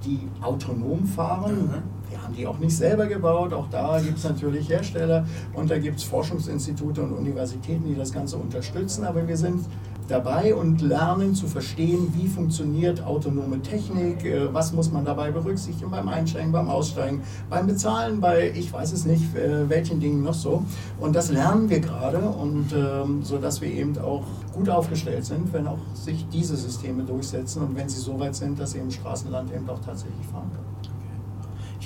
die 0.06 0.20
autonom 0.42 1.06
fahren. 1.06 1.56
Mhm. 1.56 2.03
Haben 2.24 2.36
die 2.36 2.48
auch 2.48 2.60
nicht 2.60 2.76
selber 2.76 3.08
gebaut, 3.08 3.54
auch 3.54 3.68
da 3.70 4.00
gibt 4.00 4.18
es 4.18 4.24
natürlich 4.24 4.70
Hersteller 4.70 5.26
und 5.54 5.70
da 5.70 5.78
gibt 5.78 5.98
es 5.98 6.04
Forschungsinstitute 6.04 7.04
und 7.04 7.14
Universitäten, 7.14 7.86
die 7.86 7.96
das 7.96 8.14
Ganze 8.14 8.38
unterstützen, 8.38 9.04
aber 9.04 9.28
wir 9.28 9.38
sind 9.38 9.66
dabei 10.08 10.54
und 10.54 10.82
lernen 10.82 11.36
zu 11.36 11.48
verstehen, 11.48 12.14
wie 12.16 12.28
funktioniert 12.28 13.04
autonome 13.04 13.62
Technik, 13.62 14.26
äh, 14.26 14.54
was 14.54 14.74
muss 14.74 14.92
man 14.92 15.06
dabei 15.06 15.32
berücksichtigen 15.32 15.92
beim 15.92 16.08
Einsteigen, 16.08 16.52
beim 16.52 16.70
Aussteigen, 16.70 17.22
beim 17.50 17.68
Bezahlen, 17.68 18.20
bei 18.20 18.52
ich 18.52 18.72
weiß 18.72 18.94
es 18.94 19.06
nicht, 19.06 19.36
äh, 19.36 19.70
welchen 19.70 20.00
Dingen 20.00 20.24
noch 20.24 20.34
so. 20.34 20.64
Und 21.00 21.16
das 21.16 21.30
lernen 21.30 21.70
wir 21.70 21.80
gerade 21.80 22.20
und 22.20 22.74
ähm, 22.74 23.24
so 23.24 23.38
dass 23.38 23.62
wir 23.62 23.72
eben 23.72 23.98
auch 23.98 24.26
gut 24.54 24.70
aufgestellt 24.70 25.26
sind, 25.26 25.52
wenn 25.54 25.68
auch 25.68 25.80
sich 25.94 26.28
diese 26.30 26.56
Systeme 26.56 27.04
durchsetzen 27.04 27.64
und 27.64 27.76
wenn 27.76 27.90
sie 27.90 28.00
so 28.00 28.20
weit 28.20 28.36
sind, 28.36 28.60
dass 28.60 28.76
eben 28.76 28.92
Straßenland 28.92 29.54
eben 29.54 29.70
auch 29.70 29.80
tatsächlich 29.80 30.26
fahren 30.28 30.52
kann. 30.52 30.93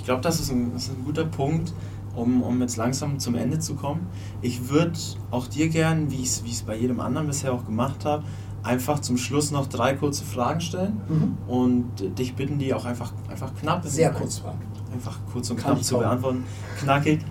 Ich 0.08 0.10
glaube, 0.10 0.22
das, 0.22 0.38
das 0.38 0.50
ist 0.50 0.90
ein 0.90 1.04
guter 1.04 1.26
Punkt 1.26 1.74
um, 2.16 2.42
um 2.42 2.62
jetzt 2.62 2.78
langsam 2.78 3.20
zum 3.20 3.36
Ende 3.36 3.60
zu 3.60 3.76
kommen. 3.76 4.08
Ich 4.42 4.70
würde 4.70 4.98
auch 5.32 5.48
dir 5.48 5.68
gern, 5.68 6.10
wie 6.10 6.22
ich 6.22 6.42
es 6.46 6.62
bei 6.62 6.78
jedem 6.78 7.02
anderen 7.02 7.28
bisher 7.28 7.52
auch 7.52 7.66
gemacht 7.66 8.06
habe, 8.06 8.24
einfach 8.64 9.02
zum 9.02 9.18
Schluss 9.18 9.52
noch 9.52 9.68
drei 9.68 9.96
kurze 9.96 10.24
Fragen 10.24 10.62
stellen 10.62 11.02
mhm. 11.10 11.38
und 11.50 12.18
dich 12.18 12.36
bitten, 12.36 12.58
die 12.58 12.74
auch 12.74 12.86
einfach, 12.86 13.12
einfach 13.30 13.54
knapp. 13.60 13.86
Sehr 13.86 14.14
kurz 14.14 14.38
fragen. 14.38 14.62
Einfach 14.94 15.20
kurz 15.30 15.50
und 15.50 15.58
knapp 15.58 15.84
zu 15.84 15.98
beantworten. 15.98 16.46
Knackig. 16.80 17.20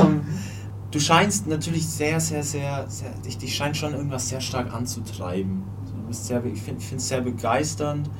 Ähm, 0.00 0.22
du 0.90 0.98
scheinst 0.98 1.46
natürlich 1.46 1.86
sehr, 1.86 2.18
sehr, 2.18 2.42
sehr, 2.42 2.84
sehr 2.90 3.10
dich, 3.24 3.38
dich 3.38 3.54
scheint 3.54 3.76
schon 3.76 3.94
irgendwas 3.94 4.28
sehr 4.28 4.40
stark 4.40 4.74
anzutreiben. 4.74 5.62
Du 5.86 6.08
bist 6.08 6.26
sehr, 6.26 6.44
ich 6.44 6.60
finde 6.60 6.82
es 6.96 7.08
sehr 7.08 7.20
begeisternd 7.20 8.10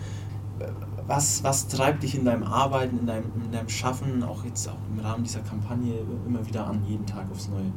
was, 1.12 1.44
was 1.44 1.68
treibt 1.68 2.02
dich 2.02 2.14
in 2.14 2.24
deinem 2.24 2.42
Arbeiten, 2.42 3.00
in 3.00 3.06
deinem, 3.06 3.24
in 3.44 3.52
deinem 3.52 3.68
Schaffen, 3.68 4.22
auch 4.22 4.44
jetzt 4.44 4.66
auch 4.66 4.78
im 4.90 5.04
Rahmen 5.04 5.24
dieser 5.24 5.40
Kampagne 5.40 5.92
immer 6.26 6.46
wieder 6.46 6.66
an, 6.66 6.82
jeden 6.88 7.04
Tag 7.04 7.26
aufs 7.30 7.48
Neue? 7.48 7.70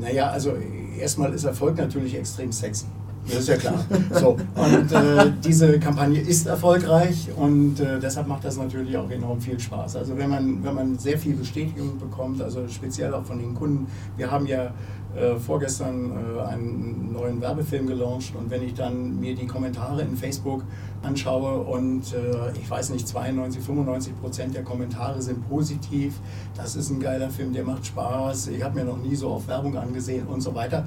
Naja, 0.00 0.28
also 0.28 0.52
erstmal 0.98 1.32
ist 1.32 1.42
Erfolg 1.42 1.76
natürlich 1.76 2.14
extrem 2.14 2.52
sexy. 2.52 2.86
Das 3.26 3.38
ist 3.38 3.48
ja 3.48 3.56
klar. 3.56 3.84
So, 4.12 4.36
und 4.54 4.92
äh, 4.92 5.32
diese 5.42 5.80
Kampagne 5.80 6.20
ist 6.20 6.46
erfolgreich 6.46 7.30
und 7.34 7.80
äh, 7.80 7.98
deshalb 7.98 8.28
macht 8.28 8.44
das 8.44 8.58
natürlich 8.58 8.96
auch 8.96 9.10
enorm 9.10 9.40
viel 9.40 9.58
Spaß. 9.58 9.96
Also 9.96 10.16
wenn 10.16 10.30
man, 10.30 10.62
wenn 10.62 10.74
man 10.74 10.98
sehr 10.98 11.18
viel 11.18 11.34
Bestätigung 11.34 11.98
bekommt, 11.98 12.42
also 12.42 12.68
speziell 12.68 13.12
auch 13.14 13.24
von 13.24 13.38
den 13.38 13.54
Kunden. 13.54 13.86
Wir 14.16 14.30
haben 14.30 14.46
ja 14.46 14.72
äh, 15.16 15.36
vorgestern 15.36 16.10
äh, 16.10 16.40
einen 16.40 17.12
neuen 17.12 17.40
Werbefilm 17.40 17.86
gelauncht 17.86 18.34
und 18.36 18.50
wenn 18.50 18.62
ich 18.62 18.74
dann 18.74 19.20
mir 19.20 19.34
die 19.34 19.46
Kommentare 19.46 20.02
in 20.02 20.16
Facebook 20.16 20.64
anschaue 21.02 21.62
und 21.62 22.12
äh, 22.12 22.58
ich 22.60 22.68
weiß 22.68 22.90
nicht, 22.90 23.06
92, 23.06 23.62
95 23.62 24.20
Prozent 24.20 24.54
der 24.54 24.64
Kommentare 24.64 25.22
sind 25.22 25.48
positiv, 25.48 26.14
das 26.56 26.76
ist 26.76 26.90
ein 26.90 27.00
geiler 27.00 27.30
Film, 27.30 27.52
der 27.52 27.64
macht 27.64 27.86
Spaß, 27.86 28.48
ich 28.48 28.62
habe 28.62 28.74
mir 28.74 28.84
noch 28.84 28.98
nie 28.98 29.14
so 29.14 29.28
auf 29.30 29.46
Werbung 29.46 29.76
angesehen 29.76 30.26
und 30.26 30.40
so 30.40 30.54
weiter, 30.54 30.84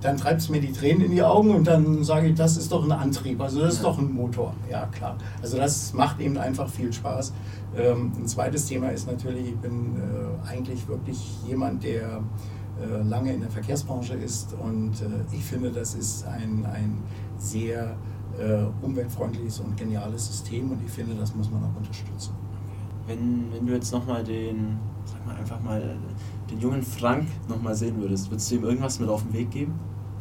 dann 0.00 0.16
treibt 0.16 0.40
es 0.40 0.48
mir 0.48 0.60
die 0.60 0.72
Tränen 0.72 1.06
in 1.06 1.12
die 1.12 1.22
Augen 1.22 1.50
und 1.50 1.66
dann 1.66 2.04
sage 2.04 2.28
ich, 2.28 2.34
das 2.36 2.56
ist 2.56 2.70
doch 2.70 2.84
ein 2.84 2.92
Antrieb, 2.92 3.40
also 3.40 3.60
das 3.60 3.74
ist 3.74 3.84
doch 3.84 3.98
ein 3.98 4.12
Motor. 4.12 4.54
Ja, 4.70 4.86
klar. 4.86 5.16
Also 5.42 5.56
das 5.56 5.92
macht 5.92 6.20
eben 6.20 6.38
einfach 6.38 6.68
viel 6.68 6.92
Spaß. 6.92 7.32
Ähm, 7.76 8.12
ein 8.16 8.26
zweites 8.26 8.66
Thema 8.66 8.90
ist 8.90 9.10
natürlich, 9.10 9.48
ich 9.48 9.56
bin 9.56 9.96
äh, 9.96 10.48
eigentlich 10.48 10.86
wirklich 10.86 11.18
jemand, 11.46 11.82
der 11.82 12.22
lange 13.02 13.32
in 13.32 13.40
der 13.40 13.50
Verkehrsbranche 13.50 14.14
ist 14.14 14.54
und 14.54 14.92
äh, 15.00 15.34
ich 15.34 15.44
finde, 15.44 15.70
das 15.70 15.94
ist 15.94 16.26
ein, 16.26 16.64
ein 16.66 17.02
sehr 17.38 17.96
äh, 18.38 18.64
umweltfreundliches 18.82 19.60
und 19.60 19.76
geniales 19.76 20.26
System 20.26 20.70
und 20.70 20.84
ich 20.84 20.90
finde, 20.90 21.14
das 21.14 21.34
muss 21.34 21.50
man 21.50 21.62
auch 21.64 21.76
unterstützen. 21.76 22.34
Wenn, 23.06 23.52
wenn 23.52 23.66
du 23.66 23.72
jetzt 23.72 23.92
nochmal 23.92 24.22
den, 24.22 24.78
sag 25.04 25.26
mal 25.26 25.36
einfach 25.36 25.60
mal, 25.60 25.96
den 26.50 26.60
jungen 26.60 26.82
Frank 26.82 27.26
nochmal 27.48 27.74
sehen 27.74 28.00
würdest, 28.00 28.30
würdest 28.30 28.50
du 28.50 28.56
ihm 28.56 28.64
irgendwas 28.64 29.00
mit 29.00 29.08
auf 29.08 29.22
den 29.22 29.32
Weg 29.32 29.50
geben? 29.50 29.74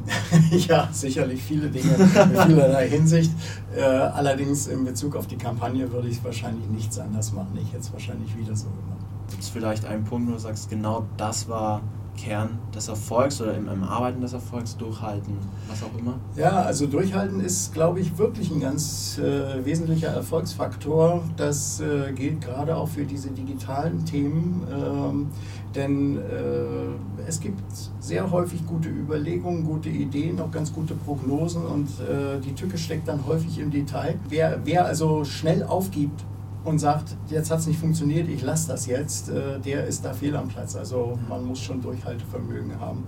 ja, 0.51 0.87
sicherlich 0.91 1.41
viele 1.43 1.69
Dinge 1.69 1.93
in 1.95 2.07
vielerlei 2.07 2.87
Hinsicht. 2.89 3.31
Äh, 3.75 3.81
allerdings 3.81 4.67
in 4.67 4.85
Bezug 4.85 5.15
auf 5.15 5.27
die 5.27 5.37
Kampagne 5.37 5.91
würde 5.91 6.07
ich 6.07 6.23
wahrscheinlich 6.23 6.67
nichts 6.69 6.97
anders 6.97 7.33
machen. 7.33 7.57
Ich 7.61 7.69
hätte 7.69 7.81
es 7.81 7.93
wahrscheinlich 7.93 8.35
wieder 8.37 8.55
so 8.55 8.67
gemacht. 8.67 9.05
Gibt 9.29 9.43
es 9.43 9.49
vielleicht 9.49 9.85
einen 9.85 10.05
Punkt, 10.05 10.29
wo 10.29 10.33
du 10.33 10.39
sagst, 10.39 10.69
genau 10.69 11.05
das 11.17 11.49
war 11.49 11.81
Kern 12.17 12.59
des 12.75 12.89
Erfolgs 12.89 13.41
oder 13.41 13.53
im, 13.53 13.69
im, 13.69 13.83
Arbeiten 13.83 14.19
des 14.19 14.33
Erfolgs 14.33 14.75
durchhalten, 14.75 15.37
was 15.69 15.83
auch 15.83 15.97
immer? 15.97 16.15
Ja, 16.35 16.63
also 16.63 16.87
durchhalten 16.87 17.39
ist, 17.39 17.73
glaube 17.73 17.99
ich, 18.01 18.17
wirklich 18.17 18.51
ein 18.51 18.59
ganz 18.59 19.17
äh, 19.19 19.63
wesentlicher 19.63 20.09
Erfolgsfaktor. 20.09 21.23
Das 21.37 21.79
äh, 21.79 22.11
gilt 22.11 22.41
gerade 22.41 22.75
auch 22.75 22.89
für 22.89 23.05
diese 23.05 23.29
digitalen 23.29 24.03
Themen, 24.05 24.67
ähm, 24.69 25.27
denn 25.75 26.17
äh, 26.17 27.27
es 27.27 27.39
gibt 27.39 27.61
sehr 27.99 28.29
häufig 28.31 28.65
gute 28.65 28.89
Überlegungen, 28.89 29.63
gute 29.63 29.89
Ideen, 29.89 30.39
auch 30.41 30.51
ganz 30.51 30.73
gute 30.73 30.95
Prognosen 30.95 31.65
und 31.65 31.87
äh, 32.01 32.39
die 32.43 32.53
Tücke 32.53 32.77
steckt 32.77 33.07
dann 33.07 33.25
häufig 33.25 33.59
im 33.59 33.71
Detail. 33.71 34.15
Wer, 34.27 34.59
wer 34.65 34.85
also 34.85 35.23
schnell 35.23 35.63
aufgibt, 35.63 36.23
und 36.67 36.79
sagt, 36.79 37.15
jetzt 37.29 37.49
hat 37.49 37.59
es 37.59 37.67
nicht 37.67 37.79
funktioniert, 37.79 38.27
ich 38.27 38.41
lasse 38.41 38.67
das 38.67 38.87
jetzt, 38.87 39.29
äh, 39.29 39.57
der 39.59 39.87
ist 39.87 40.03
da 40.03 40.13
fehl 40.13 40.35
am 40.35 40.49
Platz. 40.49 40.75
Also 40.75 41.17
man 41.29 41.45
muss 41.45 41.61
schon 41.61 41.81
Durchhaltevermögen 41.81 42.77
haben. 42.79 43.05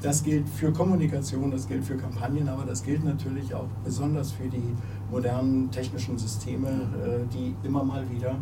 Das 0.00 0.22
gilt 0.22 0.48
für 0.48 0.72
Kommunikation, 0.72 1.50
das 1.50 1.66
gilt 1.66 1.84
für 1.84 1.96
Kampagnen, 1.96 2.48
aber 2.48 2.64
das 2.64 2.84
gilt 2.84 3.02
natürlich 3.04 3.52
auch 3.52 3.66
besonders 3.84 4.30
für 4.30 4.46
die 4.46 4.62
modernen 5.10 5.72
technischen 5.72 6.16
Systeme, 6.18 6.68
äh, 6.68 7.26
die 7.34 7.56
immer 7.66 7.82
mal 7.82 8.08
wieder 8.08 8.36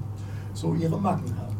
so 0.52 0.74
ihre 0.74 1.00
Marken 1.00 1.34
haben. 1.38 1.56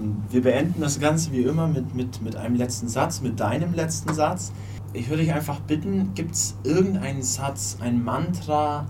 Und 0.00 0.22
wir 0.30 0.42
beenden 0.42 0.80
das 0.80 1.00
Ganze 1.00 1.32
wie 1.32 1.42
immer 1.42 1.66
mit, 1.66 1.96
mit, 1.96 2.22
mit 2.22 2.36
einem 2.36 2.54
letzten 2.54 2.86
Satz, 2.86 3.20
mit 3.22 3.40
deinem 3.40 3.74
letzten 3.74 4.14
Satz. 4.14 4.52
Ich 4.92 5.08
würde 5.08 5.22
dich 5.22 5.32
einfach 5.32 5.58
bitten, 5.60 6.14
gibt 6.14 6.34
es 6.34 6.54
irgendeinen 6.62 7.22
Satz, 7.22 7.78
ein 7.80 8.04
Mantra, 8.04 8.86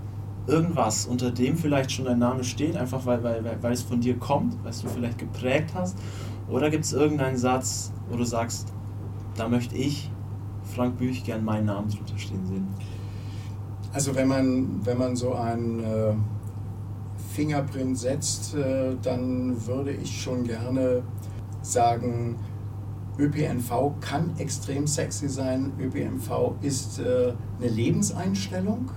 irgendwas, 0.47 1.07
unter 1.07 1.31
dem 1.31 1.57
vielleicht 1.57 1.93
schon 1.93 2.05
dein 2.05 2.19
Name 2.19 2.45
steht, 2.45 2.77
einfach 2.77 3.07
weil, 3.07 3.23
weil, 3.23 3.45
weil 3.61 3.73
es 3.73 3.83
von 3.83 4.01
dir 4.01 4.17
kommt, 4.19 4.57
weil 4.65 4.73
du 4.73 4.89
vielleicht 4.89 5.19
geprägt 5.19 5.71
hast? 5.75 5.97
Oder 6.49 6.71
gibt 6.71 6.85
es 6.85 6.93
irgendeinen 6.93 7.37
Satz, 7.37 7.93
wo 8.11 8.17
du 8.17 8.25
sagst, 8.25 8.73
da 9.37 9.49
möchte 9.49 9.77
ich, 9.77 10.11
Frank 10.75 10.99
Büch, 10.99 11.25
gern 11.25 11.45
meinen 11.45 11.67
Namen 11.67 11.89
drunter 11.91 12.19
stehen 12.19 12.45
sehen? 12.47 12.67
Also 13.93 14.15
wenn 14.15 14.29
man, 14.29 14.85
wenn 14.85 14.99
man 14.99 15.17
so 15.17 15.35
einen 15.35 15.81
äh, 15.81 16.15
Fingerprint 17.35 17.99
setzt, 17.99 18.55
äh, 18.55 18.97
dann 19.03 19.67
würde 19.67 19.93
ich 19.93 20.23
schon 20.23 20.45
gerne 20.45 21.03
sagen, 21.61 22.37
ÖPNV 23.19 23.93
kann 24.01 24.31
extrem 24.39 24.87
sexy 24.87 25.29
sein. 25.29 25.73
ÖPNV 25.79 26.55
ist 26.63 26.99
äh, 26.99 27.35
eine 27.61 27.69
Lebenseinstellung 27.69 28.91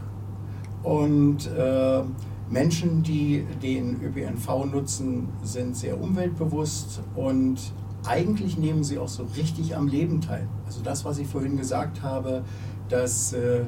und 0.86 1.48
äh, 1.48 2.04
Menschen, 2.50 3.02
die 3.02 3.44
den 3.62 4.00
ÖPNV 4.02 4.66
nutzen, 4.72 5.30
sind 5.44 5.76
sehr 5.76 6.00
umweltbewusst 6.00 7.02
und 7.16 7.58
eigentlich 8.06 8.58
nehmen 8.58 8.84
sie 8.84 9.00
auch 9.00 9.08
so 9.08 9.26
richtig 9.36 9.76
am 9.76 9.88
Leben 9.88 10.22
teil. 10.22 10.48
Also 10.66 10.82
das, 10.84 11.04
was 11.04 11.18
ich 11.18 11.28
vorhin 11.28 11.58
gesagt 11.58 12.04
habe, 12.04 12.44
das 12.88 13.34
äh, 13.34 13.62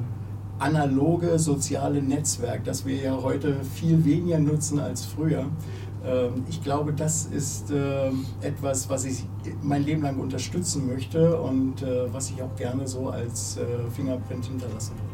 analoge 0.60 1.40
soziale 1.40 2.00
Netzwerk, 2.00 2.62
das 2.64 2.86
wir 2.86 2.96
ja 2.96 3.20
heute 3.20 3.56
viel 3.64 4.04
weniger 4.04 4.38
nutzen 4.38 4.78
als 4.78 5.04
früher. 5.04 5.46
Ähm, 6.06 6.44
ich 6.48 6.62
glaube, 6.62 6.92
das 6.92 7.26
ist 7.26 7.72
äh, 7.72 8.10
etwas, 8.42 8.88
was 8.88 9.04
ich 9.04 9.24
mein 9.60 9.84
Leben 9.84 10.02
lang 10.02 10.20
unterstützen 10.20 10.86
möchte 10.86 11.36
und 11.40 11.82
äh, 11.82 12.12
was 12.12 12.30
ich 12.30 12.40
auch 12.42 12.54
gerne 12.54 12.86
so 12.86 13.08
als 13.08 13.56
äh, 13.56 13.90
Fingerprint 13.90 14.46
hinterlassen 14.46 14.92
würde. 14.92 15.07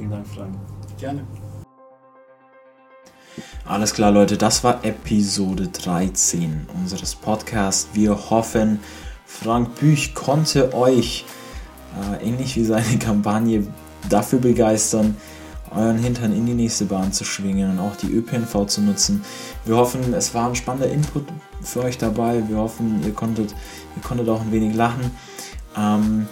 Vielen 0.00 0.12
Dank, 0.12 0.26
Frank. 0.28 0.54
Gerne. 0.98 1.26
Alles 3.66 3.92
klar, 3.92 4.10
Leute, 4.10 4.38
das 4.38 4.64
war 4.64 4.82
Episode 4.82 5.68
13 5.68 6.68
unseres 6.74 7.14
Podcasts. 7.14 7.90
Wir 7.92 8.30
hoffen, 8.30 8.80
Frank 9.26 9.74
Büch 9.78 10.14
konnte 10.14 10.72
euch, 10.72 11.26
äh, 12.00 12.26
ähnlich 12.26 12.56
wie 12.56 12.64
seine 12.64 12.98
Kampagne, 12.98 13.66
dafür 14.08 14.38
begeistern, 14.38 15.18
euren 15.70 15.98
Hintern 15.98 16.32
in 16.34 16.46
die 16.46 16.54
nächste 16.54 16.86
Bahn 16.86 17.12
zu 17.12 17.24
schwingen 17.24 17.72
und 17.72 17.78
auch 17.78 17.96
die 17.96 18.10
ÖPNV 18.10 18.68
zu 18.68 18.80
nutzen. 18.80 19.22
Wir 19.66 19.76
hoffen, 19.76 20.14
es 20.14 20.32
war 20.32 20.48
ein 20.48 20.56
spannender 20.56 20.90
Input 20.90 21.26
für 21.60 21.84
euch 21.84 21.98
dabei. 21.98 22.42
Wir 22.48 22.56
hoffen, 22.56 23.02
ihr 23.04 23.12
konntet, 23.12 23.54
ihr 23.96 24.02
konntet 24.02 24.30
auch 24.30 24.40
ein 24.40 24.50
wenig 24.50 24.74
lachen. 24.74 25.10
Ähm, 25.76 26.26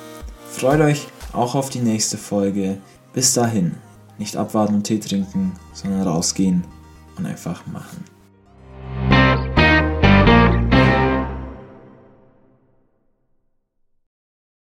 freut 0.51 0.81
euch 0.81 1.07
auch 1.35 1.55
auf 1.55 1.69
die 1.69 1.81
nächste 1.81 2.17
Folge. 2.17 2.79
Bis 3.19 3.35
dahin, 3.35 3.75
nicht 4.19 4.37
abwarten 4.37 4.77
und 4.77 4.85
Tee 4.85 5.01
trinken, 5.01 5.51
sondern 5.73 6.03
rausgehen 6.03 6.63
und 7.17 7.27
einfach 7.27 7.67
machen. 7.67 8.05